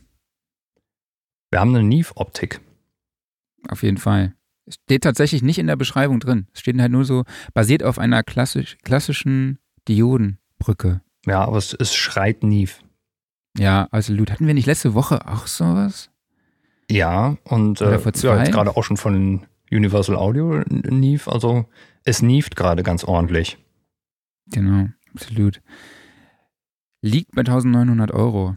[1.51, 2.61] Wir haben eine Neve-Optik.
[3.69, 4.35] Auf jeden Fall.
[4.67, 6.49] Es steht tatsächlich nicht in der Beschreibung drin.
[6.53, 7.25] Es steht halt nur so,
[7.55, 11.01] basiert auf einer klassisch, klassischen Diodenbrücke.
[11.25, 12.73] Ja, aber es, es schreit Neve.
[13.57, 16.11] Ja, also Loot, hatten wir nicht letzte Woche auch sowas?
[16.91, 21.31] Ja, und äh, ja, jetzt gerade auch schon von Universal Audio Neve.
[21.31, 21.67] Also
[22.05, 23.59] es nieft gerade ganz ordentlich.
[24.47, 25.63] Genau, absolut.
[27.03, 28.57] Liegt bei 1900 Euro.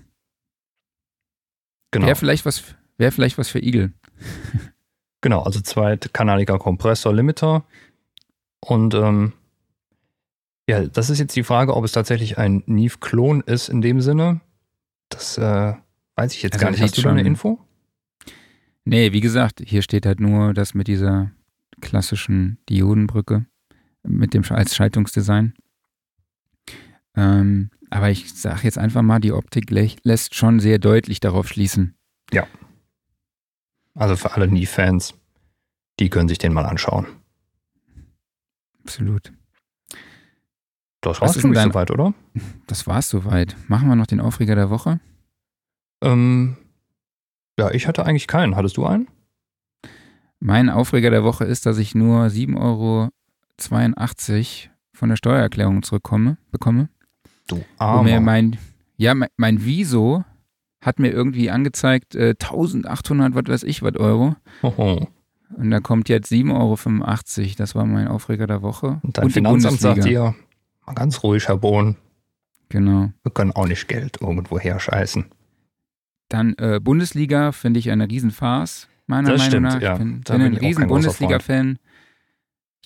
[1.92, 2.06] Genau.
[2.08, 3.94] Wäre vielleicht, was- wäre vielleicht was für Igel.
[5.22, 7.66] Genau, also zweitkanaliger Kompressor, Limiter.
[8.62, 9.34] Und ähm,
[10.70, 14.42] ja, das ist jetzt die Frage, ob es tatsächlich ein Neve-Klon ist in dem Sinne.
[15.10, 15.74] Das äh,
[16.16, 16.82] weiß ich jetzt Also gar nicht.
[16.82, 17.60] Hast du da eine Info?
[18.86, 21.32] Nee, wie gesagt, hier steht halt nur das mit dieser
[21.82, 23.46] klassischen Diodenbrücke
[24.04, 25.54] mit dem als Schaltungsdesign.
[27.16, 31.48] Ähm, aber ich sage jetzt einfach mal, die Optik lä- lässt schon sehr deutlich darauf
[31.48, 31.96] schließen.
[33.96, 35.14] Also für alle Neve-Fans,
[36.00, 37.06] die können sich den mal anschauen.
[38.84, 39.34] Absolut.
[41.02, 42.14] Das war's dein- soweit, oder?
[42.68, 43.58] Das war's soweit.
[43.68, 45.00] Machen wir noch den Aufreger der Woche?
[46.02, 46.56] Ähm,
[47.60, 48.56] ja, ich hatte eigentlich keinen.
[48.56, 49.08] Hattest du einen?
[50.40, 53.10] Mein Aufreger der Woche ist, dass ich nur 7,82 Euro
[54.94, 56.88] von der Steuererklärung zurückkomme, bekomme.
[57.50, 58.20] Du Wo mir Armer.
[58.22, 58.58] mein,
[58.98, 60.24] ja, mein, mein Viso
[60.82, 64.36] hat mir irgendwie angezeigt, äh, 1800, was weiß ich, was Euro.
[64.64, 65.08] Hoho.
[65.58, 67.54] Und da kommt jetzt 7,85 Euro.
[67.58, 69.00] Das war mein Aufreger der Woche.
[69.04, 70.36] Und dein die Finanzamt sagt dir,
[70.86, 71.96] mal ganz ruhig, Herr Bohn,
[72.70, 73.10] Genau.
[73.24, 75.26] wir können auch nicht Geld irgendwo herscheißen.
[76.30, 79.82] Dann äh, Bundesliga finde ich eine Riesenfarce, meiner Das Meinung stimmt, nach.
[79.82, 79.94] ja.
[79.94, 81.80] Ich bin, bin ein riesen Bundesliga-Fan.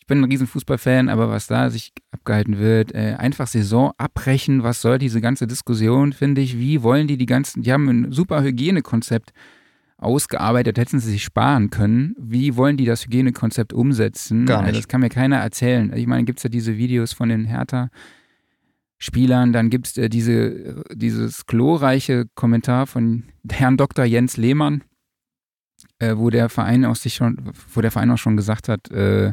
[0.03, 4.61] Ich bin ein riesen Fußballfan, aber was da sich abgehalten wird, äh, einfach Saison abbrechen,
[4.61, 8.11] was soll diese ganze Diskussion, finde ich, wie wollen die die ganzen, die haben ein
[8.11, 9.31] super Hygienekonzept
[9.97, 12.15] ausgearbeitet, hätten sie sich sparen können.
[12.19, 14.45] Wie wollen die das Hygienekonzept umsetzen?
[14.45, 14.79] Gar Also nicht.
[14.79, 15.93] das kann mir keiner erzählen.
[15.95, 17.89] Ich meine, gibt es ja diese Videos von den Hertha
[18.97, 24.03] Spielern, dann gibt es äh, diese, dieses glorreiche Kommentar von Herrn Dr.
[24.03, 24.83] Jens Lehmann,
[25.99, 29.31] äh, wo der Verein auch sich schon, wo der Verein auch schon gesagt hat, äh,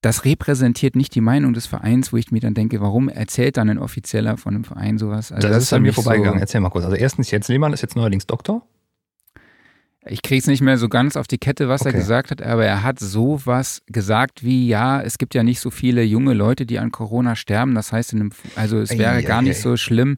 [0.00, 3.68] das repräsentiert nicht die Meinung des Vereins, wo ich mir dann denke, warum erzählt dann
[3.68, 5.32] ein Offizieller von einem Verein sowas?
[5.32, 6.38] Also das, ist für an mir vorbeigegangen.
[6.38, 6.84] So, Erzähl mal kurz.
[6.84, 8.64] Also erstens, Jens Lehmann ist jetzt neuerdings Doktor.
[10.06, 11.98] ich kriege es nicht mehr so ganz auf die Kette, was er Okay.
[11.98, 16.02] gesagt hat, aber er hat sowas gesagt wie, ja, es gibt ja nicht so viele
[16.02, 17.74] junge Leute, die an Corona sterben.
[17.74, 20.16] Das heißt, in einem, also es wäre Ei, gar ei, nicht so schlimm,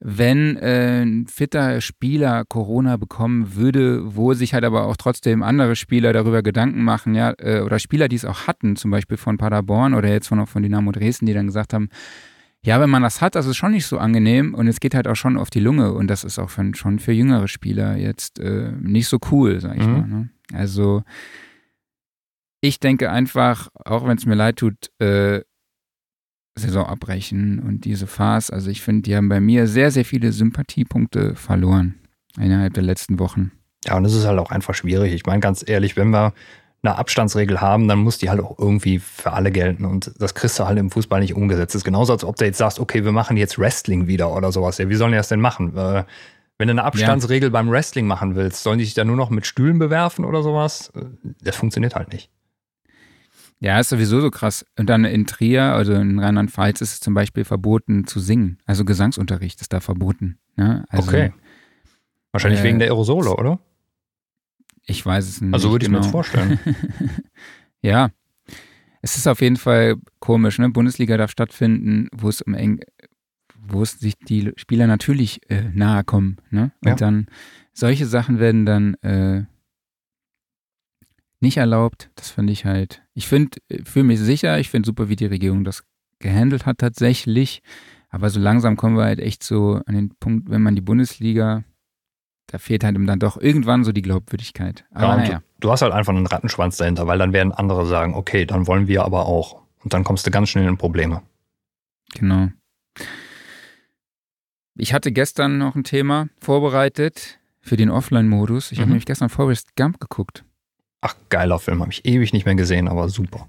[0.00, 5.74] wenn äh, ein fitter Spieler Corona bekommen würde, wo sich halt aber auch trotzdem andere
[5.74, 9.38] Spieler darüber Gedanken machen, ja, äh, oder Spieler, die es auch hatten, zum Beispiel von
[9.38, 11.88] Paderborn oder jetzt von, von Dynamo Dresden, die dann gesagt haben,
[12.64, 15.06] ja, wenn man das hat, das ist schon nicht so angenehm und es geht halt
[15.08, 18.38] auch schon auf die Lunge und das ist auch für, schon für jüngere Spieler jetzt
[18.40, 19.92] äh, nicht so cool, sag ich Mhm.
[19.92, 20.06] mal.
[20.08, 20.28] Ne?
[20.52, 21.02] Also
[22.60, 25.42] ich denke einfach, auch wenn es mir leid tut, äh,
[26.58, 30.32] Saison abbrechen und diese Farce, also ich finde, die haben bei mir sehr, sehr viele
[30.32, 31.94] Sympathiepunkte verloren
[32.38, 33.52] innerhalb der letzten Wochen.
[33.84, 35.12] Ja, und es ist halt auch einfach schwierig.
[35.14, 36.32] Ich meine, ganz ehrlich, wenn wir
[36.82, 39.84] eine Abstandsregel haben, dann muss die halt auch irgendwie für alle gelten.
[39.84, 41.74] Und das kriegst du halt im Fußball nicht umgesetzt.
[41.74, 44.52] Das ist genauso, als ob du jetzt sagst, okay, wir machen jetzt Wrestling wieder oder
[44.52, 44.78] sowas.
[44.78, 45.76] Ja, wie sollen die das denn machen?
[45.76, 46.04] Äh,
[46.58, 49.46] Wenn du eine Abstandsregel beim Wrestling machen willst, sollen die sich dann nur noch mit
[49.46, 50.92] Stühlen bewerfen oder sowas?
[50.94, 51.04] Äh,
[51.42, 52.30] Das funktioniert halt nicht.
[53.60, 54.64] Ja, ist sowieso so krass.
[54.78, 58.58] Und dann in Trier, also in Rheinland-Pfalz, ist es zum Beispiel verboten zu singen.
[58.66, 60.38] Also Gesangsunterricht ist da verboten.
[60.56, 60.84] Ne?
[60.88, 61.32] Also, Okay.
[62.30, 63.58] Wahrscheinlich Äh, wegen der Aerosole, oder?
[64.86, 65.54] Ich weiß es nicht.
[65.54, 66.04] Also würde ich mir genau.
[66.04, 66.58] das vorstellen.
[67.82, 68.10] ja.
[69.02, 70.68] Es ist auf jeden Fall komisch, ne?
[70.70, 72.80] Bundesliga darf stattfinden, wo es um eng,
[73.56, 76.72] wo es sich die Spieler natürlich äh, nahe kommen, ne?
[76.82, 76.94] Und Ja.
[76.96, 77.26] dann
[77.72, 79.44] solche Sachen werden dann äh,
[81.40, 82.10] nicht erlaubt.
[82.16, 83.02] Das finde ich halt.
[83.14, 85.84] Ich finde, fühle mich sicher, ich finde super, wie die Regierung das
[86.18, 87.62] gehandelt hat tatsächlich.
[88.10, 91.62] Aber so langsam kommen wir halt echt so an den Punkt, wenn man die Bundesliga,
[92.46, 94.84] da fehlt halt dann doch irgendwann so die Glaubwürdigkeit.
[94.90, 95.38] Aber Ja, naja.
[95.38, 98.66] du, du hast halt einfach einen Rattenschwanz dahinter, weil dann werden andere sagen, okay, dann
[98.66, 99.62] wollen wir aber auch.
[99.84, 101.22] Und dann kommst du ganz schnell in Probleme.
[102.14, 102.48] Genau.
[104.74, 108.72] Ich hatte gestern noch ein Thema vorbereitet für den Offline-Modus.
[108.72, 108.92] Ich habe Mhm.
[108.92, 110.44] nämlich gestern Forrest Gump geguckt.
[111.00, 113.46] Ach, geiler Film, habe ich ewig nicht mehr gesehen, aber super.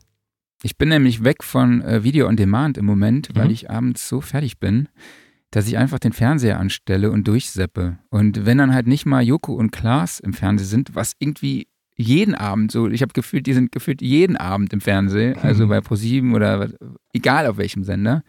[0.61, 3.51] Ich bin nämlich weg von äh, Video on Demand im Moment, weil Mhm.
[3.51, 4.89] ich abends so fertig bin,
[5.51, 7.97] dass ich einfach den Fernseher anstelle und durchseppe.
[8.09, 12.35] Und wenn dann halt nicht mal Joko und Klaas im Fernsehen sind, was irgendwie jeden
[12.35, 15.69] Abend so, ich habe gefühlt, die sind gefühlt jeden Abend im Fernsehen, also Mhm.
[15.69, 16.69] bei ProSieben oder
[17.13, 18.23] egal auf welchem Sender,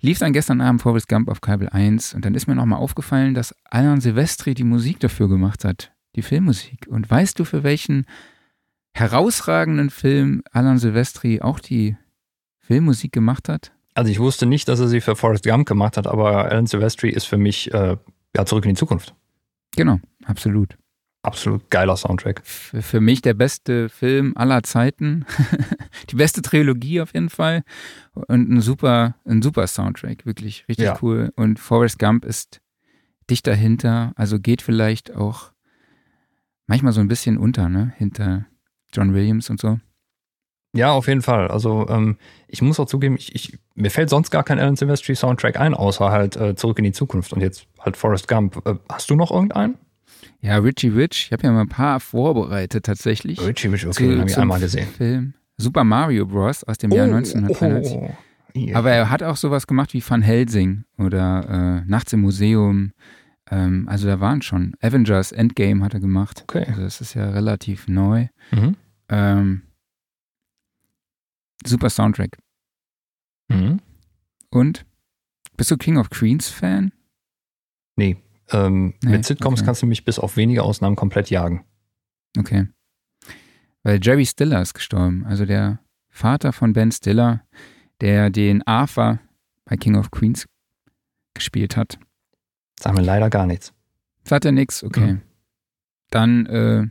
[0.00, 3.34] lief dann gestern Abend Forrest Gump auf Kabel 1 und dann ist mir nochmal aufgefallen,
[3.34, 6.86] dass Alan Silvestri die Musik dafür gemacht hat, die Filmmusik.
[6.88, 8.06] Und weißt du, für welchen
[8.98, 11.96] herausragenden Film Alan Silvestri auch die
[12.60, 13.72] Filmmusik gemacht hat?
[13.94, 17.10] Also ich wusste nicht, dass er sie für Forrest Gump gemacht hat, aber Alan Silvestri
[17.10, 17.96] ist für mich äh,
[18.36, 19.14] ja zurück in die Zukunft.
[19.76, 20.76] Genau, absolut.
[21.22, 22.40] Absolut geiler Soundtrack.
[22.44, 25.24] Für, für mich der beste Film aller Zeiten.
[26.10, 27.64] die beste Trilogie auf jeden Fall.
[28.14, 30.98] Und ein super, ein super Soundtrack, wirklich richtig Ja.
[31.02, 31.32] cool.
[31.36, 32.60] Und Forrest Gump ist
[33.28, 35.50] dicht dahinter, also geht vielleicht auch
[36.68, 37.92] manchmal so ein bisschen unter, ne?
[37.96, 38.46] Hinter
[38.92, 39.78] John Williams und so.
[40.74, 41.48] Ja, auf jeden Fall.
[41.48, 42.16] Also ähm,
[42.48, 45.74] ich muss auch zugeben, ich, ich, mir fällt sonst gar kein Alan Silvestri Soundtrack ein,
[45.74, 48.60] außer halt äh, Zurück in die Zukunft und jetzt halt Forrest Gump.
[48.66, 49.78] Äh, hast du noch irgendeinen?
[50.40, 53.40] Ja, Richie Rich, ich habe ja mal ein paar vorbereitet tatsächlich.
[53.40, 54.86] Richie Rich, okay, den habe ich einmal gesehen.
[54.88, 55.34] Film.
[55.56, 56.62] Super Mario Bros.
[56.64, 57.96] aus dem Jahr 1993.
[57.96, 58.10] oh,
[58.54, 58.76] ja.
[58.76, 62.92] Aber er hat auch sowas gemacht wie Van Helsing oder äh, Nachts im Museum.
[63.50, 64.74] Ähm, also da waren schon.
[64.80, 66.42] Avengers Endgame hat er gemacht.
[66.42, 66.64] Okay.
[66.66, 68.28] Also das ist ja relativ neu.
[68.50, 68.76] Mhm.
[69.08, 69.62] Ähm,
[71.64, 72.38] super Soundtrack.
[73.48, 73.80] Mhm.
[74.50, 74.84] Und
[75.56, 76.92] bist du King of Queens Fan?
[77.96, 78.16] Nee.
[78.50, 79.66] Ähm, Nee, mit Sitcoms okay.
[79.66, 81.64] kannst du mich bis auf wenige Ausnahmen komplett jagen.
[82.38, 82.68] Okay.
[83.82, 85.24] Weil Jerry Stiller ist gestorben.
[85.26, 87.44] Also der Vater von Ben Stiller,
[88.00, 89.20] der den Arthur
[89.64, 90.46] bei King of Queens
[91.34, 91.98] gespielt hat.
[92.78, 93.72] Sagen wir leider gar nichts.
[94.24, 94.82] Sagt er nix?
[94.82, 95.12] Okay.
[95.12, 95.22] Mhm.
[96.10, 96.86] Dann äh,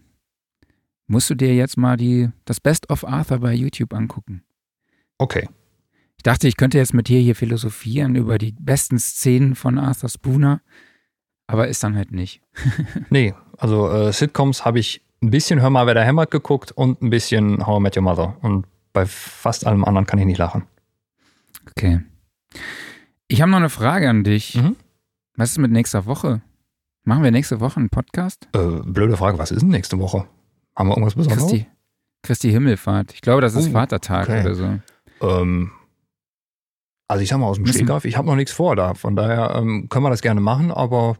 [1.07, 4.43] musst du dir jetzt mal die, das Best of Arthur bei YouTube angucken.
[5.17, 5.47] Okay.
[6.17, 10.09] Ich dachte, ich könnte jetzt mit dir hier philosophieren über die besten Szenen von Arthur
[10.09, 10.61] Spooner,
[11.47, 12.41] aber ist dann halt nicht.
[13.09, 17.01] Nee, also äh, Sitcoms habe ich ein bisschen Hör mal, wer da hämmert geguckt und
[17.01, 18.37] ein bisschen How I Met Your Mother.
[18.41, 20.63] Und bei fast allem anderen kann ich nicht lachen.
[21.69, 22.01] Okay.
[23.27, 24.55] Ich habe noch eine Frage an dich.
[24.55, 24.75] Mhm.
[25.37, 26.41] Was ist mit nächster Woche?
[27.03, 28.47] Machen wir nächste Woche einen Podcast?
[28.53, 30.27] Äh, blöde Frage, was ist denn nächste Woche?
[30.75, 31.43] Haben wir irgendwas Besonderes?
[31.51, 31.67] Christi,
[32.23, 33.13] Christi Himmelfahrt.
[33.13, 34.41] Ich glaube, das ist Oh, Vatertag okay.
[34.41, 34.79] oder so.
[35.21, 35.71] Ähm,
[37.07, 38.93] also ich sag mal aus dem Stegreif, ich habe noch nichts vor da.
[38.95, 41.17] Von daher ähm, können wir das gerne machen, aber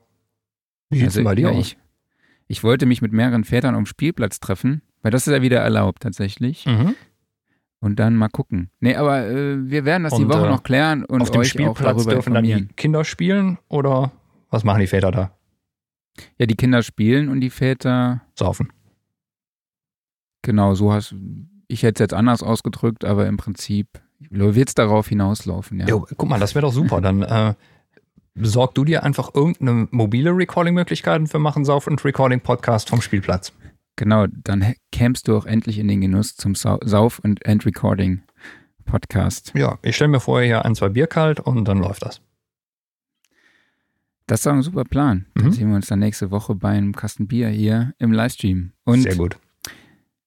[0.90, 1.58] wie sieht's Also, denn bei dir ja, aus?
[1.60, 1.78] ich,
[2.48, 6.02] ich wollte mich mit mehreren Vätern am Spielplatz treffen, weil das ist ja wieder erlaubt
[6.02, 6.66] tatsächlich.
[6.66, 6.96] Mhm.
[7.86, 8.72] Und dann mal gucken.
[8.80, 11.42] Nee, aber äh, wir werden das die Und, Woche äh, noch klären und Auf dem
[11.42, 14.12] euch auch Spielplatz darüber dürfen dann die Kinder spielen oder
[14.50, 15.32] was machen die Väter da?
[16.40, 18.74] Ja, die Kinder spielen und die Väter, Saufen.
[20.42, 21.14] genau, so hast
[21.68, 23.88] ich hätte es jetzt anders ausgedrückt, aber im Prinzip
[24.32, 25.88] wird es darauf hinauslaufen, ja.
[25.88, 27.02] Jo, guck mal, das wäre doch super.
[27.02, 27.54] Dann äh,
[28.34, 33.54] besorg du dir einfach irgendeine mobile Recording-Möglichkeiten für Machen, Sauf und Recording-Podcast vom Spielplatz.
[33.98, 39.54] Genau, dann kämst du auch endlich in den Genuss zum Sau- Sauf- und End-Recording-Podcast.
[39.56, 42.22] Ja, ich stelle mir vorher hier ein, zwei Bier kalt und dann läuft das.
[44.28, 45.28] Das ist doch ein super Plan.
[45.36, 45.52] Dann Mhm.
[45.52, 48.72] sehen wir uns dann nächste Woche bei einem Kasten Bier hier im Livestream.
[48.84, 49.38] Und Sehr gut.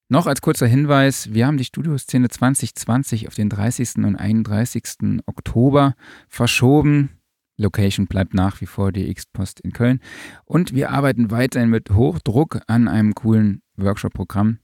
[0.09, 4.05] Noch als kurzer Hinweis, wir haben die Studioszene 2020 auf den 30.
[4.07, 5.21] und 31.
[5.27, 5.95] Oktober
[6.29, 7.11] verschoben.
[7.59, 10.01] Location bleibt nach wie vor die X-Post in Köln.
[10.45, 14.59] Und wir arbeiten weiterhin mit Hochdruck an einem coolen Workshop-Programm.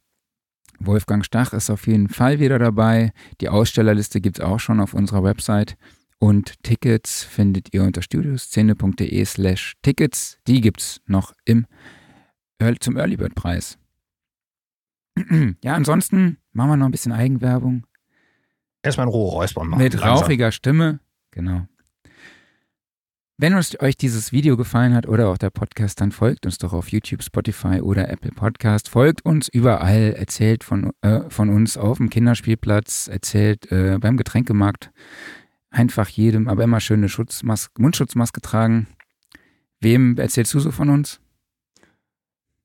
[0.79, 3.13] Wolfgang Stach ist auf jeden Fall wieder dabei.
[3.41, 5.77] Die Ausstellerliste gibt es auch schon auf unserer Website.
[6.19, 10.39] Und Tickets findet ihr unter studioszene.de slash Tickets.
[10.47, 11.67] Die gibt es noch im,
[12.81, 13.79] zum Early Bird Preis.
[15.63, 17.87] Ja, ansonsten machen wir noch ein bisschen Eigenwerbung.
[18.83, 19.83] Erstmal ein rohe Räuspern machen.
[19.83, 21.01] Mit rauchiger Stimme.
[21.31, 21.67] Genau.
[23.37, 26.73] Wenn uns, euch dieses Video gefallen hat oder auch der Podcast, dann folgt uns doch
[26.73, 28.89] auf YouTube, Spotify oder Apple Podcast.
[28.89, 34.93] Folgt uns überall, erzählt von, äh, von uns auf dem Kinderspielplatz, erzählt äh, beim Getränkemarkt.
[35.71, 38.87] Einfach jedem, aber immer schöne Schutzmaske, Mundschutzmaske tragen.
[39.81, 41.21] Wem erzählst du so von uns?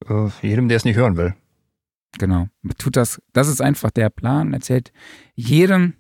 [0.07, 1.33] Äh, jedem, der es nicht hören will.
[2.19, 2.47] Genau.
[2.77, 4.53] Tut das, das ist einfach der Plan.
[4.53, 4.91] Erzählt
[5.33, 5.95] jedem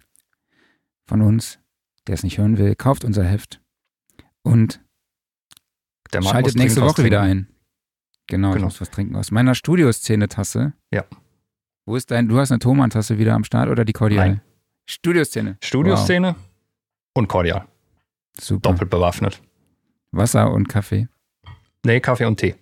[1.07, 1.57] von uns,
[2.05, 3.63] der es nicht hören will, kauft unser Heft
[4.43, 4.81] und
[6.21, 7.47] schaltet nächste Woche wieder ein.
[8.27, 8.65] Genau, ich Genau.
[8.67, 10.73] muss was trinken aus meiner Studioszene-Tasse.
[10.91, 11.03] Ja.
[11.85, 14.27] Wo ist dein, du hast eine Thomann-Tasse wieder am Start oder die Cordial?
[14.29, 14.41] Nein.
[14.85, 15.57] Studioszene.
[15.63, 16.35] Studioszene
[17.13, 17.61] und Cordial.
[17.61, 17.67] Wow.
[18.39, 18.69] Super.
[18.71, 19.41] Doppelt bewaffnet.
[20.11, 21.07] Wasser und Kaffee.
[21.83, 22.55] Nee, Kaffee und Tee.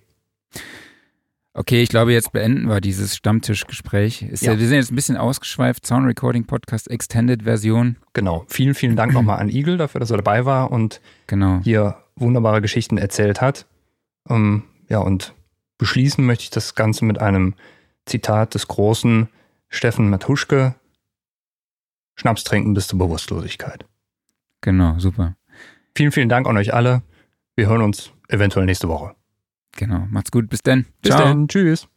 [1.60, 4.22] Okay, ich glaube, jetzt beenden wir dieses Stammtischgespräch.
[4.22, 4.54] Ist ja.
[4.54, 4.60] Ja.
[4.60, 5.88] wir sind jetzt ein bisschen ausgeschweift.
[5.88, 7.98] Sound Recording Podcast Extended Version.
[8.14, 8.46] Genau.
[8.48, 11.60] Vielen, vielen Dank nochmal an Igel dafür, dass er dabei war und Genau.
[11.64, 13.66] hier wunderbare Geschichten erzählt hat.
[14.30, 15.34] Ähm, ja, und
[15.80, 17.56] beschließen möchte ich das Ganze mit einem
[18.06, 19.28] Zitat des großen
[19.68, 20.76] Steffen Matuschke.
[22.14, 23.84] Schnaps trinken bis zur Bewusstlosigkeit.
[24.62, 25.36] Genau, super.
[25.96, 27.02] Vielen, vielen Dank an euch alle.
[27.56, 29.16] Wir hören uns eventuell nächste Woche.
[29.78, 30.06] Genau.
[30.10, 30.50] Macht's gut.
[30.50, 30.86] Bis dann.
[31.02, 31.48] Bis dann.
[31.48, 31.88] Tschüss.